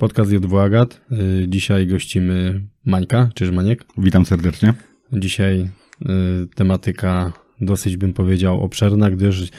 [0.00, 1.00] Podcast J2 Agat.
[1.12, 3.84] Y, Dzisiaj gościmy Mańka, czyż Maniek?
[3.98, 4.74] Witam serdecznie.
[5.12, 5.60] Dzisiaj
[6.02, 6.06] y,
[6.54, 9.50] tematyka dosyć bym powiedział obszerna, gdyż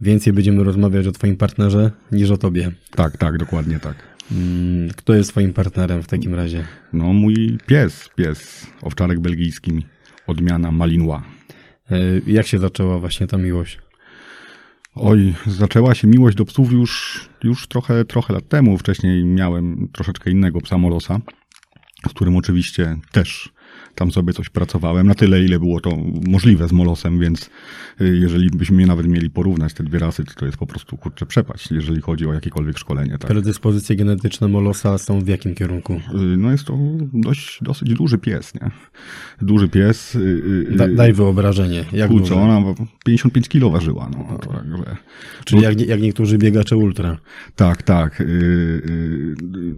[0.00, 2.70] więcej będziemy rozmawiać o twoim partnerze niż o tobie.
[2.90, 3.94] Tak, tak, dokładnie tak.
[4.32, 6.64] Mm, Kto jest twoim partnerem w takim razie?
[6.92, 9.72] No mój pies, pies, owczarek belgijski,
[10.26, 11.22] odmiana Malinois.
[11.92, 13.78] Y, Jak się zaczęła właśnie ta miłość?
[14.96, 18.78] Oj, zaczęła się miłość do psów już, już trochę, trochę lat temu.
[18.78, 21.20] Wcześniej miałem troszeczkę innego psa Molosa,
[22.08, 23.52] z którym oczywiście też
[23.96, 25.06] tam sobie coś pracowałem.
[25.06, 25.90] Na tyle, ile było to
[26.26, 27.50] możliwe z Molosem, więc
[28.00, 31.26] y, jeżeli byśmy nawet mieli porównać te dwie rasy, to to jest po prostu kurczę
[31.26, 33.10] przepaść, jeżeli chodzi o jakiekolwiek szkolenie.
[33.10, 33.30] Tak?
[33.30, 35.92] Predyspozycje genetyczne Molosa są w jakim kierunku?
[35.94, 36.78] Y, No jest to
[37.12, 38.70] dość, dosyć duży pies, nie?
[39.42, 40.14] Duży pies.
[40.14, 41.84] y, Da, daj wyobrażenie.
[41.92, 42.40] Jak Kurczę, duży?
[42.40, 44.38] ona 55 kilo ważyła, no.
[44.38, 44.96] Także,
[45.44, 47.18] Czyli jak, jak niektórzy biegacze ultra.
[47.56, 48.22] tak, tak.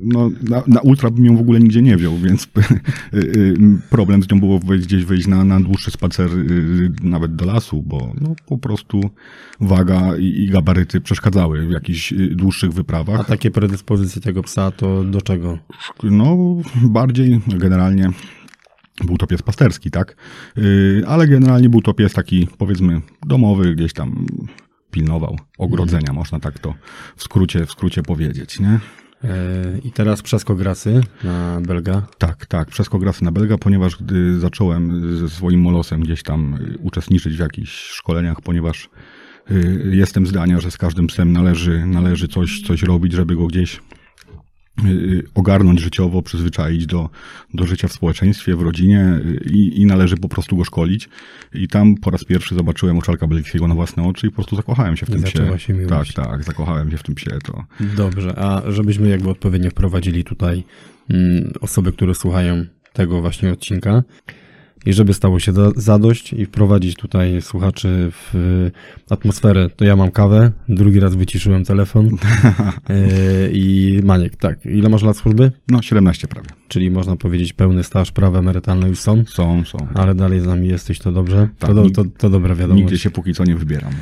[0.02, 2.44] No, na, na ultra bym ją w ogóle nigdzie nie wziął, więc
[3.14, 3.54] y,
[4.08, 7.82] problem z nią było wejść, gdzieś wejść na, na dłuższy spacer, y, nawet do lasu,
[7.82, 9.10] bo no, po prostu
[9.60, 13.20] waga i, i gabaryty przeszkadzały w jakichś y, dłuższych wyprawach.
[13.20, 15.58] A takie predyspozycje tego psa to do czego?
[16.02, 16.36] No,
[16.74, 18.10] bardziej generalnie
[19.04, 20.16] był to pies pasterski, tak?
[20.56, 24.26] Yy, ale generalnie był to pies taki, powiedzmy, domowy, gdzieś tam
[24.90, 26.74] pilnował ogrodzenia, można tak to
[27.16, 28.80] w skrócie, w skrócie powiedzieć, nie?
[29.24, 32.02] E, I teraz przeskograsy na Belga.
[32.18, 37.36] Tak, tak, przeskograsy na Belga, ponieważ gdy zacząłem ze swoim molosem gdzieś tam y, uczestniczyć
[37.36, 38.88] w jakichś szkoleniach, ponieważ
[39.50, 43.80] y, jestem zdania, że z każdym psem należy, należy coś, coś robić, żeby go gdzieś
[45.34, 47.10] ogarnąć życiowo, przyzwyczaić do,
[47.54, 51.08] do życia w społeczeństwie, w rodzinie y, i, i należy po prostu go szkolić.
[51.54, 54.96] I tam po raz pierwszy zobaczyłem oczalka belgijskiego na własne oczy i po prostu zakochałem
[54.96, 55.66] się w tym zaczęła psie.
[55.66, 56.14] się miłość.
[56.14, 57.30] Tak, tak, zakochałem się w tym psie.
[57.44, 57.64] To,
[57.96, 60.64] Dobrze, a żebyśmy jakby odpowiednio wprowadzili tutaj
[61.10, 64.02] mm, osoby, które słuchają tego właśnie odcinka
[64.86, 68.70] i żeby stało się za- zadość i wprowadzić tutaj słuchaczy w y,
[69.10, 72.08] atmosferę, to ja mam kawę, drugi raz wyciszyłem telefon
[72.90, 75.52] E, i Maniek, tak, ile masz lat służby?
[75.68, 76.48] no, 17 prawie.
[76.68, 79.86] Czyli można powiedzieć pełny staż, prawa emerytalne już są, Są, są.
[79.94, 82.82] ale dalej z nami jesteś, to dobrze, Tak, to, do, to, to dobra wiadomość.
[82.82, 83.92] Nigdzie się póki co nie wybieram.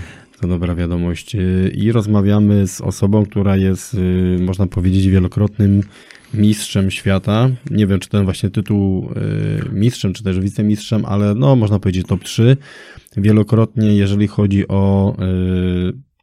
[0.40, 1.34] To dobra wiadomość.
[1.34, 5.82] Yy, I rozmawiamy z osobą, która jest, yy, można powiedzieć, wielokrotnym
[6.34, 7.48] mistrzem świata.
[7.70, 12.06] Nie wiem, czy ten właśnie tytuł yy, mistrzem, czy też wicemistrzem, ale no, można powiedzieć
[12.06, 12.56] top 3.
[13.16, 15.16] Wielokrotnie, jeżeli chodzi o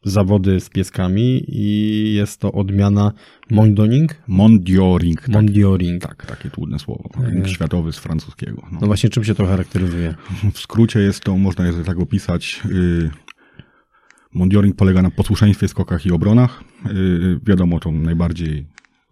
[0.04, 3.12] zawody z pieskami i jest to odmiana
[3.52, 4.16] Mondoning.
[4.28, 5.22] Mondioring.
[5.22, 6.02] Tak, Mondioring.
[6.02, 7.10] tak, takie trudne słowo.
[7.32, 8.62] Ring światowy z francuskiego.
[8.72, 8.78] No.
[8.82, 10.16] No właśnie, czym się to charakteryzuje?
[10.54, 12.62] W skrócie jest to, można je tak opisać,
[14.34, 16.64] mondioring polega na posłuszeństwie, skokach i obronach.
[16.86, 18.68] Yy, wiadomo, tą najbardziej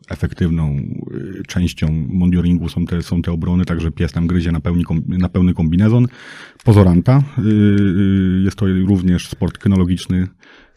[0.10, 4.84] efektywną yy, częścią mondioringu są te, są te obrony, także pies tam gryzie na, pełni,
[4.84, 6.08] kom- na pełny kombinezon.
[6.64, 7.24] Pozoranta.
[7.38, 10.28] Yy, jest to również sport kynologiczny.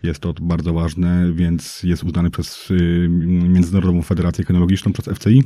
[0.03, 3.09] Jest to bardzo ważne, więc jest uznany przez yy,
[3.49, 5.43] Międzynarodową Federację Kynologiczną, przez FCI.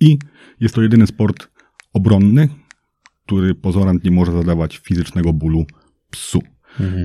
[0.00, 0.18] I
[0.60, 1.48] jest to jedyny sport
[1.92, 2.48] obronny,
[3.26, 5.66] który pozorant nie może zadawać fizycznego bólu
[6.10, 6.42] psu.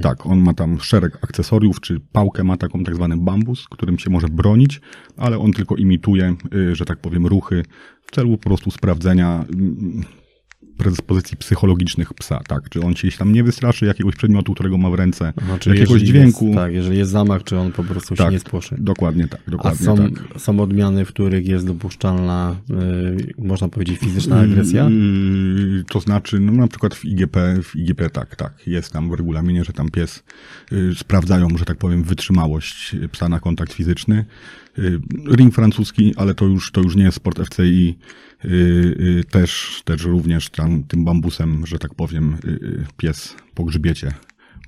[0.02, 4.10] Tak, on ma tam szereg akcesoriów, czy pałkę ma taką tak zwany bambus, którym się
[4.10, 4.82] może bronić,
[5.18, 7.64] ale on tylko imituje, y, że tak powiem, ruchy
[8.02, 10.04] w celu po prostu sprawdzenia mm,
[10.82, 12.70] predyspozycji psychologicznych psa, tak?
[12.70, 15.80] Czy on się gdzieś tam nie wystraszy jakiegoś przedmiotu, którego ma w ręce, Aha, czyli
[15.80, 16.46] jakiegoś dźwięku.
[16.46, 18.76] Jest, tak, jeżeli jest zamach, czy on po prostu się Tak, nie spłoszy.
[18.80, 20.42] Dokładnie tak, A dokładnie są, tak.
[20.42, 24.90] są odmiany, w których jest dopuszczalna, y, można powiedzieć, fizyczna agresja?
[24.90, 29.14] Yy, to znaczy, no na przykład w IGP, w IGP tak, tak, jest tam w
[29.14, 30.24] regulaminie, że tam pies
[30.72, 34.26] yy, sprawdzają, że tak powiem, wytrzymałość psa na kontakt fizyczny.
[34.78, 35.02] Yy,
[35.36, 37.96] ring francuski, ale to już, to już nie jest sport FCI, yy, yy,
[39.32, 44.14] też, też również tam tym bambusem, że tak powiem, yy, pies po grzbiecie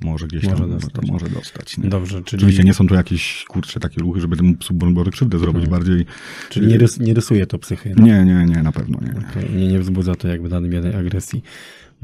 [0.01, 0.93] może gdzieś Może tam dostać.
[0.93, 1.77] To może dostać.
[1.77, 1.89] Nie?
[1.89, 5.11] Dobrze, czyli, Oczywiście nie są to jakieś, kurcze, takie ruchy, żeby temu psu broń Boże
[5.11, 6.05] krzywdę zrobić, bardziej...
[6.49, 7.93] czyli nie, rys, nie rysuje to psychy.
[7.97, 9.07] Nie, nie, nie, na pewno nie.
[9.07, 9.27] nie.
[9.29, 11.43] Okej, Nie, nie wzbudza to jakby nadmiernej agresji.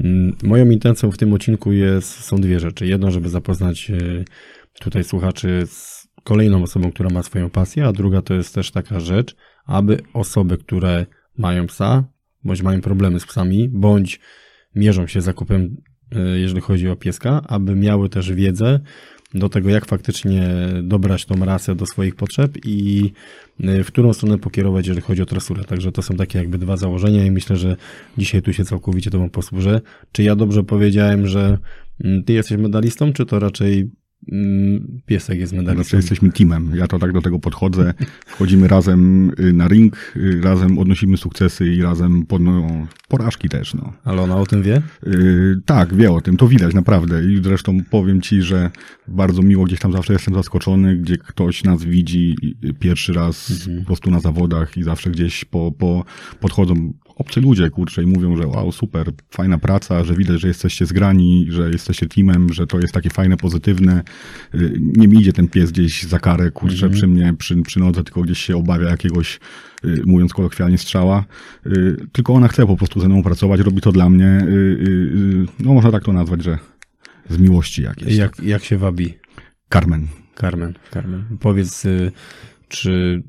[0.00, 2.86] Mm, Moją intencją w tym odcinku jest, są dwie rzeczy.
[2.86, 4.24] Jedno, żeby zapoznać y,
[4.80, 9.00] tutaj słuchaczy z kolejną osobą, która ma swoją pasję, a druga to jest też taka
[9.00, 9.36] rzecz,
[9.66, 11.06] aby osoby, które
[11.38, 12.04] mają psa,
[12.44, 14.20] bądź mają problemy z psami, bądź
[14.74, 15.76] mierzą się zakupem,
[16.16, 18.80] y, jeżeli chodzi o pieska, aby miały też wiedzę
[19.34, 20.48] do tego, jak faktycznie
[20.82, 23.12] dobrać tą rasę do swoich potrzeb i
[23.60, 25.64] y, w którą stronę pokierować, jeżeli chodzi o tresurę.
[25.64, 27.76] Także to są takie jakby dwa założenia i myślę, że
[28.18, 29.80] dzisiaj tu się całkowicie Tobą posłużę.
[30.12, 31.58] Czy ja dobrze powiedziałem, że
[32.04, 33.90] mm, Ty jesteś medalistą, czy to raczej
[35.06, 35.82] piesek jest medalistą.
[35.82, 36.70] Znaczy jesteśmy teamem.
[36.74, 37.94] Ja to tak do tego podchodzę.
[38.26, 42.68] Wchodzimy razem y, na ring, y, razem odnosimy sukcesy i razem podno
[43.08, 43.74] porażki też.
[43.74, 43.92] No.
[44.04, 44.82] Ale ona o tym wie?
[45.06, 47.24] Yy, tak, wie o tym, to widać naprawdę.
[47.24, 48.70] I zresztą powiem ci, że
[49.08, 53.80] bardzo miło gdzieś tam zawsze jestem zaskoczony, gdzie ktoś nas widzi y, pierwszy raz Mhm.
[53.80, 56.04] po prostu na zawodach i zawsze gdzieś po, po
[56.40, 60.86] podchodzą obcy ludzie, kurczę, i mówią, że wow, super, fajna praca, że widać, że jesteście
[60.86, 64.02] zgrani, że jesteście teamem, że to jest takie fajne, pozytywne.
[64.54, 66.92] Yy, Nie mi idzie ten pies gdzieś za karę, kurczę, Mhm.
[66.92, 69.40] przy mnie, przy, przy nodze, tylko gdzieś się obawia jakiegoś,
[69.84, 71.24] yy, mówiąc kolokwialnie, strzała.
[71.66, 74.46] Yy, Tylko ona chce po prostu ze mną pracować, robi to dla mnie,
[75.58, 76.58] no można tak to nazwać, że
[77.30, 78.16] z miłości jakiejś.
[78.16, 79.14] Jak, jak się wabi
[79.72, 80.06] Carmen.
[80.40, 80.74] Carmen?
[80.92, 81.24] Carmen.
[81.40, 82.12] Powiedz, y,
[82.68, 83.22] czy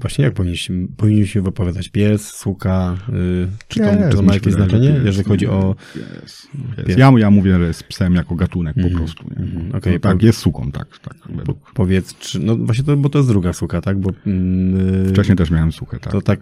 [0.00, 1.88] właśnie jak powinniśmy, powinniśmy się wypowiadać?
[1.88, 5.04] Pies, suka, y, czy to, czy to ma jakieś znaczenie, pies.
[5.04, 5.76] jeżeli chodzi o...
[5.94, 6.48] Pies.
[6.76, 6.86] Pies.
[6.86, 6.98] Pies.
[6.98, 9.24] Ja, ja mówię, jest psem jako gatunek po prostu.
[9.30, 9.36] Nie?
[9.36, 10.98] mhm, okej, no, tak, po- jest suką, tak.
[10.98, 11.72] tak według.
[11.74, 14.00] Powiedz, czy, no właśnie to, bo to jest druga suka, tak?
[14.00, 16.12] Bo, mm, y, Wcześniej też miałem suchę, tak.
[16.12, 16.40] To tak,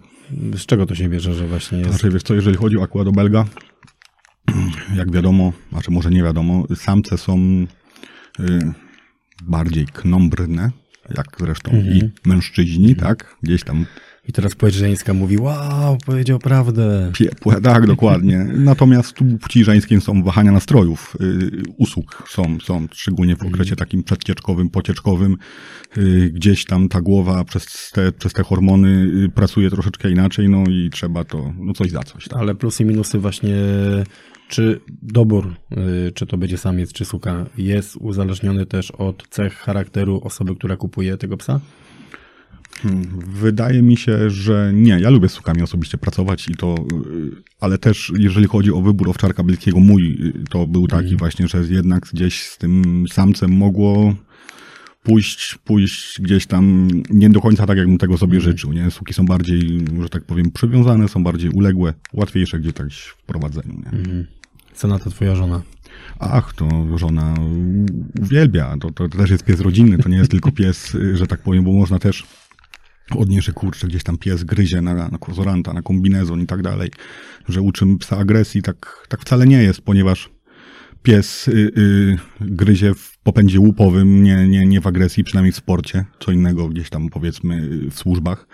[0.53, 1.89] z czego to się bierze, że właśnie jest...
[1.89, 3.45] Znaczy, wiesz co, jeżeli chodzi akurat o Belga,
[4.97, 7.37] jak wiadomo, znaczy może nie wiadomo, samce są
[8.39, 8.73] y,
[9.43, 10.71] bardziej knombrne,
[11.17, 11.95] jak zresztą Mhm.
[11.97, 13.35] i mężczyźni, tak?
[13.43, 13.85] Gdzieś tam
[14.27, 14.75] I teraz płeć
[15.13, 17.11] mówi, wow, powiedział prawdę.
[17.13, 18.37] Piepłe, tak, dokładnie.
[18.53, 24.03] Natomiast tu płci żeńskiej są wahania nastrojów, y, usług są, są, szczególnie w okresie takim
[24.03, 25.37] przedcieczkowym, pocieczkowym.
[25.97, 30.63] Y, gdzieś tam ta głowa przez te, przez te hormony y, pracuje troszeczkę inaczej, no
[30.69, 32.27] i trzeba to, no coś za coś.
[32.27, 32.39] Tak.
[32.39, 33.55] Ale plusy i minusy właśnie,
[34.47, 35.53] czy dobór,
[36.07, 40.77] y, czy to będzie samiec, czy suka, jest uzależniony też od cech charakteru osoby, która
[40.77, 41.59] kupuje tego psa?
[42.81, 44.99] Hmm, Wydaje mi się, że nie.
[44.99, 46.75] Ja lubię z sukami osobiście pracować i to,
[47.05, 51.47] y, ale też jeżeli chodzi o wybór owczarka bliskiego mój, y, to był taki właśnie,
[51.47, 54.15] że jednak gdzieś z tym samcem mogło
[55.03, 58.73] pójść, pójść gdzieś tam nie do końca tak, jakbym tego sobie życzył.
[58.73, 58.91] Nie?
[58.91, 63.73] Suki są bardziej, że tak powiem, przywiązane, są bardziej uległe, łatwiejsze gdzieś tak w prowadzeniu.
[63.73, 64.25] Nie?
[64.73, 65.61] Co na to twoja żona?
[66.19, 67.35] Ach, to żona
[68.21, 68.77] uwielbia.
[68.79, 71.63] To, to też jest pies rodzinny, to nie jest tylko pies, y, że tak powiem,
[71.63, 72.23] bo można też
[73.11, 75.17] odnieść, że kurczę, gdzieś tam pies gryzie na, na
[75.73, 76.91] na kombinezon i tak dalej,
[77.49, 80.29] że uczymy psa agresji, tak, tak wcale nie jest, ponieważ
[81.03, 86.05] pies y, y, gryzie w popędzie łupowym, nie, nie, nie w agresji, przynajmniej w sporcie,
[86.19, 88.47] co innego gdzieś tam powiedzmy w służbach.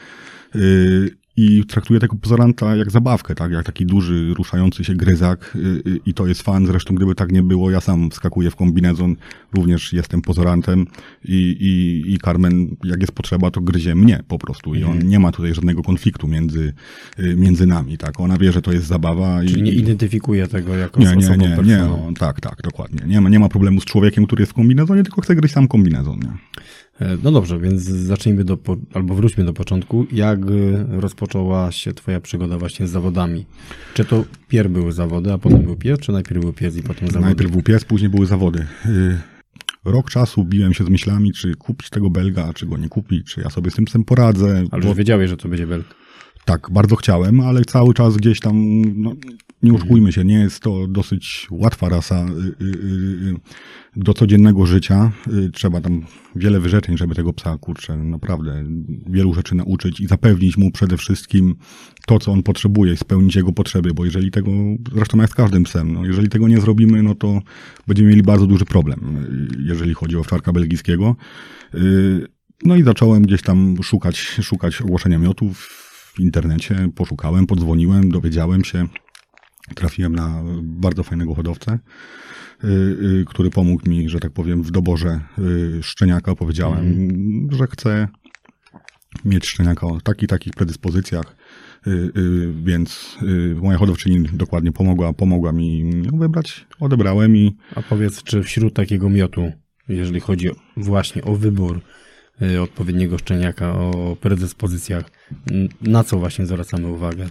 [0.56, 3.52] Y, i traktuje tego pozoranta jak zabawkę, tak?
[3.52, 5.60] Jak taki duży, ruszający się gryzak y,
[5.90, 6.66] y, i to jest fan.
[6.66, 9.16] Zresztą gdyby tak nie było, ja sam wskakuję w kombinezon,
[9.54, 10.88] również jestem pozorantem
[11.26, 15.20] i, i, i Carmen, jak jest potrzeba, to gryzie mnie po prostu i on nie
[15.20, 16.74] ma tutaj żadnego konfliktu między,
[17.20, 18.20] y, między nami, tak?
[18.20, 19.64] Ona wie, że to jest zabawa Czyli i...
[19.64, 23.02] nie identyfikuje tego jako Nie, nie, osobą nie, nie, no, tak, tak, dokładnie.
[23.08, 25.68] Nie ma, nie ma problemu z człowiekiem, który jest w kombinezonie, tylko chce gryźć sam
[25.68, 26.32] kombinezon, nie?
[27.00, 28.58] E, No dobrze, więc zacznijmy do,
[28.94, 30.06] albo wróćmy do początku.
[30.12, 33.46] Jak y, rozpoczęła się twoja przygoda właśnie z zawodami?
[33.94, 37.08] Czy to pierw były zawody, a potem był pies, czy najpierw był pies i potem
[37.08, 37.26] zawody?
[37.26, 38.66] Najpierw był pies, później były zawody.
[38.86, 39.18] Y,
[39.86, 43.42] Rok czasu biłem się z myślami, czy kupić tego belga, czy go nie kupić, czy
[43.42, 44.64] ja sobie z tym psem poradzę.
[44.72, 45.86] Ale bo już wiedziałeś, że to będzie belg.
[46.46, 48.56] tak, bardzo chciałem, ale cały czas gdzieś tam,
[49.02, 49.14] no,
[49.64, 53.36] nie oszukujmy się, nie jest to dosyć łatwa rasa y, y, y,
[53.96, 55.12] do codziennego życia.
[55.54, 56.02] Trzeba tam
[56.36, 58.64] wiele wyrzeczeń, żeby tego psa, kurczę, naprawdę
[59.08, 61.56] wielu rzeczy nauczyć i zapewnić mu przede wszystkim
[62.08, 64.52] to, co on potrzebuje spełnić jego potrzeby, bo jeżeli tego,
[64.94, 67.40] zresztą jak z każdym psem, no, jeżeli tego nie zrobimy, no to
[67.88, 69.28] będziemy mieli bardzo duży problem,
[69.60, 71.16] jeżeli chodzi o owczarka belgijskiego.
[72.64, 75.58] No i zacząłem gdzieś tam szukać, szukać ogłoszenia miotów
[76.16, 78.88] w internecie, poszukałem, podzwoniłem, dowiedziałem się,
[79.76, 81.80] trafiłem na bardzo fajnego hodowcę,
[82.64, 86.36] y, y, który pomógł mi, że tak powiem, w doborze y, szczeniaka.
[86.36, 87.08] Powiedziałem,
[87.52, 88.08] że chcę
[89.26, 91.36] mieć szczeniaka o takich, takich predyspozycjach,
[92.64, 93.18] więc
[93.62, 96.68] moja hodowczyni dokładnie pomogła, pomogła mi wybrać.
[96.80, 99.52] Odebrałem i A powiedz, czy wśród takiego miotu,
[99.88, 101.82] jeżeli chodzi właśnie o wybór
[102.62, 105.12] odpowiedniego szczeniaka, o predyspozycjach,
[105.82, 107.30] na co właśnie zwracamy uwagę?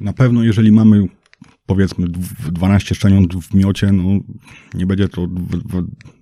[0.00, 1.08] Na pewno, jeżeli mamy
[1.66, 4.02] powiedzmy dw- 12 szczeniąt w miocie, no
[4.74, 5.62] nie będzie to dw-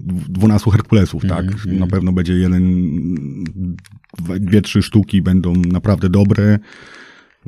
[0.01, 1.67] dw- 12 Herkulesów, tak?
[1.67, 2.85] Na pewno będzie jeden,
[4.41, 6.59] dwie, trzy sztuki będą naprawdę dobre.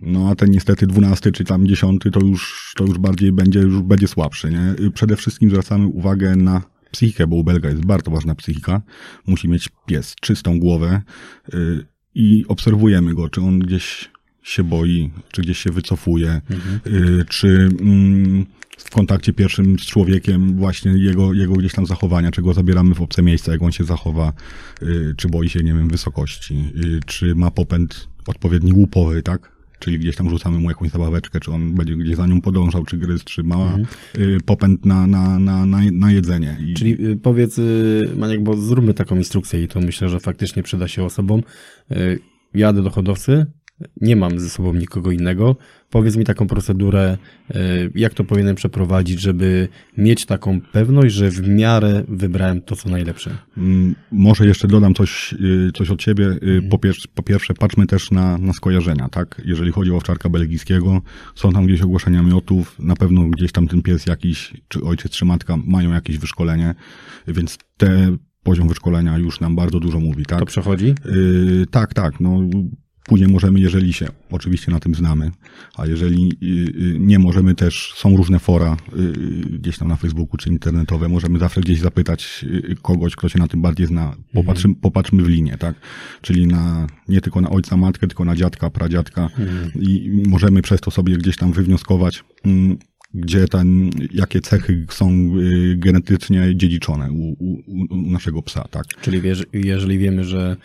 [0.03, 3.83] No a ten niestety 12 czy tam 10 to już, to już bardziej będzie, już
[3.83, 4.91] będzie słabszy, nie?
[4.91, 8.83] Przede wszystkim zwracamy uwagę na psychikę, bo u Belga jest bardzo ważna psychika.
[9.27, 11.03] Musi mieć pies czystą głowę
[11.55, 14.11] y, i obserwujemy go, czy on gdzieś
[14.47, 16.41] się boi, czy gdzieś się wycofuje,
[16.87, 18.47] y, czy mm,
[18.79, 23.03] w kontakcie pierwszym z człowiekiem, właśnie jego, jego gdzieś tam zachowania, czy go zabieramy w
[23.03, 24.33] obce miejsca, jak on się zachowa,
[24.83, 29.57] y, czy boi się, nie wiem, wysokości, y, czy ma popęd odpowiedni łupowy, tak?
[29.79, 32.97] Czyli gdzieś tam rzucamy mu jakąś zabaweczkę, czy on będzie gdzieś za nią podążał, czy
[32.97, 33.87] gryz, czy ma Mhm.
[34.45, 36.57] popęd na, na, na, na, jedzenie.
[36.67, 37.61] I, Czyli powiedz,
[38.17, 41.43] Maniek, bo zróbmy taką instrukcję i to myślę, że faktycznie przyda się osobom.
[42.55, 43.47] Jadę do hodowcy,
[44.01, 45.57] nie mam ze sobą nikogo innego.
[45.91, 47.19] Powiedz mi taką procedurę,
[47.51, 47.57] y,
[47.95, 53.37] jak to powinienem przeprowadzić, żeby mieć taką pewność, że w miarę wybrałem to, co najlepsze.
[53.57, 55.33] Mm, Może jeszcze dodam coś,
[55.69, 56.27] y, coś od ciebie.
[56.27, 59.43] Y, Po, pier- po pierwsze, patrzmy też na, na skojarzenia, tak?
[59.45, 61.03] Jeżeli chodzi o owczarka belgijskiego,
[61.35, 65.25] są tam gdzieś ogłoszenia miotów, na pewno gdzieś tam ten pies jakiś, czy ojciec, czy
[65.25, 66.75] matka mają jakieś wyszkolenie,
[67.29, 70.39] więc te poziom wyszkolenia już nam bardzo dużo mówi, tak?
[70.41, 70.95] To przechodzi?
[71.05, 72.21] Yy, tak, tak.
[72.21, 72.41] No,
[73.07, 75.31] później możemy, jeżeli się oczywiście na tym znamy,
[75.77, 79.13] a jeżeli yy, yy, nie możemy też, są różne fora yy,
[79.59, 82.45] gdzieś tam na Facebooku czy internetowe, możemy zawsze gdzieś zapytać
[82.83, 84.17] kogoś, kto się na tym bardziej zna.
[84.33, 85.75] Popatrzmy, popatrzmy w linię, tak?
[86.21, 89.29] Czyli na, nie tylko na ojca, matkę, tylko na dziadka, pradziadka
[89.81, 92.79] i możemy przez to sobie gdzieś tam wywnioskować, mm,
[93.15, 95.31] gdzie ten, jakie cechy są
[95.77, 98.85] genetycznie dziedziczone u, u, u naszego psa, tak?
[99.01, 99.21] Czyli
[99.53, 100.57] jeżeli wiemy, że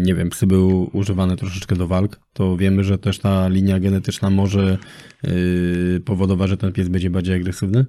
[0.00, 4.30] nie wiem, psy były używane troszeczkę do walk, to wiemy, że też ta linia genetyczna
[4.30, 4.78] może
[5.22, 7.86] yy, powodować, że ten pies będzie bardziej agresywny?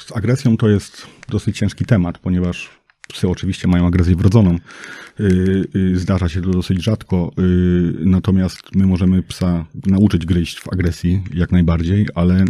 [0.00, 2.70] Z agresją to jest dosyć ciężki temat, ponieważ
[3.12, 4.58] psy oczywiście mają agresję wrodzoną.
[5.18, 7.32] Yy, yy, Zdarza się to dosyć rzadko,
[8.04, 12.44] natomiast my możemy psa nauczyć gryźć w agresji jak najbardziej, ale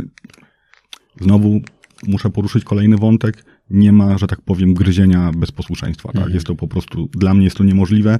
[1.20, 1.60] znowu
[2.06, 3.44] muszę poruszyć kolejny wątek.
[3.72, 6.12] Nie ma, że tak powiem, gryzienia bez posłuszeństwa.
[6.12, 6.34] Tak?
[6.34, 8.18] Jest to po prostu, dla mnie jest to niemożliwe,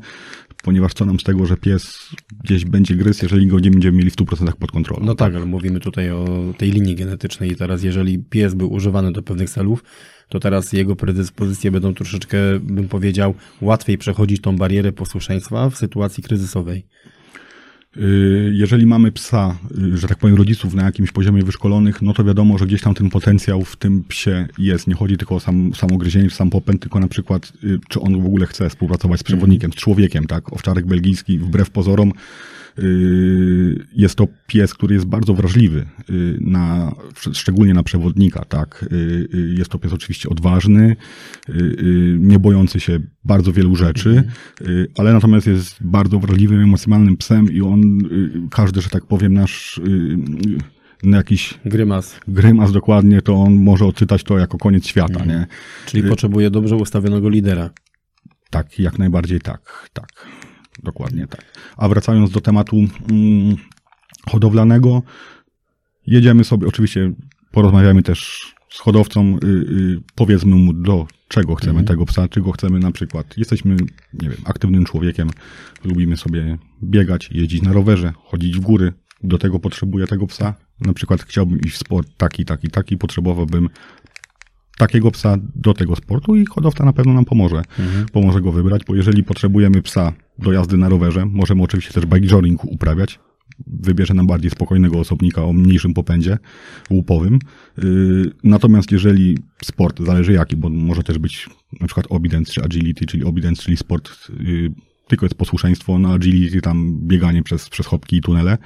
[0.62, 1.98] ponieważ co nam z tego, że pies
[2.44, 5.06] gdzieś będzie gryzł, jeżeli go nie będziemy mieli w 100% pod kontrolą.
[5.06, 9.12] No tak, ale mówimy tutaj o tej linii genetycznej i teraz jeżeli pies był używany
[9.12, 9.84] do pewnych celów,
[10.28, 16.22] to teraz jego predyspozycje będą troszeczkę, bym powiedział, łatwiej przechodzić tą barierę posłuszeństwa w sytuacji
[16.22, 16.86] kryzysowej.
[17.96, 19.58] Y, Jeżeli mamy psa,
[19.94, 22.94] y, że tak powiem, rodziców na jakimś poziomie wyszkolonych, no to wiadomo, że gdzieś tam
[22.94, 24.86] ten potencjał w tym psie jest.
[24.86, 25.98] Nie chodzi tylko o sam, samo
[26.30, 29.76] sam popęd, tylko na przykład, y, czy on w ogóle chce współpracować z przewodnikiem, z
[29.76, 30.52] człowiekiem, tak?
[30.52, 32.12] Owczarek belgijski, wbrew pozorom,
[33.92, 36.92] jest to pies, który jest bardzo wrażliwy y, na,
[37.32, 38.84] szczególnie na przewodnika, tak?
[38.92, 38.96] Y,
[39.34, 40.96] y, Jest to pies oczywiście odważny,
[41.48, 44.24] y, y, nie bojący się bardzo wielu rzeczy,
[44.60, 49.34] y, ale natomiast jest bardzo wrażliwym, emocjonalnym psem i on, y, każdy, że tak powiem,
[49.34, 54.86] nasz y, y, na jakiś Grymas, grymas dokładnie, to on może odczytać to jako koniec
[54.86, 55.46] świata, nie?
[55.86, 57.70] czyli potrzebuje dobrze ustawionego lidera.
[58.50, 60.26] Tak, jak najbardziej tak, tak.
[60.82, 61.44] Dokładnie tak.
[61.76, 63.56] A wracając do tematu mm,
[64.28, 65.02] hodowlanego,
[66.06, 67.12] jedziemy sobie, oczywiście
[67.50, 72.52] porozmawiamy też z hodowcą, y, y, powiedzmy mu do czego chcemy tego psa, czy go
[72.52, 73.76] chcemy na przykład, jesteśmy,
[74.22, 75.30] nie wiem, aktywnym człowiekiem,
[75.84, 80.92] lubimy sobie biegać, jeździć na rowerze, chodzić w góry, do tego potrzebuję tego psa, na
[80.92, 83.68] przykład chciałbym iść w sport taki, taki, taki, potrzebowałbym
[84.78, 87.62] takiego psa do tego sportu i hodowca na pewno nam pomoże.
[88.12, 92.26] Pomoże go wybrać, bo jeżeli potrzebujemy psa do jazdy na rowerze, możemy oczywiście też bike
[92.26, 93.20] jogging uprawiać.
[93.66, 96.38] Wybierze nam bardziej spokojnego osobnika o mniejszym popędzie
[96.90, 97.38] łupowym.
[97.78, 103.06] Yy, Natomiast jeżeli sport, zależy jaki, bo może też być na przykład obedience czy agility,
[103.06, 104.10] czyli obedience, czyli sport
[104.40, 104.72] yy,
[105.08, 108.58] tylko jest posłuszeństwo, na agility tam bieganie przez, przez chopki i tunele.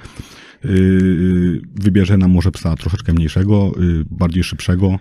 [0.63, 3.71] Yy, Wybierze nam może psa troszeczkę mniejszego,
[4.11, 4.99] bardziej szybszego,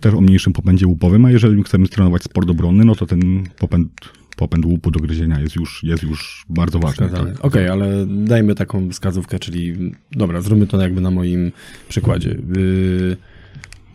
[0.00, 3.90] też o mniejszym popędzie łupowym, a jeżeli chcemy trenować sport obronny, no to ten popęd,
[4.36, 7.08] popęd łupu do gryzienia jest już, jest już bardzo ważny.
[7.08, 7.44] Tak?
[7.44, 11.52] Okej, ale dajmy taką wskazówkę, czyli dobra, zróbmy to jakby na moim
[11.88, 12.38] przykładzie.
[12.56, 13.16] Yy,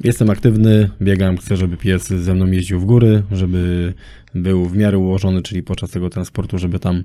[0.04, 3.94] Jestem aktywny, biegam, chcę, żeby pies ze mną jeździł w góry, żeby
[4.36, 7.04] był w miarę ułożony, czyli podczas tego transportu, żeby tam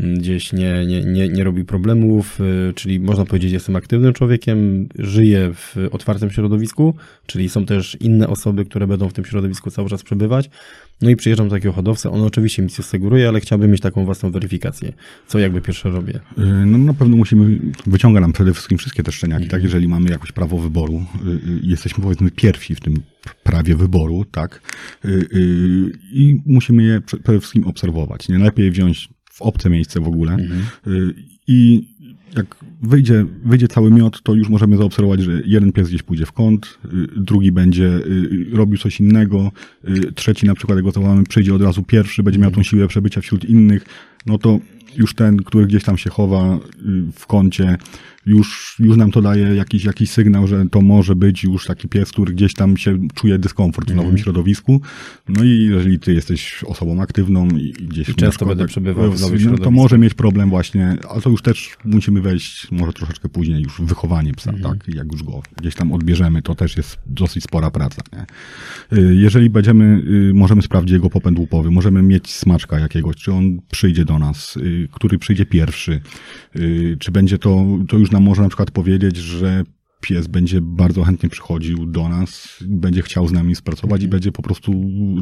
[0.00, 4.88] mm, gdzieś nie, nie, nie, nie robił problemów, yy, czyli można powiedzieć, jestem aktywnym człowiekiem,
[4.98, 6.94] żyję w otwartym środowisku,
[7.26, 10.50] czyli są też inne osoby, które będą w tym środowisku cały czas przebywać.
[11.02, 14.04] No i przyjeżdżam do takiego hodowcy, on oczywiście mi coś seguruje, ale chciałbym mieć taką
[14.04, 14.92] własną weryfikację.
[15.26, 16.20] Co jakby pierwsze robię?
[16.38, 19.62] Yy, No na pewno musimy, wyciąga nam przede wszystkim wszystkie te szczeniaki, tak?
[19.62, 23.02] Jeżeli mamy jakieś prawo wyboru, yy, jesteśmy powiedzmy pierwsi w tym
[23.34, 24.60] prawie wyboru, tak?
[25.04, 28.28] Yy, yy, I musimy je prze- przede wszystkim obserwować.
[28.28, 30.36] Nie lepiej wziąć w obce miejsce w ogóle.
[30.86, 31.14] Yy,
[31.46, 31.88] I
[32.36, 36.32] jak wyjdzie, wyjdzie cały miot, to już możemy zaobserwować, że jeden pies gdzieś pójdzie w
[36.32, 36.78] kąt,
[37.16, 38.00] drugi będzie
[38.52, 39.52] robił coś innego,
[40.14, 43.20] trzeci na przykład, jak go zawołamy, przyjdzie od razu pierwszy, będzie miał tą siłę przebycia
[43.20, 43.84] wśród innych,
[44.26, 44.58] no to
[44.96, 46.58] już ten, który gdzieś tam się chowa y,
[47.12, 47.76] w kącie,
[48.26, 52.10] już, już nam to daje jakiś, jakiś sygnał, że to może być już taki pies,
[52.12, 54.80] który gdzieś tam się czuje dyskomfort w nowym środowisku.
[55.28, 59.34] No i jeżeli ty jesteś osobą aktywną i gdzieś I często będę przebywał w nowym
[59.34, 59.70] no, to środowisku.
[59.70, 63.84] może mieć problem właśnie, ale to już też musimy wejść może troszeczkę później już w
[63.84, 64.78] wychowanie psa, Mhm.
[64.78, 64.94] tak?
[64.94, 68.26] Jak już go gdzieś tam odbierzemy, to też jest dosyć spora praca, nie?
[68.98, 73.60] Y, Jeżeli będziemy, y, możemy sprawdzić jego popęd łupowy, możemy mieć smaczka jakiegoś, czy on
[73.70, 76.00] przyjdzie do nas, y, który przyjdzie pierwszy,
[76.98, 79.64] czy będzie to, to już nam może na przykład powiedzieć, że
[80.08, 84.42] pies będzie bardzo chętnie przychodził do nas, będzie chciał z nami współpracować i będzie po
[84.42, 84.72] prostu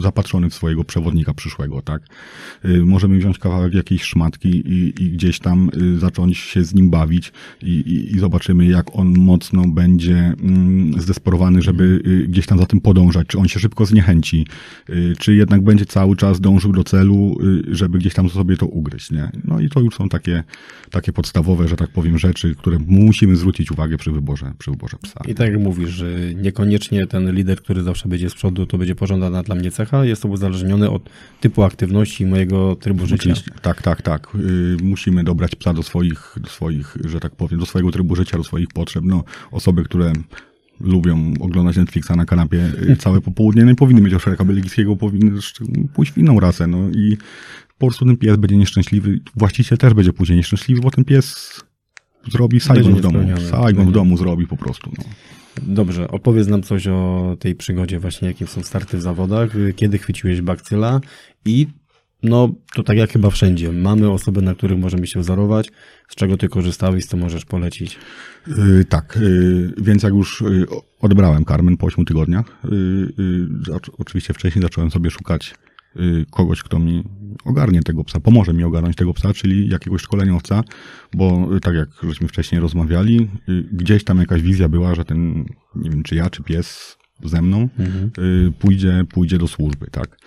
[0.00, 2.02] zapatrzony w swojego przewodnika przyszłego, tak?
[2.64, 6.90] Y, Możemy wziąć kawałek jakiejś szmatki i, i gdzieś tam y, zacząć się z nim
[6.90, 12.58] bawić i, i, i zobaczymy, jak on mocno będzie mm, zdesperowany, żeby y, gdzieś tam
[12.58, 14.46] za tym podążać, czy on się szybko zniechęci,
[15.18, 17.36] czy jednak będzie cały czas dążył do celu,
[17.68, 19.30] żeby gdzieś tam sobie to ugryźć, nie?
[19.44, 20.44] No i to już są takie,
[20.90, 25.20] takie podstawowe, że tak powiem, rzeczy, które musimy zwrócić uwagę przy wyborze, przy wyborze psa.
[25.28, 28.94] I tak jak mówisz, że niekoniecznie ten lider, który zawsze będzie z przodu, to będzie
[28.94, 30.04] pożądana dla mnie cecha.
[30.04, 33.14] Jest to uzależnione od typu aktywności i mojego trybu życia.
[33.14, 33.50] Oczywiście.
[33.62, 34.28] Tak, tak, tak.
[34.34, 38.38] Y, musimy dobrać psa do swoich, do swoich, że tak powiem, do swojego trybu życia,
[38.38, 39.04] do swoich potrzeb.
[39.06, 40.12] No, osoby, które
[40.80, 45.40] lubią oglądać Netflixa na kanapie y, całe popołudnie, nie powinny mieć oszerka belgijskiego, powinny
[45.94, 46.66] pójść w inną rasę.
[46.66, 47.16] No i
[47.78, 49.20] po prostu ten pies będzie nieszczęśliwy.
[49.36, 51.60] Właściciel też będzie później nieszczęśliwy, bo ten pies
[52.32, 53.18] zrobi Saigon w domu.
[53.50, 54.90] Saigon w domu zrobi po prostu.
[54.98, 55.04] No.
[55.62, 60.40] Dobrze, opowiedz nam coś o tej przygodzie właśnie, jakie są starty w zawodach, kiedy chwyciłeś
[60.40, 61.00] bakcyla
[61.44, 61.66] i
[62.24, 63.72] no, to tak jak chyba wszędzie.
[63.72, 65.70] Mamy osoby, na których możemy się wzorować,
[66.08, 67.98] z czego ty korzystałeś, co możesz polecić.
[68.46, 70.66] Yy, tak, yy, więc jak już yy,
[71.00, 73.12] odebrałem Carmen po 8 tygodniach, yy,
[73.68, 75.54] yy, oczywiście wcześniej zacząłem sobie szukać
[76.30, 77.04] kogoś, kto mi
[77.44, 80.64] ogarnie tego psa, pomoże mi ogarnąć tego psa, czyli jakiegoś szkoleniowca,
[81.14, 85.44] bo yy, tak jak żeśmy wcześniej rozmawiali, yy, gdzieś tam jakaś wizja była, że ten,
[85.76, 90.18] nie wiem, czy ja, czy pies ze mną yy, pójdzie, pójdzie do służby, tak.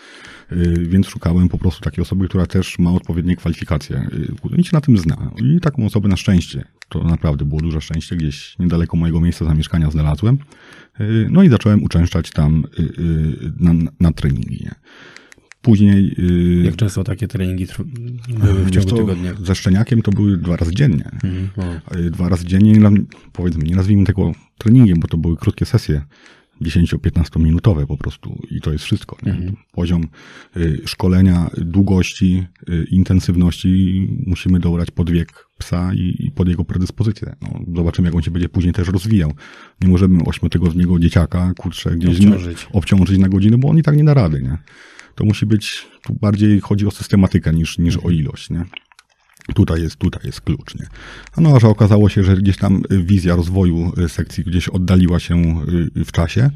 [0.78, 4.10] Więc szukałem po prostu takiej osoby, która też ma odpowiednie kwalifikacje
[4.58, 5.32] i się na tym zna.
[5.38, 9.92] I taką osobę na szczęście, to naprawdę było duże szczęście, gdzieś niedaleko mojego miejsca zamieszkania
[9.92, 10.38] znalazłem.
[11.30, 12.64] No i zacząłem uczęszczać tam
[13.60, 14.64] na, na treningi.
[14.64, 14.76] nie.
[15.68, 17.84] Później yy, Jak często takie treningi trw-
[18.40, 19.34] były w ciągu tygodnia?
[19.44, 21.10] ze szczeniakiem to były dwa razy dziennie.
[21.24, 21.80] Mhm.
[22.06, 22.90] Y, dwa razy dziennie,
[23.34, 26.02] powiedzmy, nie nazwijmy tego treningiem, bo to były krótkie sesje,
[26.62, 29.18] 10-15 minutowe po prostu i to jest wszystko.
[29.24, 29.52] Nie?
[29.72, 30.08] Poziom
[30.58, 37.36] y, szkolenia, długości, y, intensywności musimy dobrać pod wiek psa i, i pod jego predyspozycję.
[37.42, 39.34] No, zobaczymy, jak on się będzie później też rozwijał.
[39.82, 42.68] Nie możemy ośmiotygodniego dzieciaka, kurczę, gdzieś Obciążyć.
[42.74, 44.58] obciążyć na godzinę, bo on i tak nie da rady, nie?
[45.18, 48.66] To musi być, tu bardziej chodzi o systematykę niż, niż o ilość, nie?
[49.56, 50.88] Tutaj jest, tutaj jest klucz, nie?
[51.36, 54.70] A No, a że okazało się, że gdzieś tam y, wizja rozwoju y, sekcji gdzieś
[54.70, 55.36] oddaliła się
[55.98, 56.50] y, w czasie,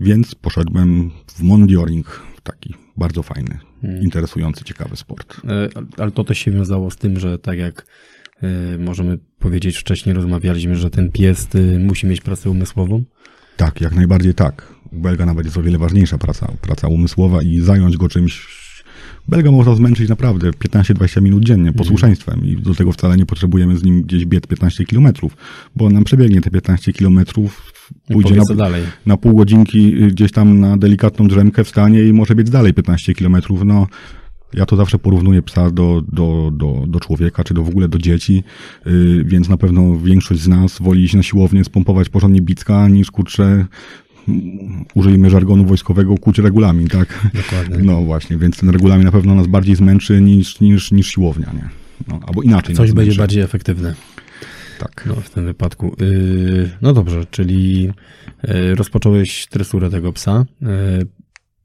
[0.00, 3.58] więc poszedłem w mondioring, taki bardzo fajny,
[4.02, 5.40] interesujący, ciekawy sport.
[5.44, 7.86] E, Ale to też się wiązało z tym, że tak jak
[8.42, 13.04] e, możemy powiedzieć, wcześniej rozmawialiśmy, że ten pies e, musi mieć pracę umysłową.
[13.56, 14.74] Tak, jak najbardziej tak.
[14.92, 18.62] Belga nawet jest o wiele ważniejsza praca, praca umysłowa i zająć go czymś.
[19.28, 23.82] Belga można zmęczyć naprawdę 15-20 minut dziennie posłuszeństwem i do tego wcale nie potrzebujemy z
[23.82, 25.36] nim gdzieś biec 15 kilometrów,
[25.76, 27.72] bo on nam przebiegnie te 15 kilometrów,
[28.12, 28.84] pójdzie na, dalej.
[29.06, 33.14] na pół godzinki y, gdzieś tam na delikatną drzemkę wstanie i może biec dalej 15
[33.14, 33.64] kilometrów.
[33.64, 33.86] No,
[34.54, 37.98] ja to zawsze porównuję psa do, do, do, do człowieka, czy do w ogóle do
[37.98, 38.42] dzieci,
[38.86, 43.10] yy, więc na pewno większość z nas woli iść na siłownię, spompować porządnie bicka, niż
[43.10, 43.66] kurczę,
[44.94, 47.30] użyjmy żargonu wojskowego, kuć regulamin, tak?
[47.34, 47.78] Dokładnie.
[47.84, 51.68] No właśnie, więc ten regulamin na pewno nas bardziej zmęczy niż, niż, niż siłownia, nie?
[52.08, 52.74] No, albo inaczej.
[52.76, 53.94] Coś będzie bardziej efektywne
[54.78, 55.04] Tak.
[55.06, 55.96] no, w tym wypadku.
[56.00, 57.82] Yy, No dobrze, czyli
[58.44, 60.68] yy, rozpocząłeś tresurę tego psa, yy,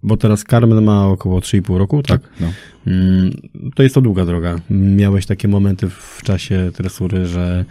[0.04, 2.22] bo teraz Carmen ma około 3,5 roku, tak?
[2.22, 2.48] Tak, no.
[2.88, 3.32] Mm,
[3.76, 4.56] To jest to długa droga.
[4.70, 7.66] Miałeś takie momenty w czasie tresury, że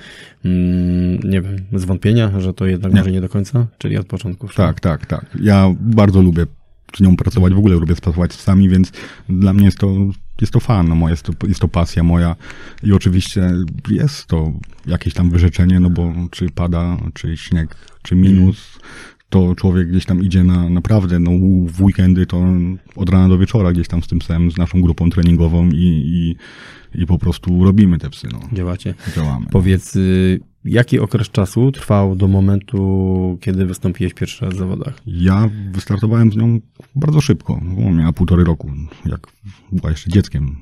[0.44, 2.98] mm, nie wiem, zwątpienia, że to jednak Nie.
[2.98, 3.66] może nie do końca?
[3.78, 4.48] Czyli od początku.
[4.48, 5.26] Tak, tak, tak.
[5.40, 6.46] Ja bardzo lubię
[6.96, 8.92] z nią pracować, w ogóle lubię pracować z psami, więc
[9.28, 9.96] dla mnie jest to,
[10.40, 12.36] jest to fan, moja, jest, to, jest to pasja moja
[12.82, 13.50] i oczywiście
[13.90, 14.52] jest to
[14.86, 18.78] jakieś tam wyrzeczenie, no bo czy pada, czy śnieg, czy minus,
[19.36, 21.30] to człowiek gdzieś tam idzie na naprawdę, no
[21.66, 22.44] w weekendy to
[22.96, 26.36] od rana do wieczora gdzieś tam z tym psem, z naszą grupą treningową i, i,
[27.02, 28.40] i po prostu robimy te psy, no.
[28.52, 28.94] Działacie.
[29.16, 29.46] Działamy.
[29.50, 35.00] Powiedz, y, Jaki okres czasu trwał do momentu, kiedy wystąpiłeś pierwszy raz w zawodach?
[35.06, 36.60] Ja wystartowałem z nią
[36.94, 38.70] bardzo szybko, bo miała półtorej roku,
[39.04, 39.26] jak
[39.72, 40.56] była jeszcze dzieckiem,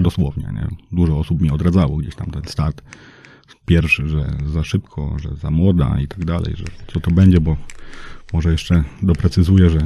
[0.00, 0.48] dosłownie.
[0.54, 0.66] Nie?
[0.92, 2.82] Dużo osób mi odradzało gdzieś tam ten start
[3.66, 7.56] pierwszy, że za szybko, że za młoda i tak dalej, że co to będzie, bo
[8.32, 9.78] może jeszcze doprecyzuję, że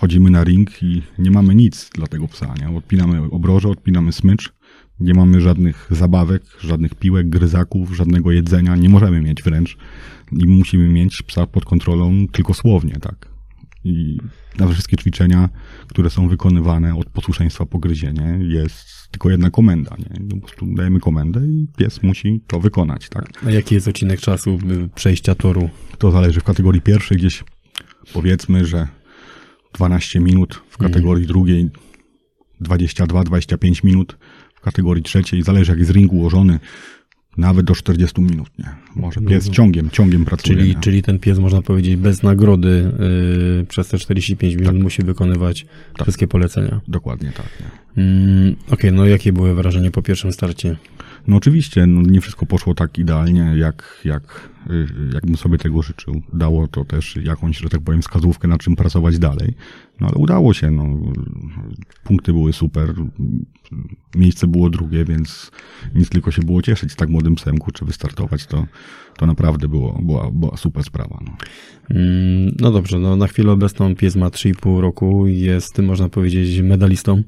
[0.00, 2.76] wchodzimy na ring i nie mamy nic dla tego psa, nie?
[2.76, 4.52] Odpinamy obroże, odpinamy smycz,
[5.00, 9.76] nie mamy żadnych zabawek, żadnych piłek, gryzaków, żadnego jedzenia, nie możemy mieć wręcz
[10.32, 13.28] i musimy mieć psa pod kontrolą tylko słownie, tak.
[13.84, 14.18] I
[14.58, 15.48] na wszystkie ćwiczenia,
[15.88, 20.28] które są wykonywane od posłuszeństwa po gryzienie, jest tylko jedna komenda, nie?
[20.28, 23.44] Po prostu dajemy komendę i pies musi to wykonać, tak.
[23.46, 25.70] A jaki jest odcinek czasu y, przejścia toru?
[25.98, 27.44] To zależy w kategorii pierwszej gdzieś
[28.12, 28.88] powiedzmy, że
[29.72, 31.70] 12 minut, w kategorii drugiej
[32.62, 34.16] 22-25 minut,
[34.54, 36.60] w kategorii trzeciej, zależy jak jest ring ułożony,
[37.40, 38.68] nawet do 40 minut, nie?
[38.96, 40.58] Może pies ciągiem, ciągiem pracuje.
[40.58, 40.80] Czyli, nie?
[40.80, 42.92] czyli ten pies, można powiedzieć, bez nagrody
[43.62, 45.66] y, przez te 45 minut musi wykonywać
[46.02, 46.80] wszystkie polecenia.
[46.88, 48.02] Dokładnie tak, nie?
[48.02, 50.76] Mm, Okej, no jakie były wrażenie po pierwszym starcie?
[51.28, 56.22] No oczywiście, no nie wszystko poszło tak idealnie, jak, jak, y, jakbym sobie tego życzył.
[56.32, 59.54] Dało to też jakąś, że tak powiem, wskazówkę, na czym pracować dalej.
[60.00, 60.84] No ale udało się, no.
[62.04, 62.94] Punkty były super,
[64.14, 65.50] miejsce było drugie, więc
[65.94, 68.66] nic tylko się było cieszyć z tak młodym psem, kurczę, wystartować, to,
[69.16, 71.32] to naprawdę było, była, była super sprawa, no.
[71.90, 76.60] Mm, No dobrze, no na chwilę obecną pies ma 3,5 roku i jest, można powiedzieć,
[76.60, 77.22] medalistą.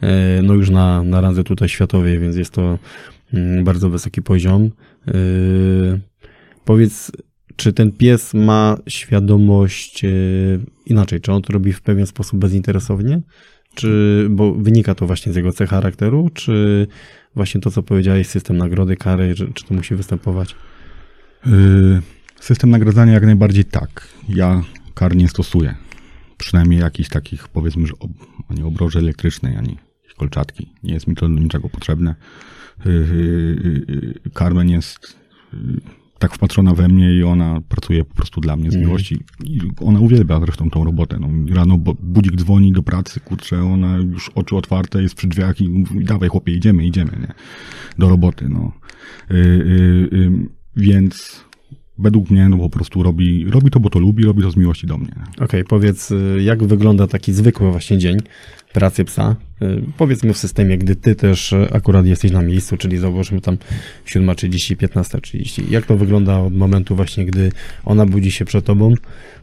[0.00, 2.78] E, No już na, na randze tutaj światowej, więc jest to
[3.34, 4.70] mm, bardzo wysoki poziom.
[5.08, 5.12] E,
[6.64, 7.12] Powiedz,
[7.58, 10.08] czy ten pies ma świadomość e,
[10.86, 11.20] inaczej?
[11.20, 13.20] Czy on to robi w pewien sposób bezinteresownie?
[13.74, 16.86] Czy, bo wynika to właśnie z jego cech charakteru, czy
[17.34, 20.54] właśnie to, co powiedziałeś, system nagrody, kary, czy, to musi występować?
[21.46, 22.02] Yy,
[22.40, 24.08] System nagradzania jak najbardziej tak.
[24.28, 24.62] Ja
[24.94, 25.74] kar nie stosuję.
[26.36, 28.10] Przynajmniej jakichś takich, powiedzmy, że ob,
[28.50, 29.76] ani obroży elektrycznej, ani
[30.16, 30.72] kolczatki.
[30.82, 32.14] Nie jest mi to do niczego potrzebne.
[32.84, 35.16] Yy, Carmen jest
[36.18, 39.18] tak wpatrzona we mnie i ona pracuje po prostu dla mnie z miłości.
[39.44, 41.18] I ona uwielbia zresztą tą robotę.
[41.20, 45.68] No, rano budzik dzwoni do pracy, kurczę, ona już oczy otwarte, jest przy drzwiach i
[45.68, 47.32] mówi, dawaj chłopie, idziemy, idziemy, nie?
[47.98, 48.72] Do roboty, no.
[49.30, 51.44] Yy, yy, yy, więc
[51.98, 54.86] według mnie no po prostu robi, robi to, bo to lubi, robi to z miłości
[54.86, 55.12] do mnie.
[55.40, 58.18] Okej, powiedz, y, jak wygląda taki zwykły właśnie dzień
[58.72, 59.36] pracy psa?
[59.62, 63.56] Y, Powiedzmy w systemie, gdy ty też y, akurat jesteś na miejscu, czyli załóżmy tam
[64.06, 65.70] 7.30, 15.30.
[65.70, 67.52] Jak to wygląda od momentu właśnie, gdy
[67.84, 68.94] ona budzi się przed tobą?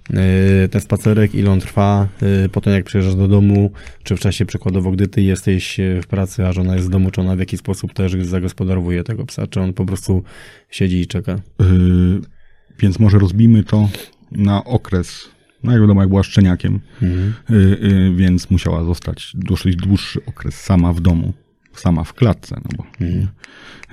[0.10, 2.08] Y, Ten spacerek, ile on trwa?
[2.52, 3.72] Potem jak przyjeżdżasz do domu,
[4.04, 7.22] czy w czasie przykładowo, gdy ty jesteś w pracy, a żona jest w domu, czy
[7.22, 9.48] ona w jakiś sposób też zagospodarowuje tego psa?
[9.48, 10.24] Czy on po prostu
[10.70, 11.40] siedzi i czeka?
[11.60, 12.22] Yy,
[12.80, 13.90] więc może rozbijmy to
[14.32, 15.35] na okres.
[15.66, 17.34] No jak wiadomo, jak była szczeniakiem, Mhm.
[17.50, 21.34] yy, yy, więc musiała zostać dosyć dłuższy okres sama w domu,
[21.74, 23.28] sama w klatce, no bo Mhm.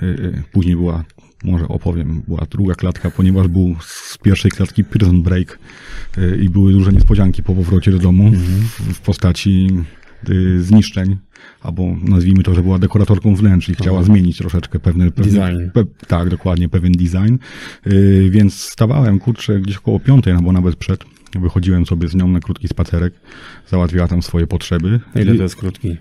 [0.02, 1.04] yy, yy, później była,
[1.44, 5.58] może opowiem, była druga klatka, ponieważ był z pierwszej klatki prison break
[6.16, 9.68] yy, i były duże niespodzianki po powrocie do domu w, w postaci
[10.28, 11.16] yy, zniszczeń,
[11.62, 15.70] albo nazwijmy to, że była dekoratorką wnętrz i chciała zmienić troszeczkę pewne, pewne Design.
[15.70, 17.36] Pe, tak, dokładnie, pewien design.
[17.86, 21.04] Yy, więc stawałem, kurczę, gdzieś około piątej, no bo nawet przed.
[21.40, 23.14] Wychodziłem sobie z nią na krótki spacerek,
[23.68, 25.00] załatwiała tam swoje potrzeby.
[25.14, 25.96] Ile to jest krótki?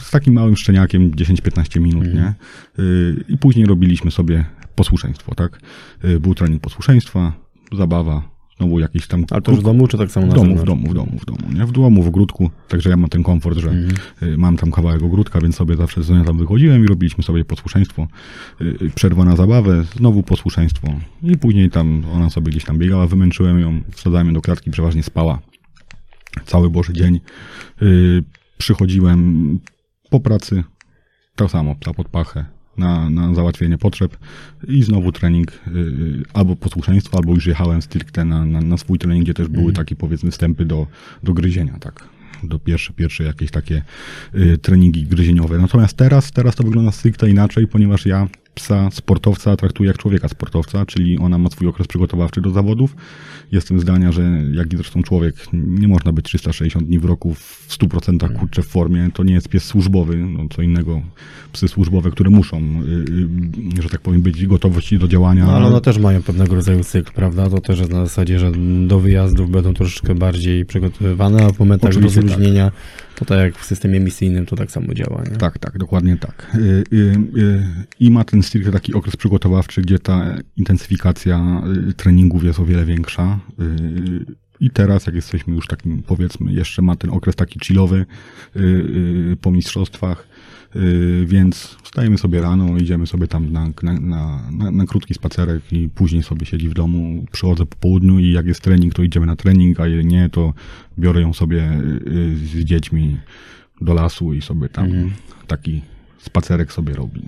[0.00, 2.34] z takim małym szczeniakiem 10-15 minut, nie?
[2.78, 5.60] Yy, I później robiliśmy sobie posłuszeństwo, tak?
[6.02, 7.32] Yy, Był trening posłuszeństwa,
[7.72, 8.22] zabawa,
[8.60, 9.24] znowu jakiś tam...
[9.30, 11.18] Ale to już w domu, czy tak samo w na domu, w domu, w domu,
[11.20, 11.66] w domu, nie?
[11.66, 13.72] W domu, w ogródku, także ja mam ten komfort, że
[14.22, 18.08] y, mam tam kawałek ogródka, więc sobie zawsze z tam wychodziłem i robiliśmy sobie posłuszeństwo.
[18.60, 20.88] Y, y, Przerwa na zabawę, znowu posłuszeństwo
[21.22, 25.02] i później tam ona sobie gdzieś tam biegała, wymęczyłem ją, wsadzałem ją do klatki, przeważnie
[25.02, 25.38] spała
[26.44, 27.20] cały Boży dzień.
[28.58, 29.58] Przychodziłem
[30.10, 30.64] po pracy,
[31.36, 32.44] tak samo, psa pod pachę,
[32.76, 34.16] na, na załatwienie potrzeb
[34.68, 39.24] i znowu trening y, albo posłuszeństwo, albo już jechałem stricte na, na, na swój trening,
[39.24, 40.86] gdzie też były takie powiedzmy wstępy do,
[41.22, 42.08] do gryzienia, tak.
[42.42, 43.82] Do pierwsze, pierwsze jakieś takie
[44.34, 45.58] y, treningi gryzieniowe.
[45.58, 50.86] Natomiast teraz, teraz to wygląda stricte inaczej, ponieważ ja psa sportowca traktuję jak człowieka sportowca,
[50.86, 52.96] czyli ona ma swój okres przygotowawczy do zawodów.
[53.52, 57.68] Jestem zdania, że jak i zresztą człowiek, nie można być 360 dni w roku w
[57.68, 59.10] 100% kurczę w formie.
[59.14, 61.02] To nie jest pies służbowy, no co innego
[61.52, 65.46] psy służbowe, które muszą, y, y, że tak powiem, być gotowości do działania.
[65.46, 67.50] No, ale one też mają pewnego rodzaju cykl, prawda?
[67.50, 68.52] To też jest na zasadzie, że
[68.86, 72.38] do wyjazdów będą troszeczkę bardziej przygotowywane, a w momentach Oczywiście tak.
[73.20, 75.36] To tak jak w systemie misyjnym to tak samo działa, nie?
[75.36, 76.50] Tak, tak, dokładnie tak.
[76.54, 76.96] Y, y,
[77.36, 77.66] y,
[78.00, 81.62] I ma ten stricte taki okres przygotowawczy, gdzie ta intensyfikacja
[81.96, 83.40] treningów jest o wiele większa.
[84.60, 88.06] I teraz, jak jesteśmy już takim, powiedzmy, jeszcze ma ten okres taki chillowy
[89.40, 90.26] po mistrzostwach,
[91.24, 95.88] więc wstajemy sobie rano, idziemy sobie tam na, na, na, na, na krótki spacerek i
[95.88, 99.36] później sobie siedzi w domu, przychodzę po południu i jak jest trening, to idziemy na
[99.36, 100.54] trening, a jak nie, to
[100.98, 101.70] biorę ją sobie
[102.06, 103.16] y, z dziećmi
[103.80, 104.88] do lasu i sobie tam
[105.46, 105.82] taki
[106.18, 107.22] spacerek sobie robi.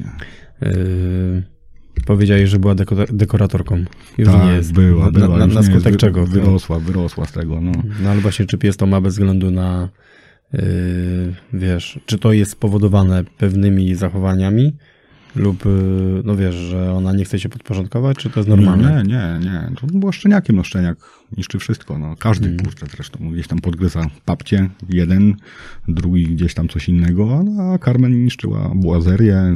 [0.62, 1.42] Yy,
[2.06, 3.84] powiedziałeś, że była deko- dekoratorką.
[4.18, 4.72] Już tak, nie jest.
[4.72, 5.38] była, na, była.
[5.38, 6.26] Na, na nie skutek jest, czego?
[6.26, 7.72] Wyrosła, wyrosła z tego, no.
[8.02, 9.88] No ale właśnie, czy pies to ma bez względu na,
[11.52, 14.72] wiesz, czy to jest spowodowane pewnymi zachowaniami
[15.36, 19.02] lub, yy, no wiesz, że ona nie chce się podporządkować, czy to jest normalne?
[19.06, 19.76] Nie, nie, nie.
[19.80, 20.98] To było szczeniakiem, no szczeniak
[21.36, 22.16] niszczy wszystko, no.
[22.18, 22.60] Każdy, Mm.
[22.64, 25.36] kurczę, zresztą gdzieś tam podgryza papcie, jeden,
[25.88, 29.54] drugi gdzieś tam coś innego, a Carmen niszczyła błazerię,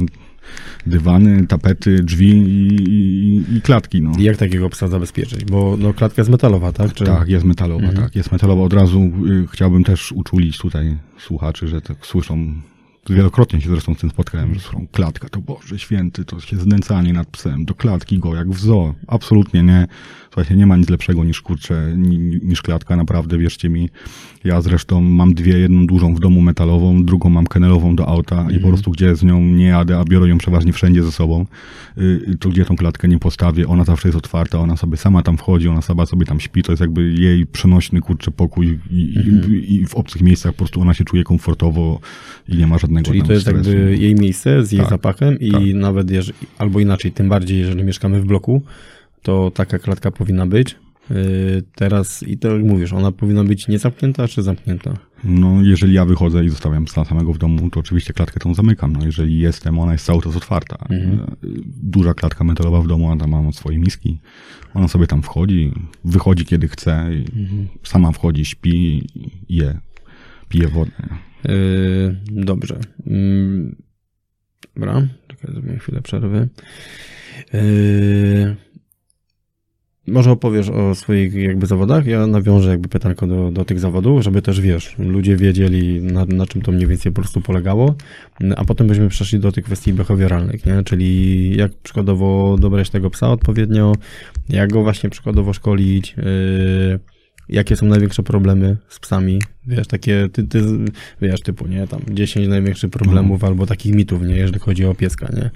[0.85, 4.11] dywany, tapety, drzwi i, i, i klatki, no.
[4.19, 5.45] I jak takiego psa zabezpieczyć?
[5.45, 6.93] Bo no, klatka jest metalowa, tak?
[6.93, 7.03] Czy...
[7.03, 8.03] Tak, jest metalowa, Mhm.
[8.03, 8.63] tak, jest metalowa.
[8.63, 12.53] Od razu y, chciałbym też uczulić tutaj słuchaczy, że tak słyszą,
[13.09, 17.13] wielokrotnie się zresztą z tym spotkałem, że słyszą klatka, to Boże Święty, to się znęcanie
[17.13, 18.93] nad psem, do klatki go, jak w zoo.
[19.07, 19.87] Absolutnie nie.
[20.37, 23.89] Słuchajcie, nie ma nic lepszego niż kurczę, ni- niż klatka, naprawdę, wierzcie mi.
[24.43, 28.59] Ja zresztą mam dwie, jedną dużą w domu metalową, drugą mam kenelową do auta i
[28.59, 31.45] po prostu gdzie z nią nie jadę, a biorę ją przeważnie wszędzie ze sobą,
[31.97, 35.37] y, to gdzie tą klatkę nie postawię, ona zawsze jest otwarta, ona sobie sama tam
[35.37, 39.73] wchodzi, ona sama sobie tam śpi, to jest jakby jej przenośny, kurczę, pokój i, i,
[39.75, 41.99] i w obcych miejscach po prostu ona się czuje komfortowo
[42.49, 43.69] i nie ma żadnego Czyli to jest stresu.
[43.71, 45.61] jakby jej miejsce z jej Tak, zapachem i tak.
[45.75, 48.61] nawet, jeżeli, albo inaczej, tym bardziej, jeżeli mieszkamy w bloku,
[49.27, 50.75] to taka klatka powinna być.
[51.09, 54.93] Yy, teraz, i to jak mówisz, ona powinna być niezamknięta czy zamknięta?
[55.23, 58.93] No, jeżeli ja wychodzę i zostawiam psa samego w domu, to oczywiście klatkę tą zamykam.
[58.95, 60.77] No, jeżeli jestem, ona jest cały czas otwarta.
[60.89, 61.19] Mhm.
[61.19, 61.35] E,
[61.83, 64.19] Duża klatka metalowa w domu, ona tam ma swoje miski.
[64.73, 65.71] Ona sobie tam wchodzi,
[66.05, 67.67] wychodzi kiedy chce, Mhm.
[67.83, 68.75] sama wchodzi, śpi
[69.49, 69.79] i je,
[70.49, 70.91] pije wodę.
[71.45, 72.79] Yy, dobrze.
[73.05, 73.75] Yy,
[74.75, 76.49] dobra, czekaj, zrobię chwilę przerwy.
[77.53, 78.55] Yy,
[80.07, 82.05] może opowiesz o swoich jakby zawodach?
[82.05, 86.45] Ja nawiążę jakby pytanko do, do tych zawodów, żeby też wiesz, ludzie wiedzieli na, na
[86.45, 87.95] czym to mniej więcej po prostu polegało,
[88.57, 90.83] a potem byśmy przeszli do tych kwestii behawioralnych, nie?
[90.83, 93.93] Czyli jak przykładowo dobrać tego psa odpowiednio,
[94.49, 96.99] jak go właśnie przykładowo szkolić, yy,
[97.49, 100.61] jakie są największe problemy z psami, wiesz, takie, ty, ty,
[101.21, 105.29] wiesz, typu, nie, tam 10 największych problemów albo takich mitów, nie, jeżeli chodzi o pieska,
[105.35, 105.49] nie.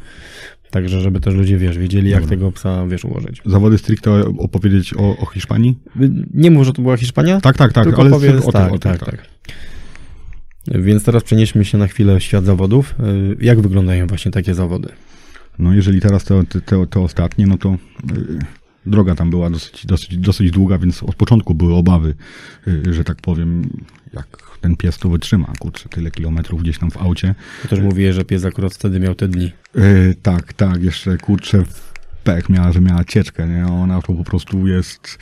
[0.71, 2.37] Także, żeby też ludzie, wiesz, wiedzieli, jak Dobra.
[2.37, 3.41] tego psa, wiesz, ułożyć.
[3.45, 5.77] Zawody stricte opowiedzieć o, o Hiszpanii?
[6.33, 7.83] Nie mów, że to była Hiszpania, Tak, tak, tak.
[7.83, 9.25] tylko ale powiedz, o tym, tak, o tym, tak, tak.
[10.67, 12.95] Więc teraz przenieśmy się na chwilę w świat zawodów.
[13.39, 14.89] Y, Jak wyglądają właśnie takie zawody?
[15.59, 17.77] No jeżeli teraz te, te, te, te ostatnie, no to y,
[18.85, 22.15] droga tam była dosyć, dosyć, dosyć długa, więc od początku były obawy,
[22.67, 23.69] y, że tak powiem,
[24.13, 27.35] jak ten pies to wytrzyma, kurczę, tyle kilometrów gdzieś tam w aucie.
[27.61, 29.51] To też mówię, że pies akurat wtedy miał te dni.
[29.77, 31.63] Y, tak, tak, jeszcze kurczę
[32.23, 33.67] pech miała, że miała cieczkę, nie?
[33.67, 35.17] Ona to po prostu jest,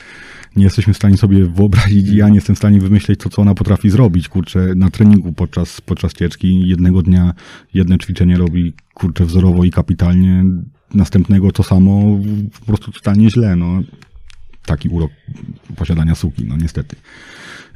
[0.56, 3.54] nie jesteśmy w stanie sobie wyobrazić, ja nie jestem w stanie wymyśleć to, co ona
[3.54, 6.68] potrafi zrobić, kurczę, na treningu podczas, podczas cieczki.
[6.68, 7.34] Jednego dnia
[7.74, 10.44] jedne ćwiczenie robi, kurczę, wzorowo i kapitalnie,
[10.94, 12.18] następnego to samo,
[12.60, 13.82] po prostu totalnie źle, no.
[14.66, 15.10] Taki urok
[15.76, 16.96] posiadania suki, no niestety.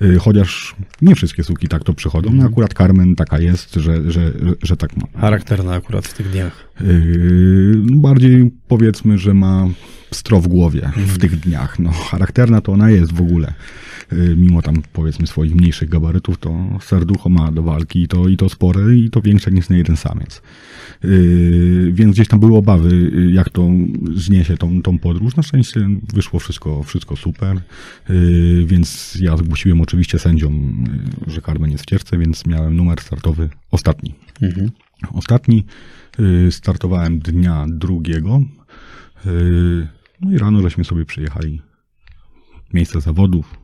[0.03, 4.33] Y, Chociaż nie wszystkie suki tak to przychodzą, no akurat Carmen taka jest, że, że,
[4.63, 5.21] że, tak ma.
[5.21, 6.69] Charakterna akurat w tych dniach.
[6.81, 9.69] Yy, no bardziej powiedzmy, że ma
[10.11, 11.79] stro w głowie w tych dniach.
[11.79, 13.55] No, charakterna to ona jest w ogóle.
[14.13, 18.37] Yy, Mimo tam powiedzmy swoich mniejszych gabarytów, to serducho ma do walki i to, i
[18.37, 20.43] to spore i to większe niż na jeden samiec.
[21.05, 23.71] Yy, Więc gdzieś tam były obawy, yy, jak to
[24.15, 25.37] zniesie tą, tą podróż.
[25.37, 27.61] Na szczęście wyszło wszystko, wszystko super.
[28.09, 30.85] Yy, Więc ja zgłosiłem oczywiście sędziom,
[31.27, 34.15] że Carmen jest w cierce, więc miałem numer startowy ostatni.
[34.43, 34.71] Mhm.
[35.13, 35.65] Ostatni
[36.51, 38.41] startowałem dnia drugiego.
[40.21, 41.63] No i rano żeśmy sobie przyjechali
[42.75, 43.64] miejsce zawodów.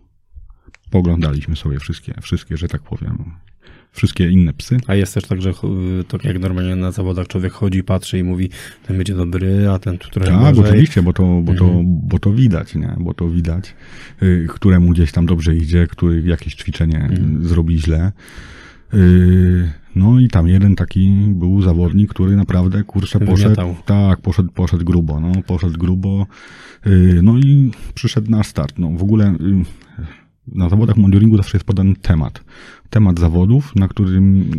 [0.90, 3.24] Poglądaliśmy sobie wszystkie, wszystkie, że tak powiem,
[3.92, 4.76] wszystkie inne psy.
[4.87, 5.55] A jest też tak, że y,
[6.09, 8.50] to jak normalnie na zawodach człowiek chodzi, patrzy i mówi,
[8.87, 12.33] ten będzie dobry, a ten tu trochę Tak, oczywiście, bo to, bo, to, bo to
[12.33, 12.94] widać, nie?
[13.00, 13.74] Bo to widać,
[14.22, 17.09] y, któremu gdzieś tam dobrze idzie, który jakieś ćwiczenie
[17.42, 18.12] y, zrobi źle.
[18.94, 23.76] Y, No i tam jeden taki był zawodnik, który naprawdę, kurczę, poszedł, Wymiatał.
[23.87, 26.26] tak, poszedł, poszedł grubo, no, poszedł grubo,
[26.87, 29.35] Y, no i przyszedł nasz start, no, w ogóle
[30.46, 32.44] na zawodach monitoringu zawsze jest podany temat.
[32.90, 34.50] Temat zawodów, na którym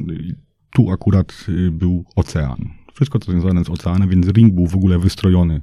[0.74, 2.58] tu akurat y, był ocean.
[2.94, 5.62] Wszystko co związane z oceanem, więc ring był w ogóle wystrojony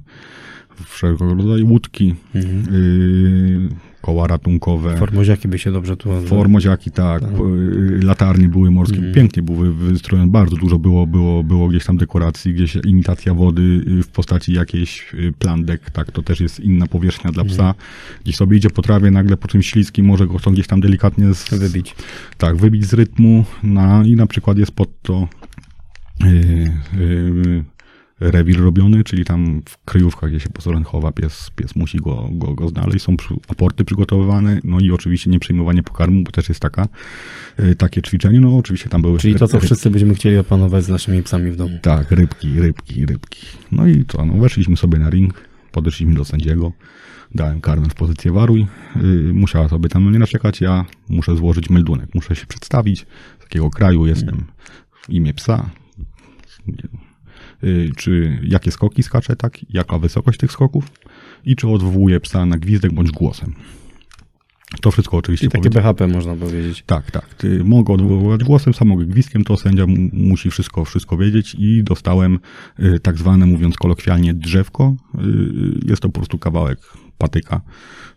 [0.85, 2.75] wszelkiego rodzaju łódki, Mhm.
[2.75, 3.69] y,
[4.01, 4.97] koła ratunkowe.
[4.97, 6.39] Formoziaki by się dobrze tu nazywały.
[6.41, 9.13] Formoziaki, tak, y, latarnie były morskie, Mhm.
[9.15, 13.61] pięknie były wystrojone, bardzo dużo było, było, było gdzieś tam dekoracji, gdzieś imitacja wody
[13.99, 17.73] y, w postaci jakiejś y, plandek, tak, to też jest inna powierzchnia dla psa.
[18.23, 21.33] Gdzieś sobie idzie po trawie, nagle po czymś śliskim, może go chcą gdzieś tam delikatnie
[21.33, 21.95] z, Wybić.
[22.37, 25.27] tak, wybić z rytmu na, i na przykład jest pod to
[26.23, 26.29] yy,
[26.99, 27.63] yy,
[28.19, 32.55] rewir robiony, czyli tam w kryjówkach, gdzie się pozoren chowa, pies, pies musi go, go,
[32.55, 33.15] go znaleźć, są
[33.47, 36.87] aporty przygotowywane, no i oczywiście nie przyjmowanie pokarmu, bo też jest taka,
[37.59, 39.19] yy, takie ćwiczenie, no oczywiście tam były...
[39.19, 41.79] Czyli to, co wszyscy będziemy chcieli opanować z naszymi psami w domu.
[41.81, 43.45] Tak, rybki, rybki, rybki.
[43.71, 45.33] No i co, no weszliśmy sobie na ring,
[45.71, 46.71] podeszliśmy do sędziego,
[47.35, 52.15] dałem karmę w pozycję waruj, yy, musiała sobie tam nie naczekać, ja muszę złożyć meldunek,
[52.15, 52.99] muszę się przedstawić,
[53.39, 54.43] z jakiego kraju jestem,
[55.01, 55.69] w imię psa,
[57.97, 60.91] czy jakie skoki skacze, tak, jaka wysokość tych skoków
[61.45, 63.53] i czy odwołuje psa na gwizdek bądź głosem.
[64.81, 65.95] To wszystko oczywiście Czyli takie powiedziałem.
[65.95, 66.83] BHP można powiedzieć.
[66.85, 67.33] Tak, tak.
[67.33, 71.83] Ty mogę odwoływać głosem, sam mogę gwizdkiem, to sędzia mu- musi wszystko, wszystko wiedzieć i
[71.83, 72.39] dostałem
[72.79, 74.95] y, tak zwane, mówiąc kolokwialnie, drzewko.
[75.15, 76.79] Y, y, jest to po prostu kawałek
[77.17, 77.61] patyka,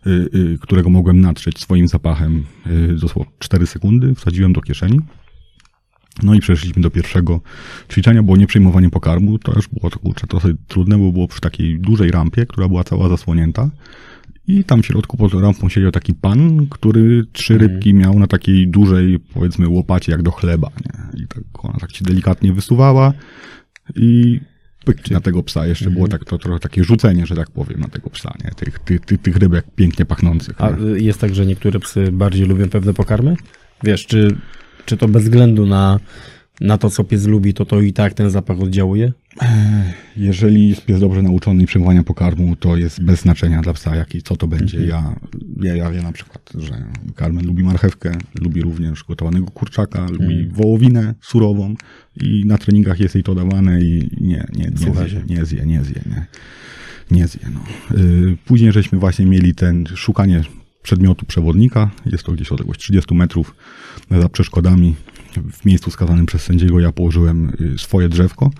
[0.07, 4.99] y, y, którego mogłem natrzeć swoim zapachem y, dosłownie 4 sekundy, wsadziłem do kieszeni.
[6.23, 7.41] No i przeszliśmy do pierwszego
[7.91, 9.39] ćwiczenia, było nieprzejmowanie pokarmu.
[9.39, 12.83] To już było to, kurczę, trochę trudne, bo było przy takiej dużej rampie, która była
[12.83, 13.69] cała zasłonięta.
[14.47, 18.67] I tam w środku pod rampą siedział taki pan, który trzy rybki miał na takiej
[18.67, 20.69] dużej, powiedzmy, łopacie jak do chleba.
[20.85, 21.23] Nie?
[21.23, 23.13] I tak ona tak się delikatnie wysuwała
[23.95, 24.39] i
[24.85, 25.67] pyk na tego psa.
[25.67, 28.51] Jeszcze było tak, to trochę takie rzucenie, że tak powiem, na tego psa, nie?
[28.51, 30.61] Tych, tych, tych, tych rybek pięknie pachnących.
[30.61, 31.03] A nie?
[31.03, 33.35] jest tak, że niektóre psy bardziej lubią pewne pokarmy?
[33.83, 34.37] Wiesz, czy,
[34.85, 35.99] czy to bez względu na,
[36.61, 39.13] na to, co pies lubi, to to i tak ten zapach oddziałuje?
[40.17, 44.21] Jeżeli jest pies dobrze nauczony i przyjmowania pokarmu, to jest bez znaczenia dla psa, jaki,
[44.21, 44.85] co to będzie.
[44.85, 45.15] Ja,
[45.61, 46.85] ja, ja wiem na przykład, że
[47.19, 51.75] Carmen lubi marchewkę, lubi również gotowanego kurczaka, lubi wołowinę surową
[52.21, 55.65] i na treningach jest jej to dawane i nie, nie, nie Słucha zje, nie zje,
[55.65, 56.25] nie zje, nie.
[57.11, 57.59] Nie zje, no.
[57.97, 60.43] Yy, Później żeśmy właśnie mieli ten szukanie
[60.83, 61.89] przedmiotu przewodnika.
[62.05, 63.55] Jest to gdzieś odległość 30 metrów
[64.11, 64.95] za przeszkodami.
[65.51, 68.51] W miejscu wskazanym przez sędziego ja położyłem y, swoje drzewko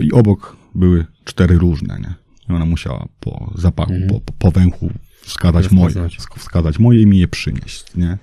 [0.00, 2.14] i obok były cztery różne, nie?
[2.48, 5.94] I ona musiała po zapachu, po, po, po węchu wskazać moje,
[6.36, 8.18] wskazać moje i mi je przynieść, nie?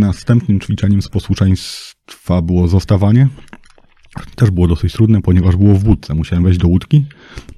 [0.00, 3.28] Następnym ćwiczeniem z posłuszeństwa było zostawanie.
[4.36, 6.14] Też było dosyć trudne, ponieważ było w wódce.
[6.14, 7.06] Musiałem wejść do łódki,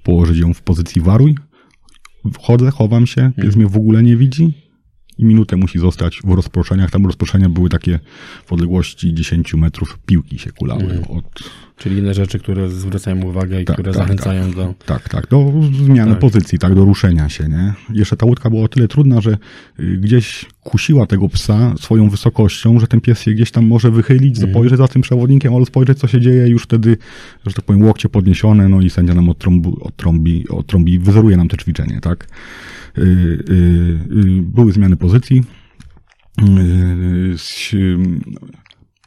[0.03, 1.37] położyć ją w pozycji waruj.
[2.33, 4.53] Wchodzę, chowam się, pies mnie w ogóle nie widzi
[5.19, 6.91] i minutę musi zostać w rozproszeniach.
[6.91, 8.01] Tam rozproszenia były takie
[8.47, 13.65] w odległości 10 metrów, piłki się kulały od, Czyli inne rzeczy, które zwracają uwagę i
[13.65, 14.75] Tak, które tak, zachęcają do...
[14.87, 15.53] Tak, tak, do
[15.85, 16.21] zmiany Tak.
[16.21, 17.73] pozycji, tak, do ruszenia się, nie?
[17.91, 19.39] Jeszcze ta łódka była o tyle trudna, że
[19.81, 24.39] y, gdzieś kusiła tego psa swoją wysokością, że ten pies się gdzieś tam może wychylić,
[24.39, 26.97] spojrzeć za tym przewodnikiem, albo spojrzeć, co się dzieje, już wtedy,
[27.47, 31.57] że tak powiem, łokcie podniesione, no i sędzia nam odtrąbi, odtrąbi, odtrąbi wyzeruje nam te
[31.57, 32.29] ćwiczenie, tak?
[32.99, 35.43] Y, y, y, były zmiany pozycji.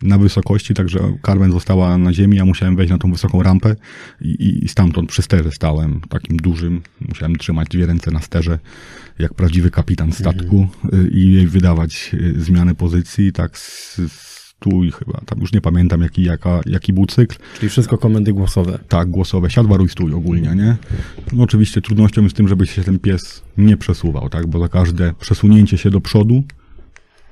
[0.03, 3.75] Na wysokości, także Carmen została na ziemi, ja musiałem wejść na tą wysoką rampę
[4.21, 8.59] i, i stamtąd przy sterze stałem, takim dużym, musiałem trzymać dwie ręce na sterze,
[9.19, 13.99] jak prawdziwy kapitan statku y, i wydawać y, zmiany pozycji, tak z,
[14.61, 18.79] stój chyba, tam już nie pamiętam jaki, jaka, jaki był cykl, Czyli wszystko komendy głosowe.
[18.87, 20.75] tak, głosowe, siad, waruj, stój ogólnie, nie?
[21.33, 24.47] No oczywiście trudnością jest tym, żeby się ten pies nie przesuwał, tak?
[24.47, 26.43] Bo za każde przesunięcie się do przodu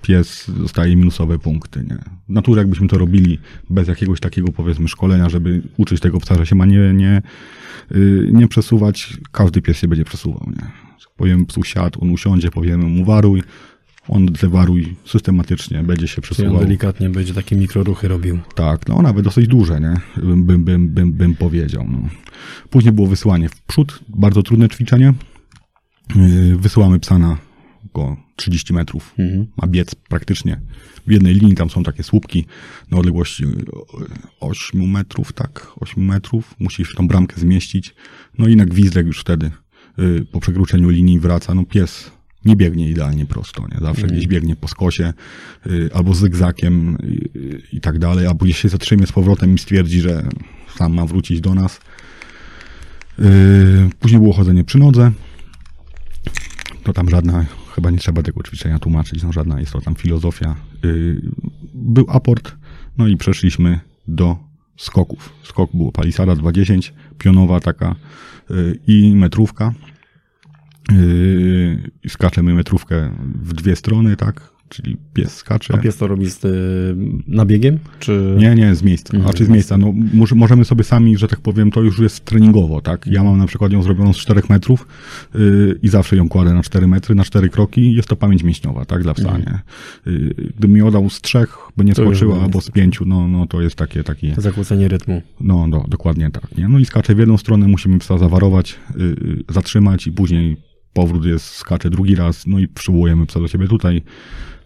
[0.01, 1.97] pies dostaje minusowe punkty, nie?
[2.29, 6.45] W naturze jakbyśmy to robili bez jakiegoś takiego, powiedzmy, szkolenia, żeby uczyć tego psa, że
[6.45, 7.21] się ma nie, nie,
[7.91, 10.71] yy, nie przesuwać, każdy pies się będzie przesuwał, nie?
[11.17, 13.43] Powiemy psu siad, on usiądzie, powiemy mu waruj,
[14.07, 16.59] on te waruj systematycznie będzie się Czyli on przesuwał.
[16.59, 18.39] delikatnie będzie takie mikroruchy robił.
[18.55, 19.93] Tak, no nawet dosyć duże, nie?
[20.23, 21.87] Bym, bym, bym, bym, bym powiedział.
[21.91, 21.99] No.
[22.69, 25.13] Później było wysyłanie w przód, bardzo trudne ćwiczenie.
[26.15, 27.37] Yy, Wysyłamy psa na
[27.85, 29.15] około 30 metrów.
[29.57, 30.61] Ma biec praktycznie
[31.07, 32.45] w jednej linii, tam są takie słupki
[32.91, 33.51] na odległości yy,
[34.39, 36.55] 8 metrów, tak, 8 metrów.
[36.59, 37.95] Musisz tą bramkę zmieścić.
[38.37, 39.51] No i na gwizdek już wtedy
[39.97, 41.55] yy, po przekroczeniu linii wraca.
[41.55, 42.11] No pies
[42.45, 43.77] nie biegnie idealnie prosto, nie?
[43.81, 45.13] Zawsze gdzieś biegnie po skosie,
[45.67, 46.97] y, albo zygzakiem
[47.35, 50.29] y, i tak dalej, albo gdzieś się zatrzymie z powrotem i stwierdzi, że
[50.77, 51.79] sam ma wrócić do nas.
[53.19, 55.11] Y, Później było chodzenie przy nodze.
[56.83, 57.45] to tam żadna,
[57.79, 60.55] chyba nie trzeba tego ćwiczenia tłumaczyć, no żadna jest to tam filozofia.
[60.85, 61.21] Y,
[61.73, 62.55] był aport,
[62.97, 64.37] no i przeszliśmy do
[64.77, 65.33] skoków.
[65.43, 67.95] Skok było palisada 210, pionowa taka
[68.51, 69.73] y, i metrówka.
[70.91, 73.11] Y, Skaczemy metrówkę
[73.43, 74.53] w dwie strony, tak?
[74.69, 75.73] Czyli pies skacze.
[75.73, 76.95] A pies to robi z y,
[77.27, 77.79] nabiegiem?
[77.99, 78.35] Czy...
[78.37, 79.13] Nie, nie, z miejsca.
[79.13, 79.31] Mhm.
[79.31, 79.77] A czy z miejsca?
[79.77, 83.07] No, może, możemy sobie sami, że tak powiem, to już jest treningowo, tak?
[83.07, 84.87] Ja mam na przykład ją zrobioną z 4 metrów
[85.35, 87.93] yy, i zawsze ją kładę na 4 metry, na 4 kroki.
[87.93, 89.59] Jest to pamięć mięśniowa, tak, dla psa, nie?
[90.05, 93.47] Yy, gdybym mi oddał z trzech, by nie To skoczyła, albo z pięciu, no, no
[93.47, 95.21] to jest takie, taki, Zakłócenie rytmu.
[95.41, 96.67] no, no, dokładnie tak, nie?
[96.67, 100.57] No i skacze w jedną stronę, musimy psa zawarować, yy, yy, zatrzymać i później
[100.93, 104.01] powrót jest, skacze drugi raz, no i przywołujemy psa do siebie tutaj.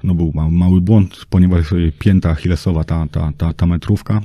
[0.04, 4.22] No był mały, błąd, ponieważ pięta achillesowa, ta, ta, ta, ta metrówka,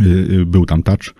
[0.00, 1.14] yy, yy, był tam touch,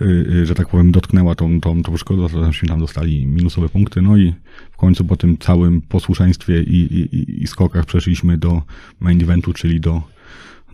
[0.00, 4.02] yy, że tak powiem, dotknęła tą, tą, tą szkodę, to żeśmy tam dostali minusowe punkty,
[4.02, 4.34] no i
[4.72, 8.62] w końcu po tym całym posłuszeństwie i, i- i skokach przeszliśmy do
[9.00, 10.02] main eventu, czyli do,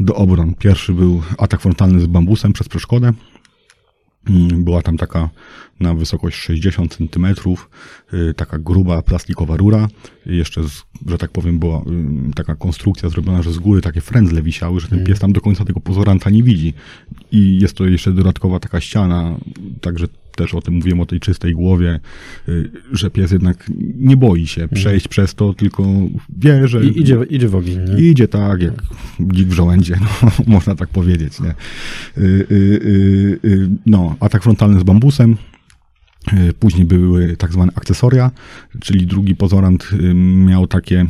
[0.01, 0.55] do obron.
[0.55, 3.13] Pierwszy był atak frontalny z bambusem przez przeszkodę.
[4.29, 5.31] Mm, Była tam taka
[5.81, 7.27] na wysokość 60 cm,
[8.37, 9.89] taka gruba plastikowa rura.
[10.27, 14.43] Jeszcze, z, że tak powiem, była y, taka konstrukcja zrobiona, że z góry takie frędzle
[14.43, 16.75] wisiały, że ten pies tam do końca tego pozoranta nie widzi.
[17.33, 19.37] I jest to jeszcze dodatkowa taka ściana,
[19.81, 20.07] także
[20.37, 22.01] też o tym mówiłem, o tej czystej głowie,
[22.49, 25.85] y, że pies jednak nie boi się przejść przez to, tylko
[26.39, 26.85] wie, że...
[26.85, 27.79] I idzie, idzie w ogień.
[27.89, 28.01] Nie?
[28.03, 28.83] I idzie tak, jak
[29.21, 31.41] dzik w żołędzie, no, można tak powiedzieć.
[31.41, 31.55] Nie?
[32.19, 35.37] Y, y, no, atak frontalny z bambusem.
[36.59, 38.31] Później były tak zwane akcesoria,
[38.81, 39.91] czyli drugi pozorant
[40.47, 41.07] miał takie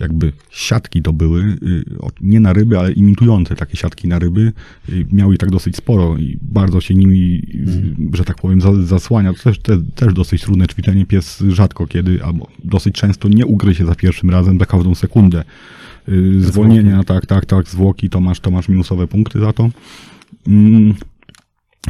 [0.00, 1.84] jakby siatki to były, y,
[2.20, 4.52] nie na ryby, ale imitujące takie siatki na ryby.
[4.88, 7.42] Y, Miał ich tak dosyć sporo i bardzo się nimi,
[8.12, 9.32] y, że tak powiem, za- zasłania.
[9.32, 11.06] To też, te, też dosyć trudne ćwiczenie.
[11.06, 15.44] Pies rzadko kiedy, albo dosyć często nie ugryzie za pierwszym razem, za każdą sekundę.
[16.08, 19.70] Y, Zwolnienia, tak, tak, tak, zwłoki, to masz, to masz minusowe punkty za to.
[20.46, 20.94] Mm,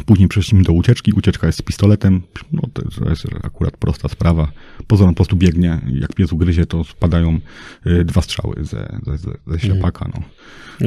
[0.05, 1.11] Później przeszliśmy do ucieczki.
[1.11, 2.21] Ucieczka jest z pistoletem.
[2.51, 4.51] No, to jest akurat prosta sprawa.
[4.87, 5.81] Pozor on po prostu biegnie.
[5.87, 7.39] Jak pies ugryzie, to spadają
[7.87, 10.09] y, dwa strzały ze, ze, ze, ze ślepaka.
[10.13, 10.21] No.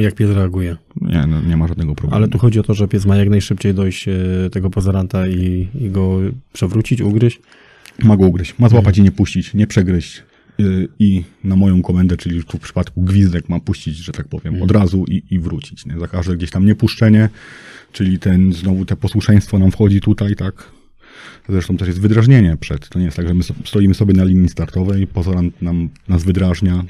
[0.01, 0.77] Jak pies reaguje.
[1.01, 2.15] Nie, no, nie ma żadnego problemu.
[2.17, 4.13] Ale tu chodzi o to, że pies ma jak najszybciej dojść e,
[4.51, 6.19] tego pozoranta i, i go
[6.53, 7.39] przewrócić, ugryźć.
[8.03, 8.59] Ma go ugryźć.
[8.59, 10.23] Ma złapać i nie puścić, nie przegryźć.
[10.59, 14.61] Y, I na moją komendę, czyli tu w przypadku gwizdek ma puścić, że tak powiem,
[14.61, 15.85] od razu i, i wrócić.
[15.85, 15.99] Nie?
[15.99, 17.29] Za każde gdzieś tam niepuszczenie,
[17.91, 20.71] czyli ten, znowu te posłuszeństwo nam wchodzi tutaj, tak.
[21.49, 22.89] Zresztą też jest wydrażnienie przed.
[22.89, 26.83] To nie jest tak, że my stoimy sobie na linii startowej, pozorant nam, nas wydrażnia,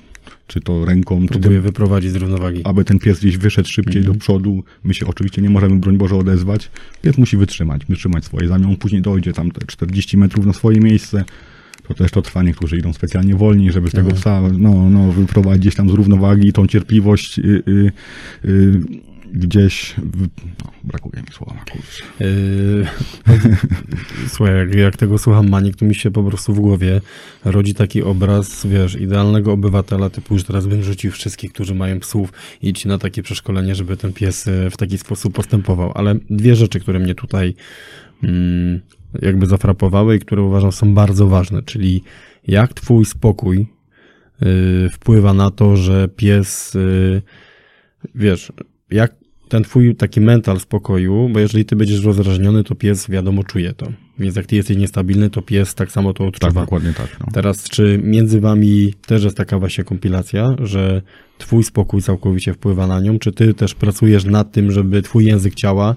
[0.47, 2.62] czy to ręką, czy tym Próbuje wyprowadzić z równowagi.
[2.64, 4.64] aby ten pies gdzieś wyszedł szybciej do przodu.
[4.84, 6.72] My się oczywiście nie możemy, broń Boże, odezwać.
[7.01, 8.70] Pies musi wytrzymać, wytrzymać swoje zamiar.
[8.70, 11.24] On później dojdzie tam te 40 metrów na swoje miejsce.
[11.92, 12.44] To też to trwa.
[12.44, 16.54] Niektórzy idą specjalnie wolniej, żeby z tego psa no, no, wyprowadzić gdzieś tam z równowagi
[16.54, 17.92] tą cierpliwość y, y,
[18.46, 18.82] y,
[19.34, 19.96] gdzieś...
[19.98, 20.22] W...
[20.66, 22.04] No, brakuje mi słowa, kurczę.
[22.20, 22.86] Yy,
[24.34, 27.02] Słuchaj, jak, jak tego słucham Manik, to mi się po prostu w głowie
[27.46, 32.34] rodzi taki obraz, wiesz, idealnego obywatela, typu już teraz bym rzucił wszystkich, którzy mają psów,
[32.62, 35.92] idź na takie przeszkolenie, żeby ten pies e, w taki sposób postępował.
[35.96, 37.56] Ale dwie rzeczy, które mnie tutaj
[38.24, 38.82] mm,
[39.22, 42.03] jakby zafrapowały i które uważam są bardzo ważne, czyli
[42.47, 43.68] jak twój spokój
[44.86, 47.22] y, wpływa na to, że pies, y,
[48.16, 48.51] wiesz,
[48.91, 49.16] jak
[49.49, 53.88] ten twój taki mental spokoju, bo jeżeli ty będziesz rozrażniony, to pies wiadomo czuje to.
[54.20, 56.62] Więc jak ty jesteś niestabilny, to pies tak samo to Tak, odczuwa.
[56.62, 57.20] dokładnie tak.
[57.20, 57.26] No.
[57.34, 61.01] Teraz, czy między wami też jest taka właśnie kompilacja, że
[61.38, 65.55] twój spokój całkowicie wpływa na nią, czy ty też pracujesz nad tym, żeby twój język
[65.55, 65.95] ciała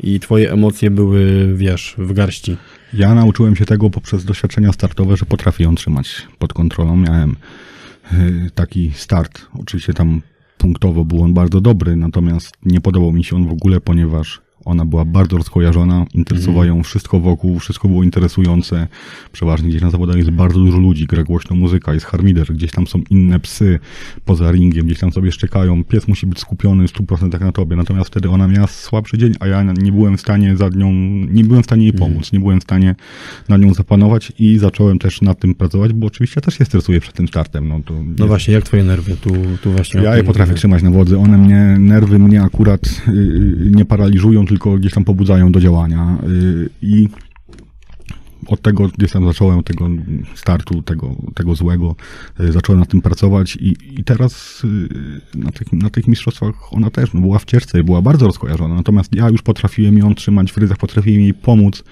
[0.00, 2.56] i twoje emocje były, wiesz, w garści?
[2.92, 6.96] Ja nauczyłem się tego poprzez doświadczenia startowe, że potrafię ją trzymać pod kontrolą.
[6.96, 7.36] Miałem
[8.12, 9.46] y, taki start.
[9.60, 10.20] Oczywiście tam
[10.58, 14.84] punktowo był on bardzo dobry, natomiast nie podobał mi się on w ogóle, ponieważ ona
[14.84, 18.88] była bardzo rozkojarzona, interesowało ją wszystko wokół, wszystko było interesujące.
[19.32, 22.86] Przeważnie gdzieś na zawodach jest bardzo dużo ludzi, gra głośno muzyka, jest harmider, gdzieś tam
[22.86, 23.78] są inne psy
[24.24, 25.84] poza ringiem, gdzieś tam sobie szczekają.
[25.84, 29.46] Pies musi być skupiony w 100% na tobie, natomiast wtedy ona miała słabszy dzień, a
[29.46, 30.92] ja nie byłem w stanie za nią,
[31.32, 32.94] nie byłem w stanie jej pomóc, nie byłem w stanie
[33.48, 37.00] na nią zapanować i zacząłem też nad tym pracować, bo oczywiście ja też się stresuję
[37.00, 37.68] przed tym startem.
[37.68, 39.16] No, to No właśnie, jak twoje nerwy?
[39.16, 39.30] Tu,
[39.62, 40.02] tu właśnie.
[40.02, 40.58] ja je potrafię mówię.
[40.58, 41.18] trzymać na wodzy.
[41.18, 46.18] One mnie, nerwy mnie akurat y, nie paraliżują, tylko gdzieś tam pobudzają do działania.
[46.28, 47.08] Y, I
[48.46, 49.88] od tego gdzieś tam zacząłem, tego
[50.34, 51.96] startu, tego, tego złego,
[52.40, 56.90] y, zacząłem nad tym pracować i, i teraz y, na tych, na tych mistrzostwach ona
[56.90, 58.74] też była w cierce i była bardzo rozkojarzona.
[58.74, 61.84] Natomiast ja już potrafiłem ją trzymać w ryzach, potrafiłem jej pomóc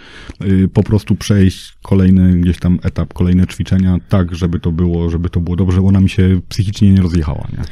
[0.72, 5.40] po prostu przejść kolejny gdzieś tam etap, kolejne ćwiczenia, tak, żeby to było, żeby to
[5.40, 7.64] było dobrze, ona mi się psychicznie nie rozjechała, nie?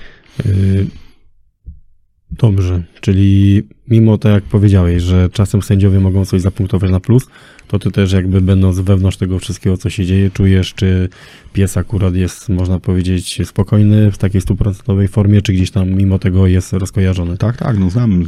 [2.30, 7.26] Dobrze, czyli mimo to, jak powiedziałeś, że czasem sędziowie mogą coś zapunktować na plus,
[7.68, 11.08] to ty też jakby będąc wewnątrz tego wszystkiego, co się dzieje, czujesz, czy
[11.52, 16.46] pies akurat jest, można powiedzieć, spokojny w takiej stuprocentowej formie, czy gdzieś tam mimo tego
[16.46, 17.36] jest rozkojarzony.
[17.36, 18.24] Tak, tak, no znamy,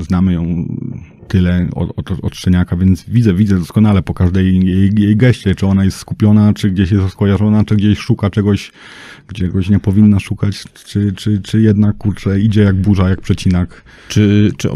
[0.00, 0.66] znamy ją
[1.28, 5.66] tyle od, od, od szczeniaka, więc widzę, widzę doskonale po każdej jej, jej geście, czy
[5.66, 8.72] ona jest skupiona, czy gdzieś jest skojarzona, czy gdzieś szuka czegoś,
[9.34, 13.82] czegoś nie powinna szukać, czy, czy, czy jednak, kurczę, idzie jak burza, jak przecinak.
[14.08, 14.68] Czy, czy,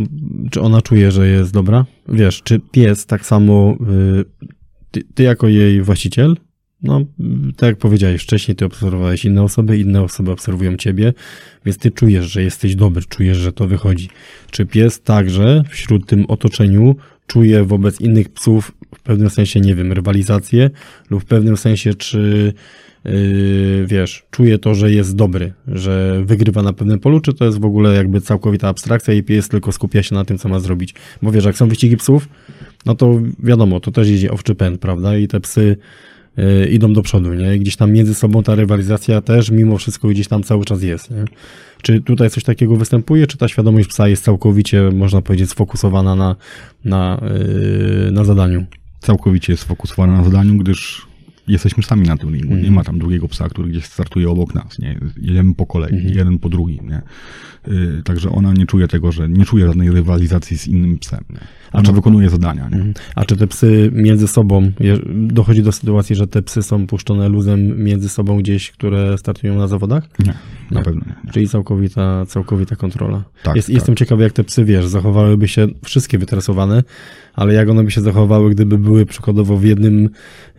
[0.50, 1.84] czy ona czuje, że jest dobra?
[2.08, 3.76] Wiesz, czy pies tak samo,
[4.20, 4.24] y,
[4.90, 6.36] ty, ty jako jej właściciel,
[6.82, 7.00] no,
[7.56, 11.12] tak jak powiedziałeś wcześniej, ty obserwowałeś inne osoby, inne osoby obserwują ciebie,
[11.64, 14.08] więc ty czujesz, że jesteś dobry, czujesz, że to wychodzi.
[14.50, 19.92] Czy pies także wśród tym otoczeniu czuje wobec innych psów w pewnym sensie, nie wiem,
[19.92, 20.70] rywalizację
[21.10, 22.52] lub w pewnym sensie, czy
[23.04, 27.60] yy, wiesz, czuje to, że jest dobry, że wygrywa na pewnym polu, czy to jest
[27.60, 30.94] w ogóle jakby całkowita abstrakcja i pies tylko skupia się na tym, co ma zrobić.
[31.22, 32.28] Bo wiesz, jak są wyścigi psów,
[32.86, 35.16] no to wiadomo, to też idzie owczy pęd, prawda?
[35.16, 35.76] I te psy
[36.70, 37.58] idą do przodu, nie?
[37.58, 41.24] Gdzieś tam między sobą ta rywalizacja też mimo wszystko gdzieś tam cały czas jest, nie?
[41.82, 46.36] Czy tutaj coś takiego występuje, czy ta świadomość psa jest całkowicie, można powiedzieć, sfokusowana na,
[46.84, 47.20] na,
[48.04, 48.64] yy, na zadaniu?
[49.00, 51.09] Całkowicie jest sfokusowana na zadaniu, gdyż
[51.48, 52.48] jesteśmy sami na tym ringu.
[52.50, 52.74] Nie Mhm.
[52.74, 54.78] ma tam drugiego psa, który gdzieś startuje obok nas.
[54.78, 54.98] Nie?
[55.22, 56.14] Jedziemy po kolei, Mhm.
[56.14, 56.88] jeden po drugim.
[56.88, 57.02] Nie?
[57.68, 61.24] Yy, także ona nie czuje tego, że nie czuje żadnej rywalizacji z innym psem.
[61.30, 61.38] Nie?
[61.72, 62.68] Ona czy- wykonuje zadania.
[62.68, 62.76] Nie?
[62.76, 62.94] Mhm.
[63.14, 64.72] A czy te psy między sobą,
[65.14, 69.68] dochodzi do sytuacji, że te psy są puszczone luzem między sobą gdzieś, które startują na
[69.68, 70.08] zawodach?
[70.18, 70.34] Nie,
[70.70, 70.84] na Nie.
[70.84, 71.14] pewno nie.
[71.24, 71.32] nie.
[71.32, 73.24] Czyli całkowita, całkowita kontrola.
[73.42, 73.74] Tak, Jest, tak.
[73.74, 76.82] Jestem ciekawy, jak te psy, wiesz, zachowałyby się wszystkie wytresowane,
[77.34, 80.08] ale jak one by się zachowały, gdyby były przykładowo w jednym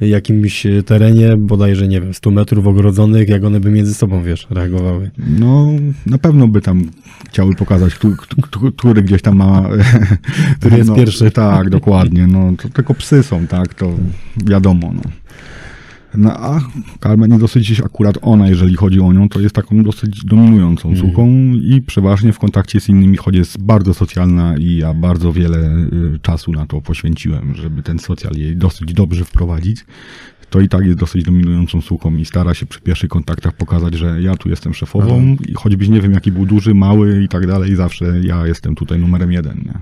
[0.01, 5.11] jakimś terenie, bodajże, nie wiem, 100 metrów ogrodzonych, jak one by między sobą, wiesz, reagowały.
[5.39, 5.67] No,
[6.05, 6.83] na pewno by tam
[7.29, 9.69] chciały pokazać, któ- któ- któ- który gdzieś tam ma...
[10.59, 11.31] Który jest no, pierwszy.
[11.31, 12.27] Tak, dokładnie.
[12.27, 13.91] No, to tylko psy są, tak, to
[14.45, 14.91] wiadomo.
[14.95, 15.01] No.
[16.17, 16.59] No, a
[17.03, 21.09] Carmen dosyć akurat ona, jeżeli chodzi o nią, to jest taką dosyć dominującą Mhm.
[21.09, 25.57] suką i przeważnie w kontakcie z innymi, choć jest bardzo socjalna i ja bardzo wiele
[25.57, 29.85] y, czasu na to poświęciłem, żeby ten socjal jej dosyć dobrze wprowadzić,
[30.49, 34.21] to i tak jest dosyć dominującą suką i stara się przy pierwszych kontaktach pokazać, że
[34.21, 37.75] ja tu jestem szefową i choćbyś nie wiem jaki był duży, mały i tak dalej,
[37.75, 39.57] zawsze ja jestem tutaj numerem jeden.
[39.65, 39.73] Nie?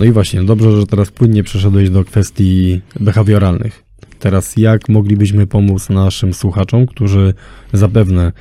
[0.00, 3.85] No i właśnie, dobrze, że teraz płynnie przeszedłeś do kwestii behawioralnych.
[4.18, 7.34] Teraz jak moglibyśmy pomóc naszym słuchaczom, którzy
[7.72, 8.32] zapewne,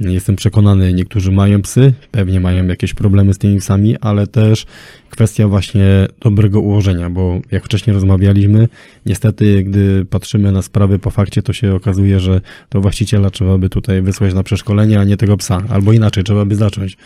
[0.00, 4.66] jestem przekonany, niektórzy mają psy, pewnie mają jakieś problemy z tymi psami, ale też
[5.10, 8.68] kwestia właśnie dobrego ułożenia, bo jak wcześniej rozmawialiśmy,
[9.06, 13.68] niestety gdy patrzymy na sprawy po fakcie, to się okazuje, że to właściciela trzeba by
[13.68, 15.62] tutaj wysłać na przeszkolenie, a nie tego psa.
[15.68, 16.96] Albo inaczej, trzeba by zacząć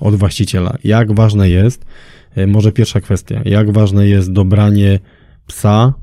[0.00, 0.76] od właściciela.
[0.84, 1.84] Jak ważne jest,
[2.36, 3.40] E, Może pierwsza kwestia.
[3.44, 5.00] Jak ważne jest dobranie
[5.46, 5.94] psa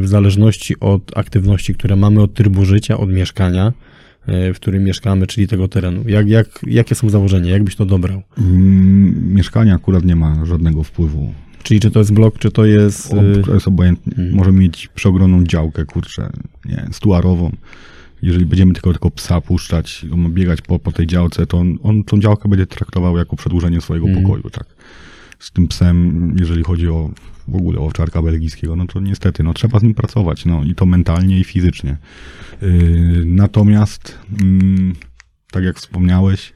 [0.00, 3.72] w zależności od aktywności, które mamy, od trybu życia, od mieszkania,
[4.26, 6.08] e, w którym mieszkamy, czyli tego terenu?
[6.08, 7.50] Jak, jak, jakie są założenia?
[7.50, 8.22] Jak byś to dobrał?
[8.38, 11.32] Mm, Mieszkanie akurat nie ma żadnego wpływu.
[11.62, 13.14] Czyli czy to jest blok, czy to jest...
[13.14, 14.12] E, to jest obojętnie.
[14.12, 14.36] Mhm.
[14.36, 16.30] Możemy mieć przeogromną działkę, kurczę,
[16.64, 17.50] nie, stuarową.
[18.22, 22.20] Jeżeli będziemy tylko, tylko psa puszczać, biegać po, po tej działce, to on, on tą
[22.20, 24.24] działkę będzie traktował jako przedłużenie swojego Mhm.
[24.26, 24.66] pokoju, tak.
[25.40, 27.10] Z tym psem, jeżeli chodzi o
[27.48, 30.74] w ogóle o owczarka belgijskiego, no to niestety, no trzeba z nim pracować, no i
[30.74, 31.96] to mentalnie i fizycznie.
[32.62, 34.94] Yy, natomiast, mm,
[35.50, 36.52] tak jak wspomniałeś,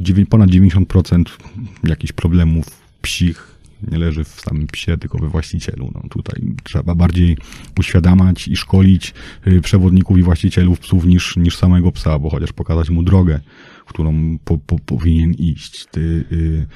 [0.00, 1.36] dziewię- ponad 90%
[1.84, 2.64] jakichś problemów
[3.02, 3.56] psich
[3.90, 5.90] nie leży w samym psie, tylko we właścicielu.
[5.94, 7.36] No, tutaj trzeba bardziej
[7.78, 9.14] uświadamiać i szkolić
[9.46, 13.40] y, przewodników i właścicielów psów niż, niż samego psa, bo chociaż pokazać mu drogę,
[13.86, 15.86] którą po, po, powinien iść.
[15.90, 16.66] Ty, y,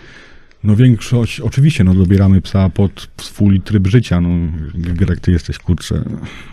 [0.65, 4.21] no większość, oczywiście, no dobieramy psa pod swój tryb życia.
[4.21, 4.29] No,
[4.75, 6.05] Greg, ty jesteś, kurczę,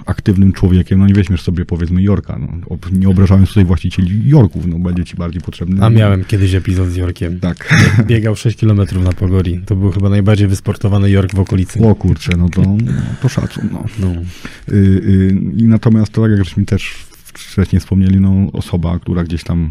[0.05, 2.39] aktywnym człowiekiem, no nie weźmiesz sobie, powiedzmy, Jorka.
[2.39, 5.85] No, nie obrażając tutaj właścicieli Jorków, no będzie ci bardziej potrzebny.
[5.85, 7.39] A miałem kiedyś epizod z Jorkiem.
[7.39, 7.73] Tak.
[8.07, 9.61] Biegał 6 km na Pogori.
[9.65, 11.79] To był chyba najbardziej wysportowany Jork w okolicy.
[11.87, 12.77] O kurczę, no to, no,
[13.21, 13.85] to szacun, no.
[13.99, 14.07] No.
[14.71, 17.06] Y, y, I natomiast to tak jak żeśmy też
[17.37, 19.69] wcześniej wspomnieli, no osoba, która gdzieś tam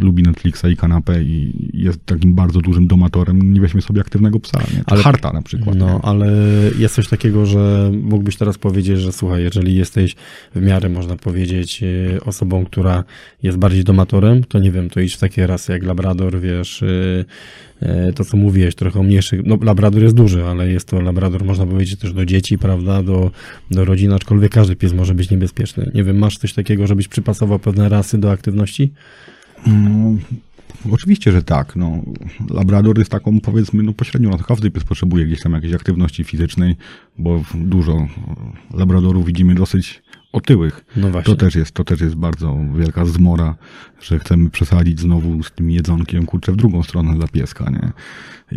[0.00, 4.58] lubi Netflixa i kanapę i jest takim bardzo dużym domatorem, nie weźmie sobie aktywnego psa,
[4.58, 4.82] nie?
[4.86, 5.76] Ale- harta na przykład.
[5.76, 6.02] No, nie?
[6.02, 6.32] ale
[6.78, 10.16] jest coś takiego, że mógłbyś teraz powiedzieć, że słuchaj, jeżeli jesteś
[10.54, 13.04] w miarę, można powiedzieć, e, osobą, która
[13.42, 17.24] jest bardziej domatorem, to nie wiem, to idź w takie rasy jak Labrador, wiesz, e,
[18.14, 21.66] to co mówiłeś, trochę o mniejszych, no Labrador jest duży, ale jest to Labrador, można
[21.66, 23.30] powiedzieć, też do dzieci, prawda, do,
[23.70, 25.90] do rodzin, aczkolwiek każdy pies może być niebezpieczny.
[25.94, 28.92] Nie wiem, masz coś takiego, żebyś przypasował pewne rasy do aktywności?
[29.66, 30.16] No,
[30.92, 31.76] oczywiście, że tak.
[31.76, 32.02] No,
[32.50, 36.76] Labrador jest taką, powiedzmy, no pośrednią, no, każdy pies potrzebuje gdzieś tam jakiejś aktywności fizycznej,
[37.18, 38.06] bo dużo
[38.74, 40.02] Labradorów widzimy dosyć
[40.36, 40.84] otyłych.
[40.96, 41.34] No właśnie.
[41.34, 43.54] To też jest, to też jest bardzo wielka zmora,
[44.00, 47.92] że chcemy przesadzić znowu z tym jedzonkiem, kurczę, w drugą stronę dla pieska, nie?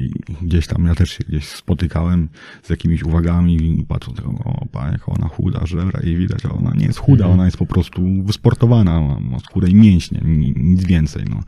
[0.01, 0.09] I
[0.41, 2.29] gdzieś tam ja też się gdzieś spotykałem
[2.63, 4.11] z jakimiś uwagami patrzą,
[4.45, 7.33] o, pa, jak ona chuda, żebra i widać, a ona nie jest chuda, Mhm.
[7.33, 11.39] ona jest po prostu wysportowana, ma, skórę i mięśnie, ni- nic więcej, no.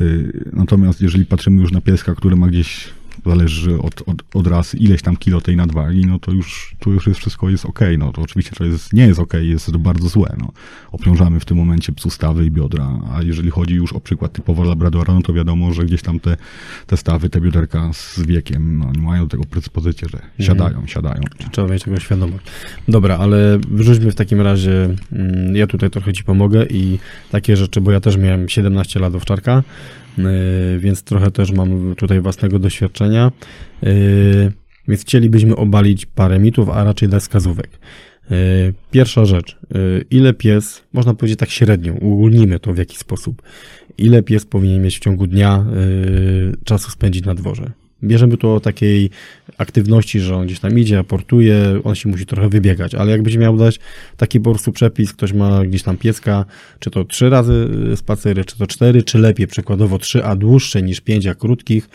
[0.00, 2.88] Y, Natomiast jeżeli patrzymy już na pieska, który ma gdzieś
[3.26, 7.06] zależy od, od, od rasy, ileś tam kilo tej nadwagi, no to już, to już
[7.06, 10.08] jest wszystko jest okej, no to oczywiście to jest, nie jest okej, jest to bardzo
[10.08, 10.52] złe, no.
[10.92, 14.64] Obciążamy w tym momencie psu stawy i biodra, a jeżeli chodzi już o przykład typowo
[14.64, 16.36] Labradora, no to wiadomo, że gdzieś tam te,
[16.86, 21.22] te stawy, te bioderka z wiekiem, no, nie mają tego predyspozycję, że siadają, siadają.
[21.52, 22.44] Trzeba mieć tego świadomość.
[22.88, 26.98] Dobra, ale wrzućmy w takim razie, mm, ja tutaj trochę ci pomogę i
[27.30, 29.62] takie rzeczy, bo ja też miałem 17 lat owczarka,
[30.78, 33.32] więc trochę też mam tutaj własnego doświadczenia,
[33.82, 34.52] yy,
[34.88, 37.68] więc chcielibyśmy obalić parę mitów, a raczej dać wskazówek.
[38.30, 38.36] Yy,
[38.90, 39.58] Pierwsza rzecz,
[40.10, 43.42] ile pies, można powiedzieć tak średnio, uogólnimy to w jakiś sposób,
[43.98, 45.66] ile pies powinien mieć w ciągu dnia
[46.64, 47.70] czasu spędzić na dworze.
[48.04, 49.10] Bierzemy tu o takiej
[49.58, 53.56] aktywności, że on gdzieś tam idzie, aportuje, on się musi trochę wybiegać, ale jakbyś miał
[53.56, 53.78] dać
[54.16, 56.44] taki po prostu przepis, ktoś ma gdzieś tam pieska,
[56.78, 61.00] czy to trzy razy spacery, czy to cztery, czy lepiej przykładowo trzy, a dłuższe niż
[61.00, 61.88] pięć, a krótkich.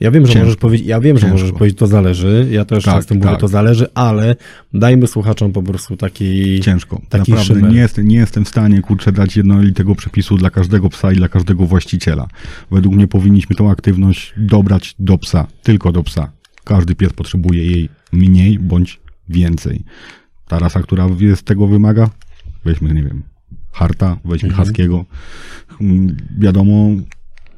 [0.00, 0.44] Ja wiem, że Ciężko.
[0.44, 1.38] możesz powiedzieć, ja wiem, że Ciężko.
[1.38, 3.40] możesz powiedzieć, to zależy, ja też Tak, często mówię, tak.
[3.40, 4.36] to zależy, ale
[4.74, 6.60] dajmy słuchaczom po prostu taki...
[6.60, 7.00] Ciężko.
[7.08, 7.72] Taki Naprawdę szymer.
[7.72, 11.28] nie, jest, nie jestem w stanie, kurczę, dać jednolitego przepisu dla każdego psa i dla
[11.28, 12.28] każdego właściciela.
[12.70, 16.32] Według mnie powinniśmy tą aktywność dobrać do psa, tylko do psa.
[16.64, 19.84] Każdy pies potrzebuje jej mniej bądź więcej.
[20.48, 22.10] Ta rasa, która jest tego wymaga,
[22.64, 23.22] weźmy, nie wiem,
[23.72, 24.66] harta, weźmy Mhm.
[24.66, 25.04] haskiego.
[25.80, 26.88] Mm, Wiadomo,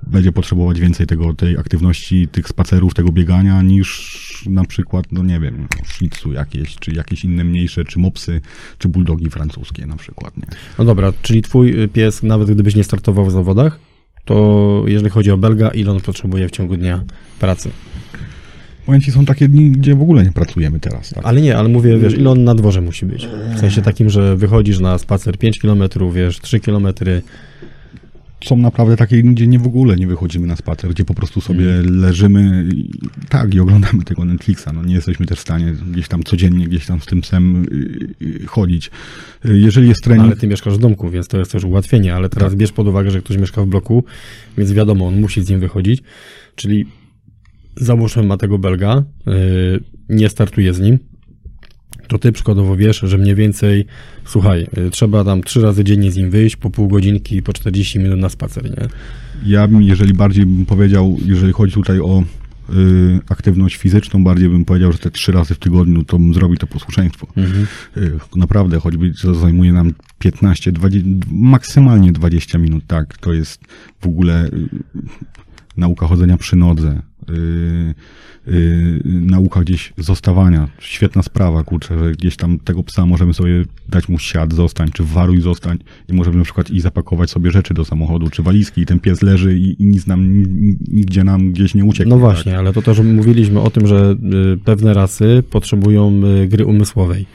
[0.07, 5.41] będzie potrzebować więcej tego, tej aktywności, tych spacerów, tego biegania, niż na przykład, no nie
[5.41, 5.69] wiem,
[6.11, 8.41] tzu jakieś, czy jakieś inne mniejsze, czy mopsy,
[8.79, 10.47] czy bulldogi francuskie na przykład, nie?
[10.79, 13.79] No dobra, czyli twój y, pies, nawet gdybyś nie startował w zawodach,
[14.25, 17.05] to jeżeli chodzi o Belga, ile on potrzebuje w ciągu dnia
[17.41, 17.71] pracy?
[18.87, 21.27] Powiem ci, są takie dni, gdzie w ogóle nie pracujemy teraz, tak?
[21.27, 23.29] Ale nie, ale mówię, wiesz, ile on na dworze musi być?
[23.57, 25.83] W sensie takim, że wychodzisz na spacer 5 km,
[26.13, 26.89] wiesz, 3 km.
[28.45, 31.75] Są naprawdę takie gdzie nie w ogóle nie wychodzimy na spacer, gdzie po prostu sobie
[31.75, 32.01] Mm.
[32.01, 32.91] leżymy i,
[33.29, 34.67] tak i oglądamy tego Netflixa.
[34.75, 37.65] No nie jesteśmy też w stanie gdzieś tam codziennie, gdzieś tam z tym psem
[38.23, 38.91] y, y, chodzić.
[39.45, 42.29] Y, Jeżeli jest trening, Ale ty mieszkasz w domku, więc to jest też ułatwienie, ale
[42.29, 44.05] teraz bierz pod uwagę, że ktoś mieszka w bloku,
[44.59, 46.03] więc wiadomo, on musi z nim wychodzić,
[46.55, 46.87] czyli
[47.77, 49.35] załóżmy ma tego Belga, yy,
[50.09, 50.99] nie startuje z nim,
[52.09, 53.87] to ty przykładowo wiesz, że mniej więcej,
[54.25, 57.99] słuchaj, yy, trzeba tam trzy razy dziennie z nim wyjść, po pół godzinki, po 40
[57.99, 58.89] minut na spacer, nie?
[59.45, 62.23] Ja bym, jeżeli bardziej bym powiedział, jeżeli chodzi tutaj o
[62.75, 66.57] y, aktywność fizyczną, bardziej bym powiedział, że te trzy razy w tygodniu to bym zrobił
[66.57, 67.27] to posłuszeństwo.
[67.97, 73.61] Y, naprawdę, choćby to zajmuje nam 15, 20, maksymalnie 20 minut, tak, to jest
[74.01, 74.69] w ogóle y,
[75.77, 77.16] nauka chodzenia przy nodze, y, y,
[79.05, 80.69] nauka gdzieś zostawania.
[80.79, 85.05] Świetna sprawa, kurczę, że gdzieś tam tego psa możemy sobie dać mu siad, zostań, czy
[85.05, 88.87] waruj, zostań i możemy na przykład i zapakować sobie rzeczy do samochodu, czy walizki i
[88.87, 90.43] ten pies leży i, i nic nam,
[90.89, 92.11] nigdzie nam gdzieś nie ucieknie.
[92.11, 92.21] No tak?
[92.21, 94.17] właśnie, ale to też mówiliśmy o tym, że
[94.55, 97.27] y, pewne rasy potrzebują y, gry umysłowej.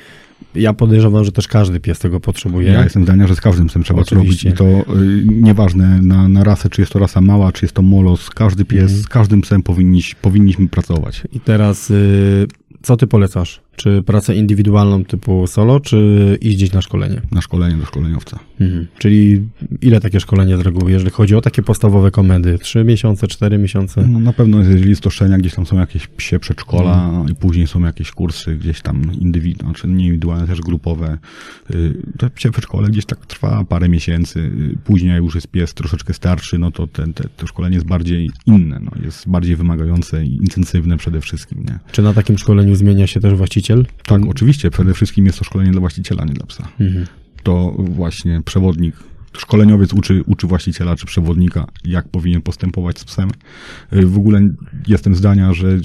[0.56, 2.72] Ja podejrzewam, że też każdy pies tego potrzebuje.
[2.72, 4.50] Ja jestem zdania, że z każdym psem trzeba to robić Oczywiście.
[4.50, 7.82] i to y, nieważne na, na rasę, czy jest to rasa mała, czy jest to
[7.82, 9.02] molos, każdy pies, Mhm.
[9.02, 11.24] z każdym psem powinniś, powinniśmy pracować.
[11.34, 12.48] I teraz, y,
[12.82, 13.62] co ty polecasz?
[13.76, 17.22] Czy pracę indywidualną typu solo, czy iść gdzieś na szkolenie?
[17.32, 18.40] Na szkolenie do szkoleniowca.
[18.60, 18.88] Mhm.
[18.98, 19.42] Czyli
[19.82, 22.58] ile takie szkolenie z reguły, jeżeli chodzi o takie podstawowe komendy?
[22.60, 24.08] Trzy miesiące, cztery miesiące?
[24.08, 27.30] No na pewno, jeżeli jest to szczenia, gdzieś tam są jakieś psie przedszkola Mhm.
[27.30, 31.18] i później są jakieś kursy gdzieś tam indywidualne, czy nie indywidualne, też grupowe.
[31.76, 34.40] Y, To psie przedszkole gdzieś tak trwa parę miesięcy.
[34.40, 38.30] Y, Później już jest pies troszeczkę starszy, no to ten, te, to szkolenie jest bardziej
[38.46, 41.80] inne, no, jest bardziej wymagające i intensywne przede wszystkim, nie?
[41.92, 43.71] Czy na takim szkoleniu zmienia się też właściciel?
[44.06, 44.72] Tak, oczywiście.
[44.72, 46.68] Przede wszystkim jest to szkolenie dla właściciela, nie dla psa.
[46.80, 47.06] Mhm.
[47.44, 48.96] to właśnie przewodnik
[49.38, 53.30] szkoleniowiec uczy, uczy właściciela czy przewodnika, jak powinien postępować z psem.
[53.94, 54.50] Y, w ogóle
[54.88, 55.78] jestem zdania, że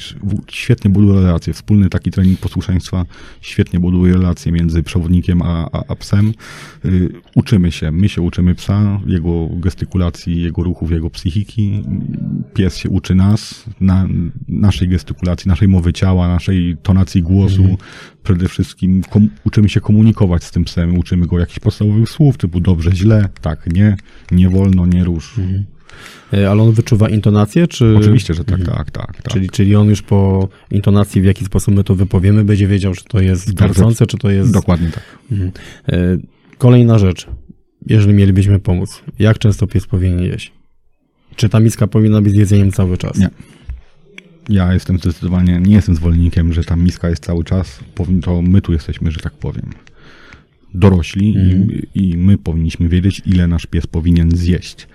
[0.50, 1.52] świetnie buduje relacje.
[1.52, 3.04] Wspólny taki trening posłuszeństwa
[3.40, 6.32] świetnie buduje relacje między przewodnikiem a, a, a psem.
[6.84, 11.82] Y, uczymy się, my się uczymy psa, jego gestykulacji, jego ruchów, jego psychiki.
[12.54, 14.08] Pies się uczy nas, na,
[14.48, 17.76] naszej gestykulacji, naszej mowy ciała, naszej tonacji głosu, mhm
[18.26, 19.02] przede wszystkim
[19.44, 23.66] uczymy się komunikować z tym psem, uczymy go jakichś podstawowych słów, typu dobrze, źle, tak,
[23.72, 23.96] nie,
[24.30, 25.38] nie wolno, nie rusz.
[25.38, 25.64] Mhm.
[26.32, 27.96] E, ale on wyczuwa intonację, czy...
[27.96, 28.78] Oczywiście, że tak, mhm.
[28.78, 29.32] tak, tak, tak.
[29.32, 33.04] Czyli, czyli on już po intonacji, w jaki sposób my to wypowiemy, będzie wiedział, czy
[33.04, 34.52] to jest garcące, czy to jest...
[34.52, 35.04] Dokładnie tak.
[35.32, 35.50] Mhm.
[35.88, 36.16] E,
[36.58, 37.26] kolejna rzecz,
[37.86, 40.52] jeżeli mielibyśmy pomóc, jak często pies powinien jeść?
[41.36, 43.18] Czy ta miska powinna być z jedzeniem cały czas?
[43.18, 43.30] Nie
[44.48, 47.80] ja jestem zdecydowanie, nie jestem zwolennikiem, że ta miska jest cały czas,
[48.22, 49.70] to my tu jesteśmy, że tak powiem,
[50.78, 51.48] dorośli mm.
[51.48, 51.82] i, mhm.
[51.94, 54.88] i, my powinniśmy wiedzieć, ile nasz pies powinien zjeść.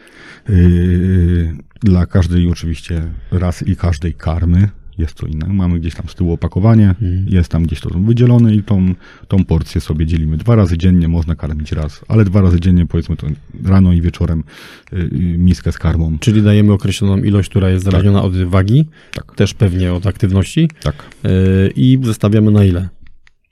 [0.49, 5.53] Yy, dla każdej oczywiście rasy i każdej karmy jest co innego.
[5.53, 7.25] Mamy gdzieś tam z tyłu opakowanie, hmm.
[7.27, 8.93] jest tam gdzieś to wydzielone i tą,
[9.27, 10.38] tą porcję sobie dzielimy.
[10.38, 13.27] Dwa razy dziennie można karmić raz, ale dwa razy dziennie powiedzmy to
[13.63, 14.43] rano i wieczorem
[14.91, 16.17] yy, miskę z karmą.
[16.19, 18.23] Czyli dajemy określoną ilość, która jest zależna tak.
[18.23, 19.36] od wagi, tak.
[19.36, 20.69] też pewnie od aktywności.
[20.84, 20.95] Tak.
[21.23, 21.29] Yy,
[21.75, 22.89] I zostawiamy na ile?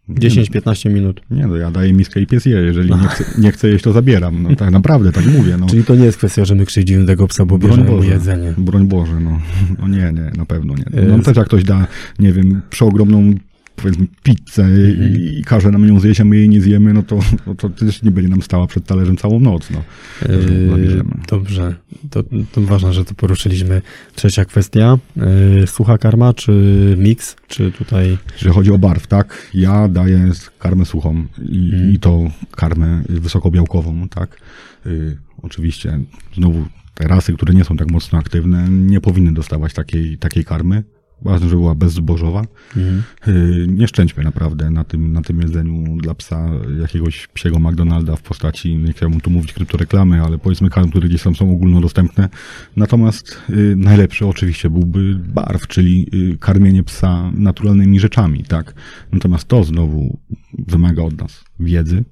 [0.09, 1.21] 10-15 minut.
[1.31, 2.57] Nie, no ja daję miskę i pies je.
[2.57, 4.43] Jeżeli nie chce, nie chce jeść, to zabieram.
[4.43, 5.57] No tak naprawdę, tak mówię.
[5.57, 5.67] No.
[5.67, 8.53] Czyli to nie jest kwestia, że my krzywdzimy tego psa, bo broń bierzemy Boże, jedzenie.
[8.57, 9.39] Broń Boże, no.
[9.79, 11.01] no nie, nie, na pewno nie.
[11.01, 11.87] No też jak ktoś da,
[12.19, 13.33] nie wiem, przeogromną
[13.81, 15.17] powiedzmy pizzę mm.
[15.17, 17.69] i, i każe nam ją zjeść, a my jej nie zjemy, no to, no to
[17.69, 19.69] też nie będzie nam stała przed talerzem całą noc.
[19.69, 19.83] No.
[20.29, 21.75] Yy, dobrze,
[22.09, 23.81] to, to ważne, że to poruszyliśmy.
[24.15, 28.17] Trzecia kwestia, yy, sucha karma czy miks, czy tutaj...
[28.33, 31.93] Jeżeli chodzi o barw, tak, ja daję karmę suchą i, mm.
[31.93, 34.37] i to karmę wysokobiałkową, tak.
[34.85, 35.99] Yy, oczywiście
[36.35, 40.83] znowu te rasy, które nie są tak mocno aktywne, nie powinny dostawać takiej, takiej karmy.
[41.21, 42.43] Ważne, żeby była bezzbożowa.
[42.77, 43.03] Mhm.
[43.27, 46.49] Y, nie szczęćmy naprawdę na tym, na tym jedzeniu dla psa
[46.81, 51.23] jakiegoś psiego McDonalda w postaci, nie chciałbym tu mówić kryptoreklamy, ale powiedzmy karm, które gdzieś
[51.23, 52.29] tam są ogólnodostępne.
[52.75, 58.73] Natomiast y, najlepszy oczywiście byłby barw, czyli y, karmienie psa naturalnymi rzeczami, tak?
[59.11, 60.19] Natomiast to znowu
[60.67, 62.03] wymaga od nas wiedzy,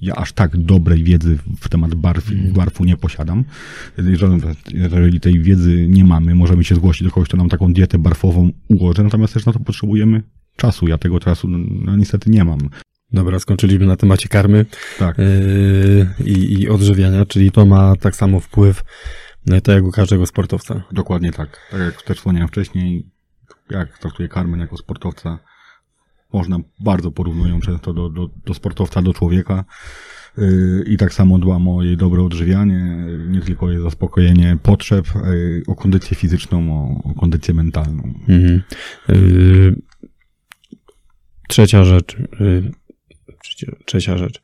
[0.00, 2.52] ja aż tak dobrej wiedzy w temat barw, mm.
[2.52, 3.44] barwu nie posiadam.
[4.68, 8.50] Jeżeli, tej wiedzy nie mamy, możemy się zgłosić do kogoś, kto nam taką dietę barwową
[8.68, 10.22] ułoży, natomiast też na to potrzebujemy
[10.56, 10.88] czasu.
[10.88, 12.58] Ja tego czasu no, niestety nie mam.
[13.12, 14.66] Dobra, skończyliśmy na temacie karmy
[14.98, 15.18] tak.
[15.18, 18.82] yy, i, i odżywiania, czyli to ma tak samo wpływ
[19.46, 20.82] na to jak u każdego sportowca.
[20.92, 21.60] Dokładnie tak.
[21.70, 23.10] Tak jak też wspomniałem wcześniej,
[23.70, 25.38] jak traktuję karmę jako sportowca,
[26.34, 29.64] można, bardzo porównują często do, do, do sportowca, do człowieka.
[30.38, 35.06] Y, I tak samo dbam o jej dobre odżywianie, nie tylko jej zaspokojenie potrzeb,
[35.66, 38.02] o kondycję fizyczną, o, o kondycję mentalną.
[38.28, 38.62] Mhm.
[39.10, 39.82] Y,
[41.48, 42.16] trzecia rzecz.
[42.40, 42.70] Y,
[43.84, 44.42] trzecia rzecz.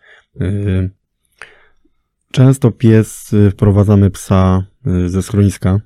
[2.33, 4.65] Często pies, wprowadzamy psa
[5.07, 5.81] ze schroniska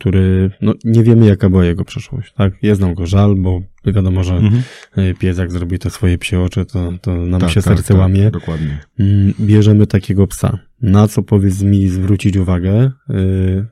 [0.00, 2.52] który, no nie wiemy jaka była jego przeszłość, tak?
[2.62, 4.62] Jest nam go żal, bo wiadomo, że mhm.
[4.96, 7.88] E, pies jak zrobi te swoje psie oczy, to, to nam tak, się tak, serce
[7.88, 8.30] tak, łamie.
[8.30, 8.78] Dokładnie.
[8.98, 10.58] Mm, bierzemy takiego psa.
[10.82, 12.90] Na co powiedz mi zwrócić uwagę?
[13.10, 13.66] Y,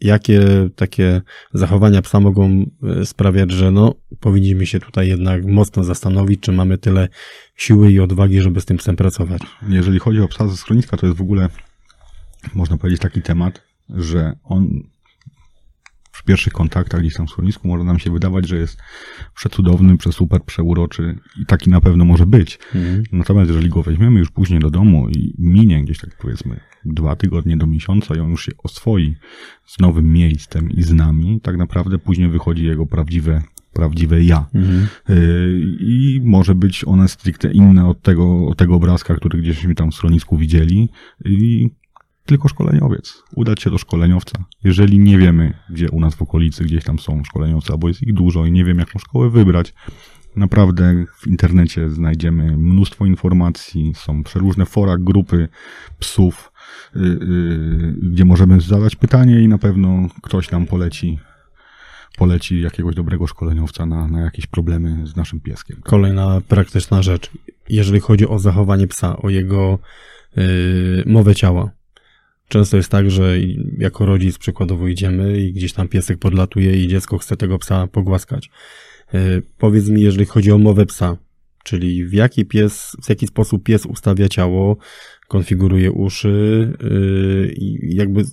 [0.00, 0.40] jakie
[0.76, 1.22] takie
[1.54, 6.78] zachowania psa mogą e, sprawiać, że no, powinniśmy się tutaj jednak mocno zastanowić, czy mamy
[6.78, 7.08] tyle
[7.56, 9.42] siły i odwagi, żeby z tym psem pracować.
[9.68, 11.48] Jeżeli chodzi o psa ze schroniska, to jest w ogóle,
[12.54, 14.91] można powiedzieć, taki temat, że on
[16.12, 18.78] w pierwszych kontaktach gdzieś tam w schronisku może nam się wydawać, że jest
[19.34, 22.58] przecudowny, przesuper, przeuroczy i taki na pewno może być.
[22.74, 23.02] Mhm.
[23.12, 27.56] Natomiast jeżeli go weźmiemy już później do domu i minie gdzieś tak powiedzmy dwa tygodnie
[27.56, 29.16] do miesiąca i on już się oswoi
[29.66, 33.42] z nowym miejscem i z nami, tak naprawdę później wychodzi jego prawdziwe
[33.72, 34.46] prawdziwe ja.
[34.54, 34.86] Mhm.
[35.10, 39.90] Y, I może być one stricte inne od tego, od tego obrazka, który gdzieśmy tam
[39.90, 40.88] w schronisku widzieli.
[41.24, 41.70] I
[42.26, 43.22] tylko szkoleniowiec.
[43.36, 44.44] Udać się do szkoleniowca.
[44.64, 48.14] Jeżeli nie wiemy, gdzie u nas w okolicy gdzieś tam są szkoleniowce, albo jest ich
[48.14, 49.74] dużo i nie wiem, jaką szkołę wybrać,
[50.36, 55.48] naprawdę w internecie znajdziemy mnóstwo informacji, są przeróżne fora, grupy
[55.98, 56.52] psów,
[56.94, 61.18] yy, yy, gdzie możemy zadać pytanie i na pewno ktoś nam poleci
[62.18, 65.80] poleci jakiegoś dobrego szkoleniowca na, na jakieś problemy z naszym pieskiem.
[65.82, 67.30] Kolejna praktyczna rzecz.
[67.68, 69.78] Jeżeli chodzi o zachowanie psa, o jego
[70.36, 70.42] yy,
[71.06, 71.70] mowę ciała,
[72.52, 73.36] Często jest tak, że
[73.78, 78.50] jako rodzic przykładowo idziemy i gdzieś tam piesek podlatuje i dziecko chce tego psa pogłaskać.
[79.14, 79.18] E,
[79.58, 81.16] powiedz mi, jeżeli chodzi o mowę psa,
[81.64, 84.76] czyli w jaki pies, w jaki sposób pies ustawia ciało,
[85.28, 88.24] konfiguruje uszy yy, i jakby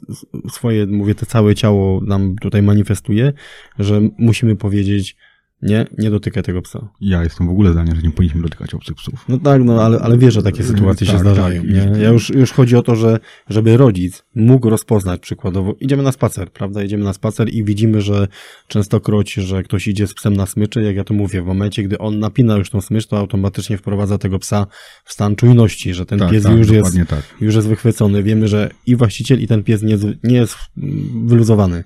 [0.52, 3.34] swoje, mówię, to całe ciało nam tutaj manifestuje,
[3.80, 5.16] że musimy powiedzieć,
[5.62, 6.90] nie, nie dotykaj tego psa.
[7.02, 9.26] Ja jestem w ogóle zdania, że nie powinniśmy dotykać obcych psów.
[9.30, 11.62] No tak, no ale, ale wiesz, że takie sytuacje Tak, się zdarzają.
[11.62, 11.72] tak.
[11.72, 12.02] Nie?
[12.04, 16.52] Ja już, już chodzi o to, że żeby rodzic mógł rozpoznać przykładowo, idziemy na spacer,
[16.52, 16.84] prawda?
[16.84, 18.28] Idziemy na spacer i widzimy, że
[18.68, 21.98] częstokroć, że ktoś idzie z psem na smyczy, jak ja to mówię, w momencie, gdy
[21.98, 24.68] on napina już tą smycz, to automatycznie wprowadza tego psa
[25.06, 27.24] w stan czujności, że ten Tak, pies tak, już jest tak.
[27.42, 28.24] już jest wychwycony.
[28.24, 31.84] Wiemy, że i właściciel, i ten pies nie, jest- nie jest mm, wyluzowany.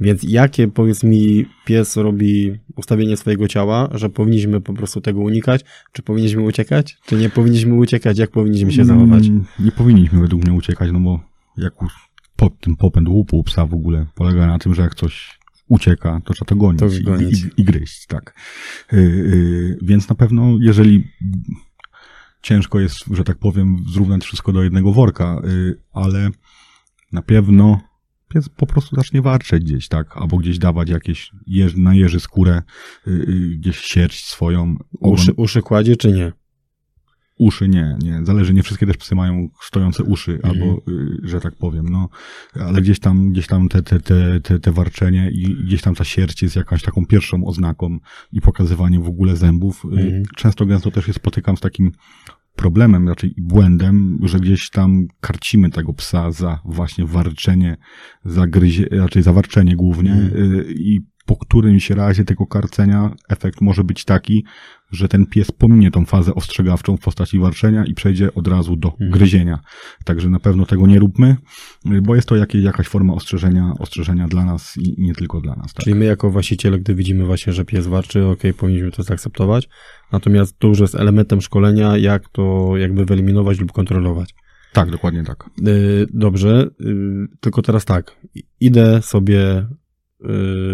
[0.00, 5.64] Więc jakie, powiedz mi, pies robi ustawienie swojego ciała, że powinniśmy po prostu tego unikać?
[5.92, 6.98] Czy powinniśmy uciekać?
[7.06, 8.18] Czy nie powinniśmy uciekać?
[8.18, 9.26] Jak powinniśmy się zachować?
[9.26, 11.20] Mm, Nie powinniśmy według mnie uciekać, no bo
[11.56, 11.92] jak już
[12.36, 15.38] po, ten popęd łupu psa w ogóle polega na tym, że jak coś
[15.68, 17.42] ucieka, to trzeba to gonić, To i- gonić.
[17.44, 18.34] I, i, gryźć, tak.
[18.92, 21.04] Yy, yy, więc na pewno, jeżeli
[22.42, 26.30] ciężko jest, że tak powiem, zrównać wszystko do jednego worka, yy, ale
[27.12, 27.80] na pewno
[28.28, 32.62] pies po prostu zacznie warczeć gdzieś, tak, albo gdzieś dawać jakieś, jeż, na jeży skórę,
[33.06, 36.32] yy, gdzieś sierść swoją, Uszy, uszy kładzie, czy nie?
[37.38, 38.20] Uszy nie, nie.
[38.24, 40.54] Zależy, nie wszystkie też psy mają stojące uszy, Mhm.
[40.54, 42.08] albo, y, że tak powiem, no.
[42.60, 46.04] Ale gdzieś tam, gdzieś tam te, te, te, te, te warczenie i gdzieś tam ta
[46.04, 47.98] sierść jest jakąś taką pierwszą oznaką
[48.32, 49.84] i pokazywanie w ogóle zębów.
[49.84, 50.22] Y, Mhm.
[50.36, 51.92] Często gęsto też się spotykam z takim
[52.58, 57.76] problemem, raczej błędem, że gdzieś tam karcimy tego psa za właśnie warczenie,
[58.24, 63.84] za gryzie, raczej za warczenie głównie y, i po którymś razie tego karcenia efekt może
[63.84, 64.44] być taki,
[64.90, 68.88] że ten pies pominie tą fazę ostrzegawczą w postaci warczenia i przejdzie od razu do
[68.88, 69.10] Mhm.
[69.10, 69.58] gryzienia.
[70.04, 71.36] Także na pewno tego nie róbmy,
[72.02, 75.54] bo jest to jakieś, jakaś forma ostrzeżenia, ostrzeżenia dla nas i i nie tylko dla
[75.56, 75.72] nas.
[75.74, 75.84] Tak?
[75.84, 79.68] Czyli my jako właściciele, gdy widzimy właśnie, że pies warczy, ok, powinniśmy to zaakceptować.
[80.12, 84.34] Natomiast to już jest elementem szkolenia, jak to jakby wyeliminować lub kontrolować.
[84.72, 85.50] tak, dokładnie tak.
[85.68, 88.16] Y, Dobrze, y, tylko teraz tak.
[88.60, 89.66] Idę sobie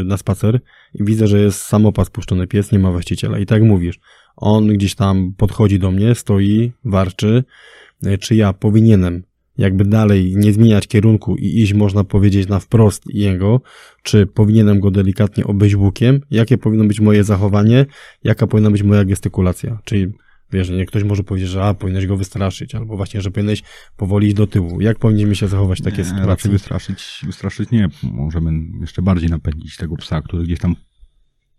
[0.05, 0.61] na spacer
[0.95, 3.39] i widzę, że jest samopas puszczony pies, nie ma właściciela.
[3.39, 4.01] I tak mówisz,
[4.37, 7.45] on gdzieś tam podchodzi do mnie, stoi, warczy.
[8.07, 9.23] Y, Czy ja powinienem
[9.59, 13.61] jakby dalej nie zmieniać kierunku i iść, można powiedzieć, na wprost jego,
[14.03, 16.21] czy powinienem go delikatnie obejść łukiem?
[16.31, 17.87] Jakie powinno być moje zachowanie?
[18.25, 19.79] Jaka powinna być moja gestykulacja?
[19.85, 20.13] Czyli
[20.55, 23.63] Wiesz, nie ktoś może powiedzieć, że a, powinieneś go wystraszyć, albo właśnie, że powinieneś
[23.97, 24.81] powoli iść do tyłu.
[24.81, 26.29] Jak powinniśmy się zachować w takiej Nie, sytuacji?
[26.29, 27.89] Raczej wystraszyć, wystraszyć nie.
[28.03, 30.77] Możemy jeszcze bardziej napędzić tego psa, który gdzieś tam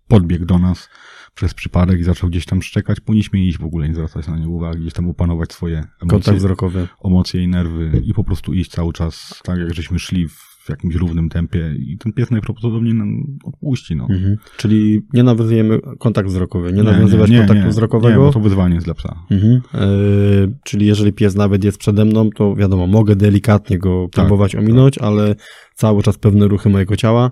[0.08, 0.90] podbiegł do nas
[1.36, 3.00] przez przypadek i zaczął gdzieś tam szczekać.
[3.00, 6.38] Powinniśmy iść w ogóle, nie zwracać na niego uwagi, gdzieś tam opanować swoje emocje, Kontakt
[6.38, 6.88] wzrokowy.
[7.06, 10.96] emocje i nerwy i po prostu iść cały czas tak, jak żeśmy szli w jakimś
[10.96, 13.96] równym tempie i ten pies najprawdopodobniej nam odpuści.
[13.96, 14.08] No.
[14.10, 14.38] Mhm.
[14.58, 18.20] Czyli nie nawiązujemy kontakt wzrokowy, nie, nawiązywać kontaktu wzrokowego.
[18.20, 19.16] Nie, bo to wyzwanie jest dla psa.
[19.32, 19.62] Mhm.
[19.74, 24.56] Yy, czyli jeżeli pies nawet jest przede mną, to wiadomo, mogę delikatnie go Tak, próbować
[24.56, 25.36] ominąć, ale
[25.76, 27.32] cały czas pewne ruchy mojego ciała,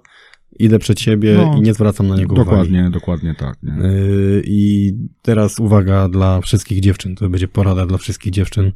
[0.59, 2.49] idę przed siebie No, i nie zwracam na niego uwagi.
[2.49, 3.63] Dokładnie, dokładnie tak.
[3.63, 3.87] Nie?
[3.87, 7.15] Yy, I teraz uwaga dla wszystkich dziewczyn.
[7.15, 8.71] To będzie porada dla wszystkich dziewczyn,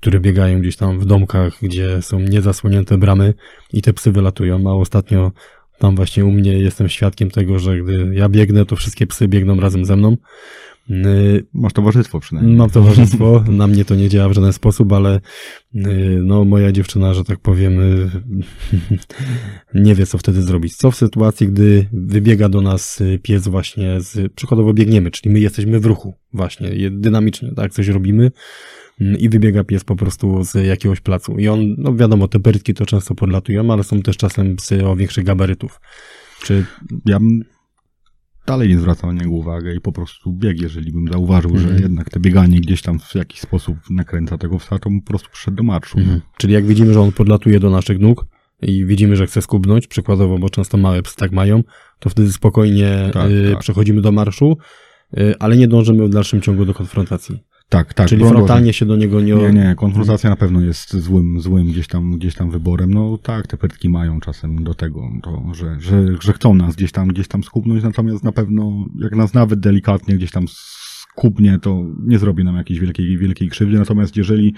[0.00, 3.34] które biegają gdzieś tam w domkach, gdzie są niezasłonięte bramy
[3.72, 4.70] i te psy wylatują.
[4.70, 5.32] A ostatnio
[5.78, 9.60] tam właśnie u mnie jestem świadkiem tego, że gdy ja biegnę, to wszystkie psy biegną
[9.60, 10.16] razem ze mną.
[10.88, 12.56] Yy, Masz towarzystwo przynajmniej.
[12.56, 15.20] Mam towarzystwo, na mnie to nie działa w żaden sposób, ale
[15.74, 18.10] yy, no moja dziewczyna, że tak powiem, yy,
[19.84, 20.76] nie wie co wtedy zrobić.
[20.76, 25.80] Co w sytuacji, gdy wybiega do nas pies właśnie z, przykładowo biegniemy, czyli my jesteśmy
[25.80, 28.30] w ruchu właśnie, dynamicznie, tak, coś robimy
[29.00, 31.38] i wybiega pies po prostu z jakiegoś placu.
[31.38, 34.96] I on, no wiadomo, te perytki to często podlatują, ale są też czasem psy o
[34.96, 35.80] większych gabarytów.
[36.42, 36.64] Czy
[37.06, 37.42] Ja bym
[38.46, 41.76] dalej nie zwracał na niego uwagę i po prostu biegł, jeżeli bym zauważył, Mhm.
[41.78, 45.06] że jednak te bieganie gdzieś tam w jakiś sposób nakręca tego psa, to bym po
[45.08, 45.98] prostu przyszedł do marszu.
[45.98, 46.20] Mhm.
[46.36, 48.26] Czyli jak widzimy, że on podlatuje do naszych nóg
[48.62, 51.62] i widzimy, że chce skubnąć, przykładowo, bo często małe psy tak mają,
[51.98, 53.60] to wtedy spokojnie Tak, y, tak.
[53.60, 54.56] przechodzimy do marszu,
[55.18, 57.38] y, ale nie dążymy w dalszym ciągu do konfrontacji.
[57.68, 58.08] Tak, tak.
[58.08, 59.34] Czyli frontalnie się do niego nie...
[59.34, 62.94] Nie, nie, konfrontacja na pewno jest złym, złym gdzieś tam, gdzieś tam wyborem.
[62.94, 66.92] No tak, te perytki mają czasem do tego, to, że, że, że chcą nas gdzieś
[66.92, 71.84] tam, gdzieś tam skubnąć, natomiast na pewno, jak nas nawet delikatnie gdzieś tam skubnie, to
[72.06, 73.78] nie zrobi nam jakiejś wielkiej, wielkiej krzywdy.
[73.78, 74.54] Natomiast jeżeli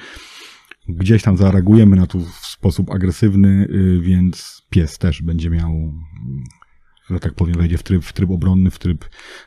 [0.89, 5.95] gdzieś tam zareagujemy na to w sposób agresywny, y, więc pies też będzie miał,
[7.11, 9.05] że tak powiem, wejdzie w tryb, w tryb obronny, w tryb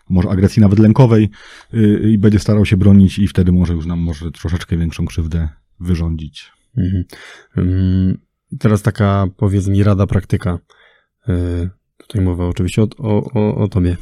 [0.10, 1.30] może agresji nawet lękowej
[1.74, 5.50] y, i będzie starał się bronić i wtedy może już nam może troszeczkę większą krzywdę
[5.80, 6.52] wyrządzić.
[6.78, 7.04] Mhm.
[7.58, 8.18] Ym,
[8.60, 10.60] Teraz taka, powiedz mi, rada praktyka.
[11.30, 13.98] Y, Tutaj mowa oczywiście o, o, o, o tobie.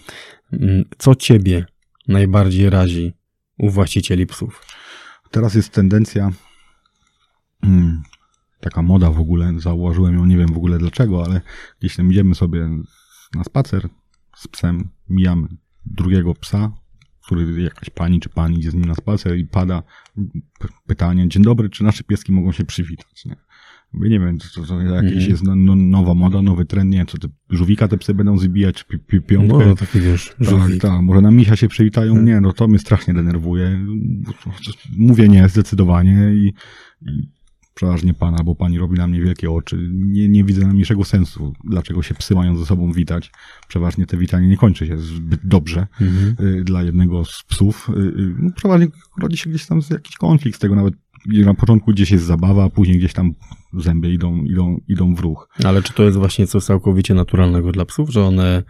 [0.54, 1.66] Ym, Co ciebie
[2.08, 3.14] najbardziej razi
[3.58, 4.66] u właścicieli psów?
[5.32, 6.32] Teraz jest tendencja,
[7.62, 8.02] hmm,
[8.60, 11.42] taka moda w ogóle, zauważyłem ją, nie wiem w ogóle dlaczego, ale
[11.80, 12.70] gdzieś tam idziemy sobie
[13.36, 13.90] na spacer
[14.36, 15.48] z psem, mijamy
[15.86, 16.72] drugiego psa,
[17.26, 19.84] który jakaś pani czy pani idzie z nim na spacer i pada
[20.88, 23.36] pytanie, dzień dobry, czy nasze pieski mogą się przywitać, nie?
[23.94, 25.30] Mówię, nie wiem, to, to jakieś mm.
[25.30, 28.76] jest no, no, nowa moda, nowy trend, nie co te żółwika te psy będą zbijać,
[28.76, 29.66] czy pi, pi, piątkę.
[29.66, 32.26] No, taki wiesz, tak, tak, może na misia się przywitają, hmm.
[32.26, 33.86] nie, no to mnie strasznie denerwuje.
[34.98, 36.54] Mówię nie, zdecydowanie i,
[37.02, 37.39] i
[37.80, 39.90] przeważnie pana, bo pani robi na mnie wielkie oczy.
[39.92, 43.32] Nie, nie widzę najmniejszego sensu, dlaczego się psy mają ze sobą witać.
[43.68, 46.36] Przeważnie te witanie nie kończy się zbyt dobrze mhm.
[46.60, 47.90] y, dla jednego z psów.
[47.90, 48.88] Y, y, no, przeważnie
[49.22, 50.94] rodzi się gdzieś tam jakiś konflikt z tego, nawet
[51.26, 53.34] na początku gdzieś jest zabawa, a później gdzieś tam
[53.74, 55.50] zęby idą, idą, idą w ruch.
[55.64, 58.64] Ale czy to jest właśnie coś całkowicie naturalnego dla psów, że one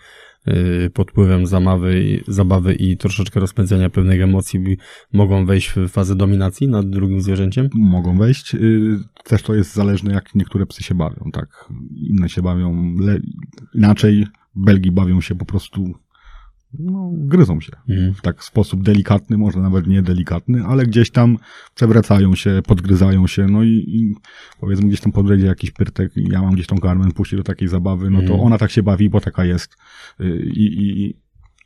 [0.94, 4.78] pod wpływem zabawy, zabawy i troszeczkę rozpędzenia pewnych emocji
[5.14, 7.70] mogą wejść w fazę dominacji nad drugim zwierzęciem?
[7.74, 8.56] Mogą wejść.
[8.56, 11.70] Y, też to jest zależne, jak niektóre psy się bawią, tak.
[11.96, 12.96] Inne się bawią
[13.74, 14.28] inaczej.
[14.56, 15.94] Belgi bawią się po prostu
[16.74, 18.14] no, gryzą się mhm.
[18.14, 21.38] w tak sposób delikatny, może nawet nie delikatny, ale gdzieś tam
[21.76, 24.16] przewracają się, podgryzają się, no i, i
[24.60, 27.68] powiedzmy gdzieś tam podejdzie jakiś pyrtek i ja mam gdzieś tą karmę puścić do takiej
[27.68, 28.42] zabawy, no to mhm.
[28.42, 29.78] ona tak się bawi, bo taka jest
[30.22, 31.16] y, i, i,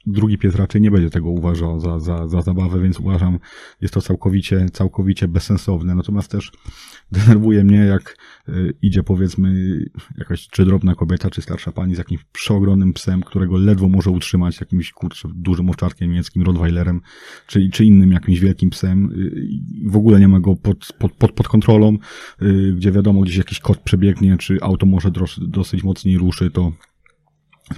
[0.05, 3.39] drugi pies raczej nie będzie tego uważał za, za, za zabawę, więc uważam,
[3.81, 5.95] jest to całkowicie, całkowicie bezsensowne.
[5.95, 6.51] Natomiast też
[7.11, 8.17] denerwuje mnie, jak
[8.49, 9.79] y, idzie powiedzmy
[10.17, 14.59] jakaś czy drobna kobieta, czy starsza pani z jakimś przeogromnym psem, którego ledwo może utrzymać,
[14.59, 17.01] jakimś kurczę, dużym owczarkiem niemieckim, rottweilerem,
[17.47, 19.11] czy, czy innym jakimś wielkim psem.
[19.11, 21.97] Y, w ogóle nie ma go pod, pod, pod, pod kontrolą,
[22.41, 25.11] y, gdzie wiadomo, gdzieś jakiś kot przebiegnie, czy auto może
[25.47, 26.71] dosyć mocniej ruszy, to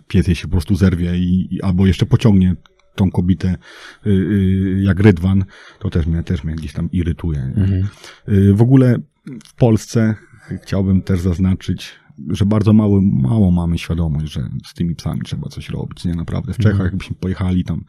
[0.07, 2.55] pies jej się po prostu zerwie i, i albo jeszcze pociągnie
[2.95, 3.57] tą kobietę
[4.05, 5.45] y, y, jak rydwan,
[5.79, 7.39] to też mnie, też mnie gdzieś tam irytuje.
[7.39, 7.87] Mhm.
[8.29, 8.97] Y, w ogóle
[9.45, 10.15] w Polsce
[10.63, 11.93] chciałbym też zaznaczyć,
[12.29, 16.05] że bardzo mało, mało mamy świadomość, że z tymi psami trzeba coś robić.
[16.05, 16.53] Nie naprawdę.
[16.53, 16.85] W Czechach, mhm.
[16.85, 17.83] jakbyśmy pojechali tam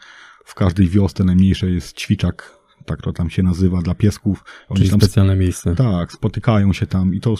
[0.45, 2.56] w każdej wiosce najmniejsze jest ćwiczak,
[2.87, 4.45] tak to tam się nazywa, dla piesków.
[4.68, 5.74] Oni Czyli tam, specjalne miejsce.
[5.74, 7.34] Tak, spotykają się tam i to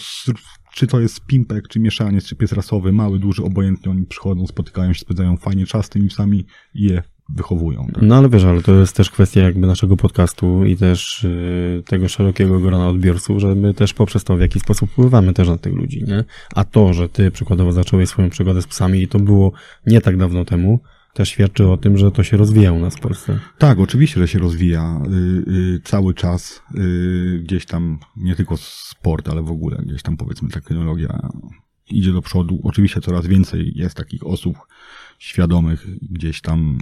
[0.75, 4.93] czy to jest pimpek, czy mieszaniec, czy pies rasowy, mały, duży, obojętnie oni przychodzą, spotykają
[4.93, 7.87] się, spędzają fajnie czas z tymi psami i je wychowują.
[7.95, 8.03] Tak?
[8.03, 12.09] No ale wiesz, ale to jest też kwestia jakby naszego podcastu i też yy, tego
[12.09, 15.75] szerokiego grona odbiorców, że my też poprzez to w jaki sposób wpływamy też na tych
[15.75, 16.25] ludzi, nie?
[16.55, 19.53] A to, że ty przykładowo zacząłeś swoją przygodę z psami i to było
[19.87, 20.81] nie tak dawno temu,
[21.17, 23.39] też świadczy o tym, że to się rozwija u nas w Polsce.
[23.59, 26.63] Tak, oczywiście, że się rozwija y, y, cały czas.
[26.75, 31.29] Y, gdzieś tam nie tylko sport, ale w ogóle gdzieś tam powiedzmy technologia
[31.91, 32.61] idzie do przodu.
[32.63, 34.57] Oczywiście coraz więcej jest takich osób
[35.19, 36.79] świadomych, gdzieś tam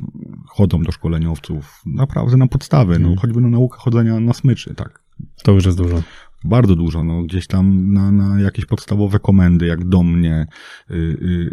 [0.46, 3.16] chodzą do szkoleniowców naprawdę na podstawy, no mhm.
[3.16, 5.04] choćby na naukę chodzenia na smyczy, tak.
[5.42, 6.02] To już jest dużo
[6.44, 10.46] bardzo dużo, no gdzieś tam na, na jakieś podstawowe komendy, jak do mnie,
[10.90, 10.96] y, y,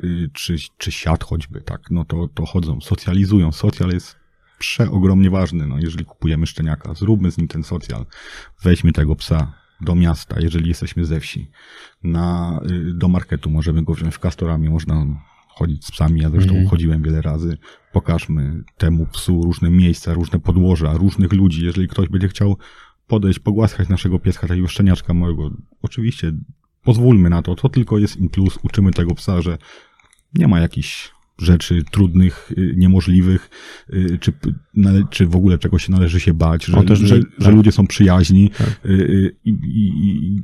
[0.03, 3.51] y, czy, czy siat choćby, tak, no to, to chodzą, socjalizują.
[3.51, 4.15] Socjal jest
[4.59, 8.05] przeogromnie ważny, no jeżeli kupujemy szczeniaka, zróbmy z nim ten socjal,
[8.63, 11.51] weźmy tego psa do miasta, jeżeli jesteśmy ze wsi,
[12.03, 15.05] na, y, do marketu możemy go wziąć w kastorami, można
[15.47, 16.67] chodzić z psami, ja zresztą mm.
[16.67, 17.57] chodziłem wiele razy,
[17.93, 22.57] pokażmy temu psu różne miejsca, różne podłoża, różnych ludzi, jeżeli ktoś będzie chciał
[23.11, 25.51] podejść, pogłaskać naszego pieska, takiego szczeniaczka mojego.
[25.81, 26.31] Oczywiście
[26.83, 29.57] pozwólmy na to, to tylko jest in plus, uczymy tego psa, że
[30.33, 33.49] nie ma jakichś rzeczy trudnych, y, niemożliwych,
[33.93, 34.33] y, czy,
[35.09, 38.85] czy w ogóle czegoś się należy się bać, że, że, że, ludzie są przyjaźni tak.
[38.85, 39.87] Y, i, i,
[40.25, 40.41] i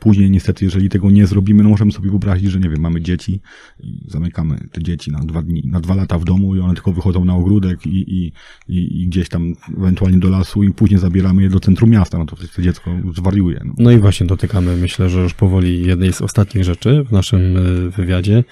[0.00, 3.40] Później niestety, jeżeli tego nie zrobimy, no możemy sobie wyobrazić, że nie wiem, mamy dzieci
[3.80, 6.92] i zamykamy te dzieci na dwa dni, na dwa lata w domu i one tylko
[6.92, 8.32] wychodzą na ogródek i, i,
[8.68, 12.26] i, i gdzieś tam ewentualnie do lasu i później zabieramy je do centrum miasta, no
[12.26, 13.60] to wtedy dziecko zwariuje.
[13.64, 13.74] No.
[13.78, 17.90] no i właśnie dotykamy, myślę, że już powoli jednej z ostatnich rzeczy w naszym e,
[17.90, 18.44] wywiadzie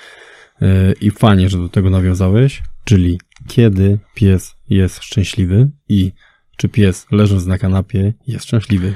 [0.62, 6.12] e, i fajnie, że do tego nawiązałeś, czyli kiedy pies jest szczęśliwy i
[6.56, 8.94] czy pies leżąc na kanapie jest szczęśliwy.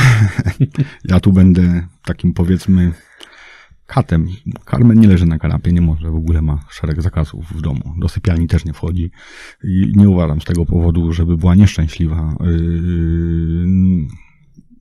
[1.10, 2.92] ja tu będę takim powiedzmy
[3.86, 4.28] katem.
[4.70, 7.94] Carmen nie leży na kanapie, nie może, w ogóle ma szereg zakazów w domu.
[7.98, 9.10] Do sypialni też nie wchodzi.
[9.64, 12.36] I nie uważam z tego powodu, żeby była nieszczęśliwa.
[12.40, 13.66] Yy...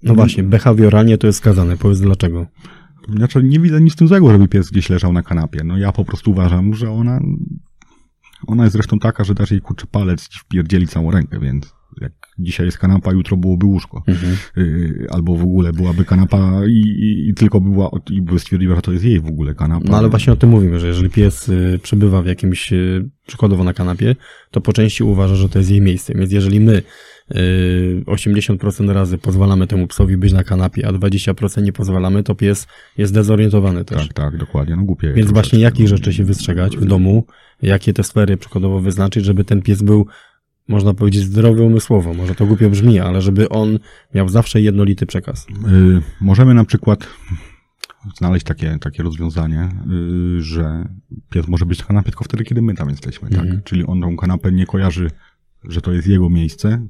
[0.03, 1.78] No właśnie, behawioralnie to jest skazane.
[1.78, 2.47] Powiedz dlaczego.
[3.09, 5.64] Znaczy, nie widzę nic w tym złego, żeby pies gdzieś leżał na kanapie.
[5.64, 7.20] No ja po prostu uważam, że ona
[8.47, 11.74] ona jest zresztą taka, że dasz jej kurczy palec i wpierdzieli całą rękę, więc
[12.42, 14.04] dzisiaj jest kanapa, jutro byłoby łóżko.
[14.08, 14.38] Mhm.
[14.58, 18.76] Y, albo w ogóle byłaby kanapa i, i, i tylko by była, i by stwierdziła,
[18.76, 19.86] że to jest jej w ogóle kanapa.
[19.89, 23.64] No ale właśnie o tym mówimy, że jeżeli pies y, przebywa w jakimś, y, przykładowo
[23.64, 24.16] na kanapie,
[24.52, 26.14] to po części uważa, że to jest jej miejsce.
[26.14, 26.82] Więc jeżeli my
[27.32, 32.68] y, 80% razy pozwalamy temu psowi być na kanapie, a 20% nie pozwalamy, to pies
[32.98, 34.08] jest dezorientowany też.
[34.08, 35.14] Tak, tak, dokładnie, no głupie.
[35.14, 37.26] Więc właśnie jakich rzeczy się wystrzegać w domu,
[37.62, 40.08] jakie te sfery przykładowo wyznaczyć, żeby ten pies był,
[40.72, 42.13] można powiedzieć, zdrowy umysłowo.
[42.13, 43.80] Może to głupio brzmi, ale żeby on
[44.15, 45.47] miał zawsze jednolity przekaz.
[45.49, 47.07] Y, możemy na przykład
[48.17, 49.69] znaleźć takie, takie rozwiązanie,
[50.38, 50.88] y, że
[51.30, 53.49] pies może być na kanapie tylko wtedy, kiedy my tam jesteśmy, Mhm.
[53.51, 53.63] tak?
[53.63, 55.11] Czyli on tą kanapę nie kojarzy,
[55.63, 56.88] że to jest jego miejsce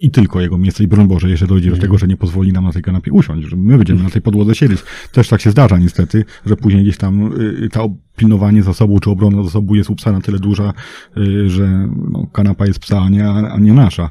[0.00, 2.64] i tylko jego miejsce i broń Boże, jeszcze dojdzie do tego, że nie pozwoli nam
[2.64, 4.80] na tej kanapie usiąść, że my będziemy na tej podłodze siedzieć.
[5.12, 7.32] Też tak się zdarza niestety, że później gdzieś tam
[7.64, 10.72] y, to pilnowanie zasobu czy obrona zasobu jest u psa na tyle duża,
[11.16, 14.10] y, że no, kanapa jest psa, a nie, a nie nasza.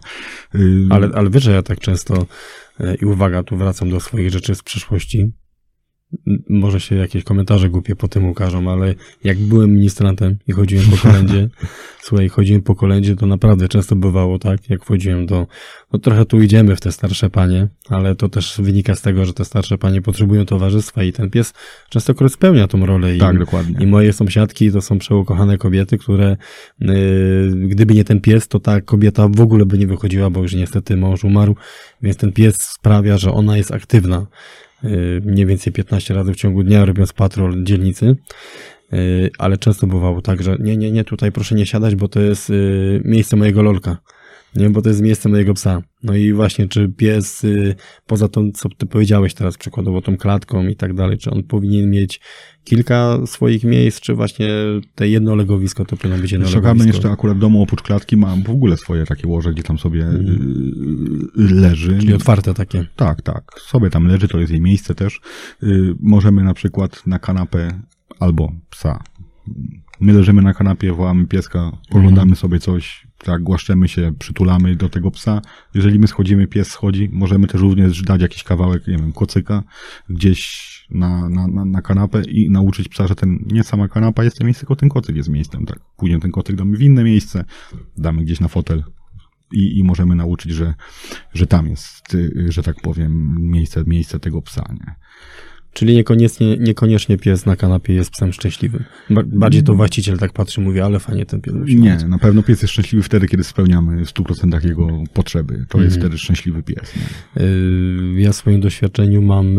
[0.55, 2.25] Y, Ale, ale wiesz, że ja tak często,
[3.01, 5.31] i uwaga, tu wracam do swoich rzeczy z przeszłości.
[6.49, 10.97] Może się jakieś komentarze głupie po tym ukażą, ale jak byłem ministrantem i chodziłem po
[10.97, 11.49] kolędzie,
[12.05, 15.47] słuchaj, chodziłem po kolędzie, to naprawdę często bywało tak, jak wchodziłem do,
[15.93, 19.33] no trochę tu idziemy w te starsze panie, ale to też wynika z tego, że
[19.33, 21.53] te starsze panie potrzebują towarzystwa i ten pies
[21.89, 23.17] częstokroć spełnia tą rolę.
[23.17, 23.75] tak, I, dokładnie.
[23.79, 26.37] i moje sąsiadki to są przeukochane kobiety, które
[26.79, 26.87] yy,
[27.67, 30.97] gdyby nie ten pies, to ta kobieta w ogóle by nie wychodziła, bo już niestety
[30.97, 31.55] mąż umarł,
[32.01, 34.27] więc ten pies sprawia, że ona jest aktywna.
[34.83, 38.15] Yy, mniej więcej 15 razy w ciągu dnia robiąc patrol dzielnicy.
[38.91, 42.21] Yy, ale często bywało tak, że nie, nie, nie, tutaj proszę nie siadać, bo to
[42.21, 43.97] jest yy, miejsce mojego lolka.
[44.55, 45.81] Nie, bo to jest miejsce mojego psa.
[46.03, 47.75] No i właśnie, czy pies, yy,
[48.07, 51.89] poza tym, co ty powiedziałeś teraz, przykładowo tą klatką i tak dalej, czy on powinien
[51.89, 52.21] mieć
[52.63, 54.47] kilka swoich miejsc, czy właśnie
[54.95, 56.95] te jedno legowisko to powinno być jedno Szukamy legowisko.
[56.97, 60.15] jeszcze akurat domu oprócz klatki ma w ogóle swoje takie łoże, gdzie tam sobie y,
[61.35, 61.85] leży.
[61.87, 62.01] Mhm.
[62.01, 62.85] Czyli otwarte takie.
[62.95, 63.43] Tak, tak.
[63.59, 65.19] Sobie tam leży, to jest jej miejsce też.
[65.63, 67.79] Y, możemy na przykład na kanapę
[68.19, 69.03] albo psa.
[69.99, 72.35] My leżymy na kanapie, wołamy pieska, oglądamy Mhm.
[72.35, 75.41] sobie coś, tak, głaszczemy się, przytulamy do tego psa.
[75.73, 79.63] Jeżeli my schodzimy, pies schodzi, możemy też również dać jakiś kawałek, nie wiem, kocyka
[80.09, 84.37] gdzieś na, na, na, na kanapę i nauczyć psa, że ten, nie sama kanapa jest
[84.37, 85.79] tym miejscem, tylko ten kocyk jest miejscem, tak.
[85.97, 87.45] Później ten kocyk damy w inne miejsce,
[87.97, 88.83] damy gdzieś na fotel,
[89.51, 90.73] i, i możemy nauczyć, że,
[91.33, 94.63] że tam jest, y, że tak powiem, miejsce, miejsce tego psa.
[94.73, 94.95] Nie?
[95.75, 98.83] Czyli niekoniecznie, niekoniecznie pies na kanapie jest psem szczęśliwym.
[99.09, 102.43] Ba- Bardziej to właściciel tak patrzy, mówi, ale fajnie ten pies musi Nie, na pewno
[102.43, 105.53] pies jest szczęśliwy wtedy, kiedy spełniamy w 100% jego potrzeby.
[105.69, 106.01] To jest Mhm.
[106.01, 106.93] wtedy szczęśliwy pies.
[106.95, 107.43] Nie?
[107.43, 109.55] Yy, Ja w swoim doświadczeniu mam,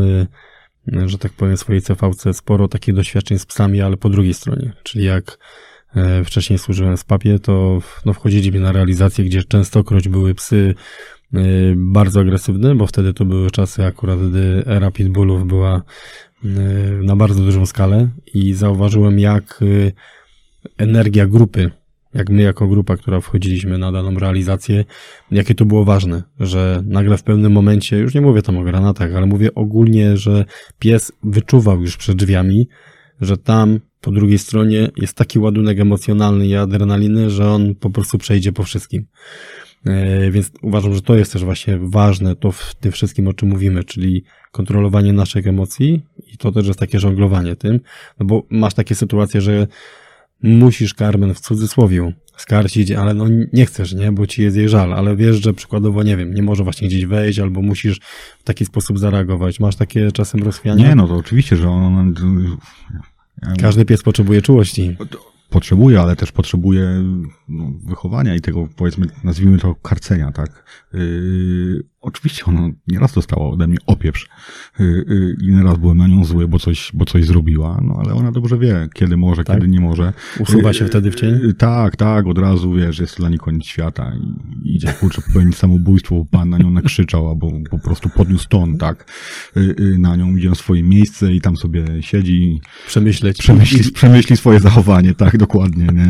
[0.86, 4.34] yy, że tak powiem, w swojej CVC sporo takich doświadczeń z psami, ale po drugiej
[4.34, 4.72] stronie.
[4.82, 5.38] Czyli jak
[5.96, 10.74] e, wcześniej służyłem w papie, to no, wchodziliśmy na realizację, gdzie częstokroć były psy
[11.76, 15.82] bardzo agresywne, bo wtedy to były czasy akurat, gdy era pitbullów była
[16.44, 16.50] yy,
[17.02, 19.92] na bardzo dużą skalę i zauważyłem, jak yy,
[20.78, 21.70] energia grupy,
[22.14, 24.84] jak my jako grupa, która wchodziliśmy na daną realizację,
[25.30, 29.14] jakie to było ważne, że nagle w pewnym momencie, już nie mówię tam o granatach,
[29.14, 30.44] ale mówię ogólnie, że
[30.78, 32.68] pies wyczuwał już przed drzwiami,
[33.20, 38.18] że tam po drugiej stronie jest taki ładunek emocjonalny i adrenaliny, że on po prostu
[38.18, 39.06] przejdzie po wszystkim.
[39.86, 43.48] E, Więc uważam, że to jest też właśnie ważne, to w tym wszystkim, o czym
[43.48, 47.80] mówimy, czyli kontrolowanie naszych emocji i to też jest takie żonglowanie tym,
[48.20, 49.66] no bo masz takie sytuacje, że
[50.42, 54.94] musisz Carmen w cudzysłowie skarcić, ale no nie chcesz, nie, bo ci jest jej żal,
[54.94, 58.00] ale wiesz, że przykładowo, nie wiem, nie może właśnie gdzieś wejść, albo musisz
[58.38, 59.60] w taki sposób zareagować.
[59.60, 60.88] Masz takie czasem rozchwiania?
[60.88, 62.14] Nie, no to oczywiście, że on
[63.60, 64.96] Każdy pies potrzebuje czułości.
[65.50, 67.04] Potrzebuje, ale też potrzebuje
[67.48, 70.64] no, wychowania i tego, powiedzmy, nazwijmy to karcenia, tak?
[70.92, 74.28] Yy, oczywiście ona nieraz dostała ode mnie opieprz
[74.78, 78.14] yy, yy, i nieraz byłem na nią zły, bo coś, bo coś zrobiła, no ale
[78.14, 79.56] ona dobrze wie, kiedy może, Tak?
[79.56, 80.12] kiedy nie może.
[80.40, 81.40] Usuwa się wtedy w cień?
[81.58, 84.12] Tak, tak, od razu, wiesz, jest dla niej koniec świata
[84.64, 88.78] i idzie, kurczę, popełnić samobójstwo, bo pan na nią nakrzyczał, albo po prostu podniósł ton,
[88.78, 89.12] tak,
[89.98, 93.38] na nią, idzie na swoje miejsce i tam sobie siedzi Przemyśleć.
[93.38, 96.08] przemyśli, przemyśli swoje zachowanie, tak, dokładnie, nie?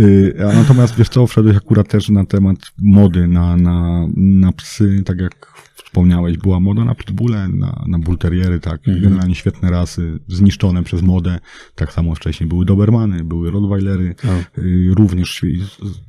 [0.00, 5.17] Y, natomiast, wiesz co, wszedłeś akurat też na temat mody na, na, na psy, tak
[5.20, 9.02] jak wspomniałeś, była moda na pitbulle, na, na bulteriery, tak, Mhm.
[9.04, 11.38] generalnie świetne rasy, zniszczone przez modę,
[11.74, 14.60] tak samo wcześniej były dobermany, były rottweilery, O.
[14.60, 15.44] y, również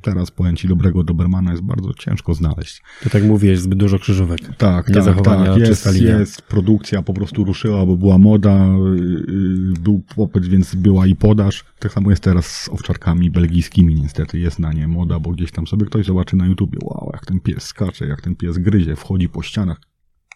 [0.02, 2.82] teraz ci, dobrego dobermana jest bardzo ciężko znaleźć.
[3.02, 4.40] To tak mówiłeś, zbyt dużo krzyżówek.
[4.56, 5.58] Tak, Nie tak, zachowania, tak.
[5.58, 11.16] Jest, jest produkcja, po prostu ruszyła, bo była moda, yy, był popyt, więc była i
[11.16, 11.64] podaż.
[11.78, 15.66] Tak samo jest teraz z owczarkami belgijskimi niestety, jest na nie moda, bo gdzieś tam
[15.66, 19.28] sobie ktoś zobaczy na YouTubie, wow, jak ten pies skacze, jak ten pies gryzie, wchodzi
[19.28, 19.79] po ścianach.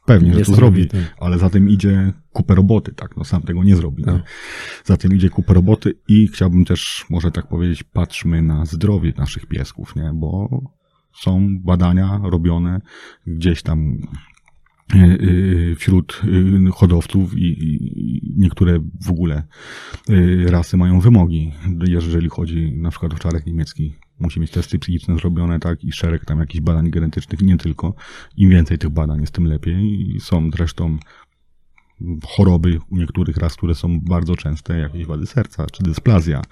[0.04, 1.14] Pewnie, że to zrobi, Niesamowite.
[1.20, 4.02] ale za tym idzie kupę roboty, tak, no sam tego nie zrobi.
[4.06, 4.12] No.
[4.12, 4.22] Nie?
[4.84, 9.46] Za tym idzie kupę roboty i chciałbym też, może tak powiedzieć, patrzmy na zdrowie naszych
[9.46, 10.62] piesków, nie, bo
[11.14, 12.80] są badania robione
[13.26, 13.98] gdzieś tam
[14.94, 16.20] y, y, wśród
[16.68, 19.42] y, hodowców i, niektóre w ogóle
[20.46, 21.52] rasy mają wymogi,
[21.88, 23.94] jeżeli chodzi na przykład o czarek niemiecki.
[24.20, 27.94] Musi mieć testy psychiczne zrobione, tak, i szereg tam jakichś badań genetycznych, nie tylko.
[28.36, 30.14] Im więcej tych badań jest, tym lepiej.
[30.16, 30.98] I są zresztą
[32.26, 36.42] choroby u niektórych ras, które są bardzo częste, jakieś wady serca, czy dysplazja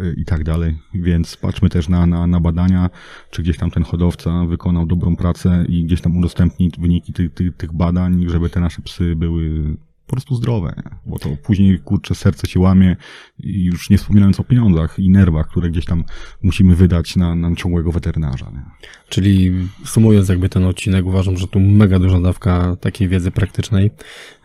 [0.00, 0.78] y, i tak dalej.
[0.94, 2.90] Więc patrzmy też na, na, na badania,
[3.30, 7.72] czy gdzieś tam ten hodowca wykonał dobrą pracę i gdzieś tam udostępni wyniki tych, tych
[7.72, 9.76] badań, żeby te nasze psy były
[10.08, 10.90] po prostu zdrowe, nie?
[11.06, 12.96] bo to później, kurczę, serce się łamie
[13.38, 16.04] i już nie wspominając o pieniądzach i nerwach, które gdzieś tam
[16.42, 18.50] musimy wydać na, na ciągłego weterynarza.
[18.50, 18.62] Nie?
[19.08, 19.52] Czyli
[19.84, 23.90] sumując jakby ten odcinek, uważam, że tu mega duża dawka takiej wiedzy praktycznej,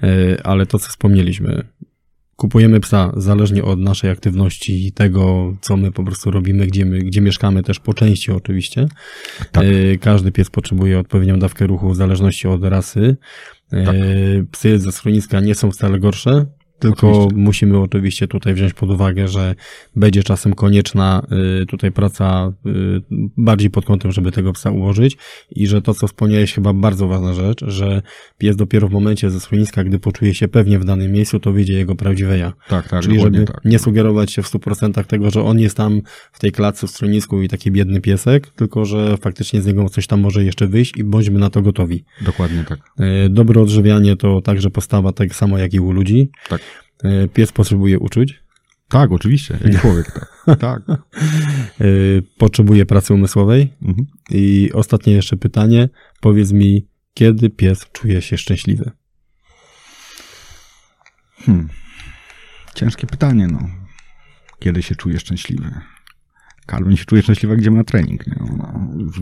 [0.03, 1.63] E, ale to co wspomnieliśmy,
[2.35, 6.99] kupujemy psa zależnie od naszej aktywności i tego, co my po prostu robimy, gdzie, my,
[6.99, 8.87] gdzie mieszkamy też po części oczywiście.
[9.51, 9.63] Tak.
[9.63, 13.17] E, Każdy pies potrzebuje odpowiednią dawkę ruchu w zależności od rasy.
[13.73, 13.95] E, Tak.
[14.51, 16.45] Psy ze schroniska nie są wcale gorsze,
[16.83, 17.43] tylko Oczywiście.
[17.43, 19.55] musimy oczywiście tutaj wziąć pod uwagę, że
[19.95, 21.27] będzie czasem konieczna
[21.61, 23.01] y, tutaj praca y,
[23.37, 25.17] bardziej pod kątem, żeby tego psa ułożyć
[25.51, 28.01] i że to, co wspomniałeś, chyba bardzo ważna rzecz, że
[28.37, 31.73] pies dopiero w momencie ze schroniska, gdy poczuje się pewnie w danym miejscu, to wyjdzie
[31.73, 32.53] jego prawdziwe ja.
[32.67, 33.65] Tak, tak, Czyli żeby tak.
[33.65, 36.01] nie sugerować się w 100% tego, że on jest tam
[36.31, 40.07] w tej klatce w schronisku i taki biedny piesek, tylko że faktycznie z niego coś
[40.07, 42.03] tam może jeszcze wyjść i bądźmy na to gotowi.
[42.21, 42.79] Dokładnie tak.
[42.99, 46.29] E, Dobre odżywianie to także postawa tak samo jak i u ludzi.
[46.49, 46.61] Tak.
[47.03, 48.43] E, Pies potrzebuje uczuć,
[48.89, 50.11] Tak, oczywiście, jak człowiek,
[50.45, 50.59] tak.
[50.59, 50.81] tak.
[50.89, 50.95] e,
[52.37, 53.73] potrzebuje pracy umysłowej.
[53.81, 54.07] Mhm.
[54.29, 55.89] I ostatnie jeszcze pytanie.
[56.21, 58.91] Powiedz mi, kiedy pies czuje się szczęśliwy?
[61.37, 61.69] Hmm.
[62.75, 63.59] Ciężkie pytanie, no.
[64.59, 65.71] Kiedy się czuje szczęśliwy?
[66.67, 68.27] Calvin się czuje szczęśliwy, jak idziemy na trening.
[68.27, 68.35] Nie?
[68.53, 69.19] Ona już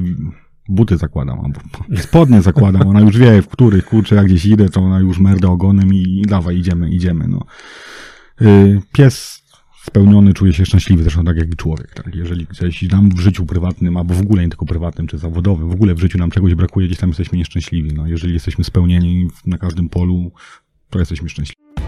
[0.70, 1.54] buty zakładam,
[1.98, 5.48] spodnie zakładam, ona już wie, w których, kurczę, jak gdzieś idę, to ona już merda
[5.48, 7.46] ogonem i, i dawaj, idziemy, idziemy, no.
[8.42, 9.42] Y, Pies
[9.84, 12.16] spełniony czuje się szczęśliwy, zresztą tak jak i człowiek, tak?
[12.16, 15.74] Jeżeli gdzieś nam w życiu prywatnym, albo w ogóle nie tylko prywatnym, czy zawodowym, w
[15.74, 18.08] ogóle w życiu nam czegoś brakuje, gdzieś tam jesteśmy nieszczęśliwi, no.
[18.08, 20.32] Jeżeli jesteśmy spełnieni na każdym polu,
[20.90, 21.81] to jesteśmy szczęśliwi.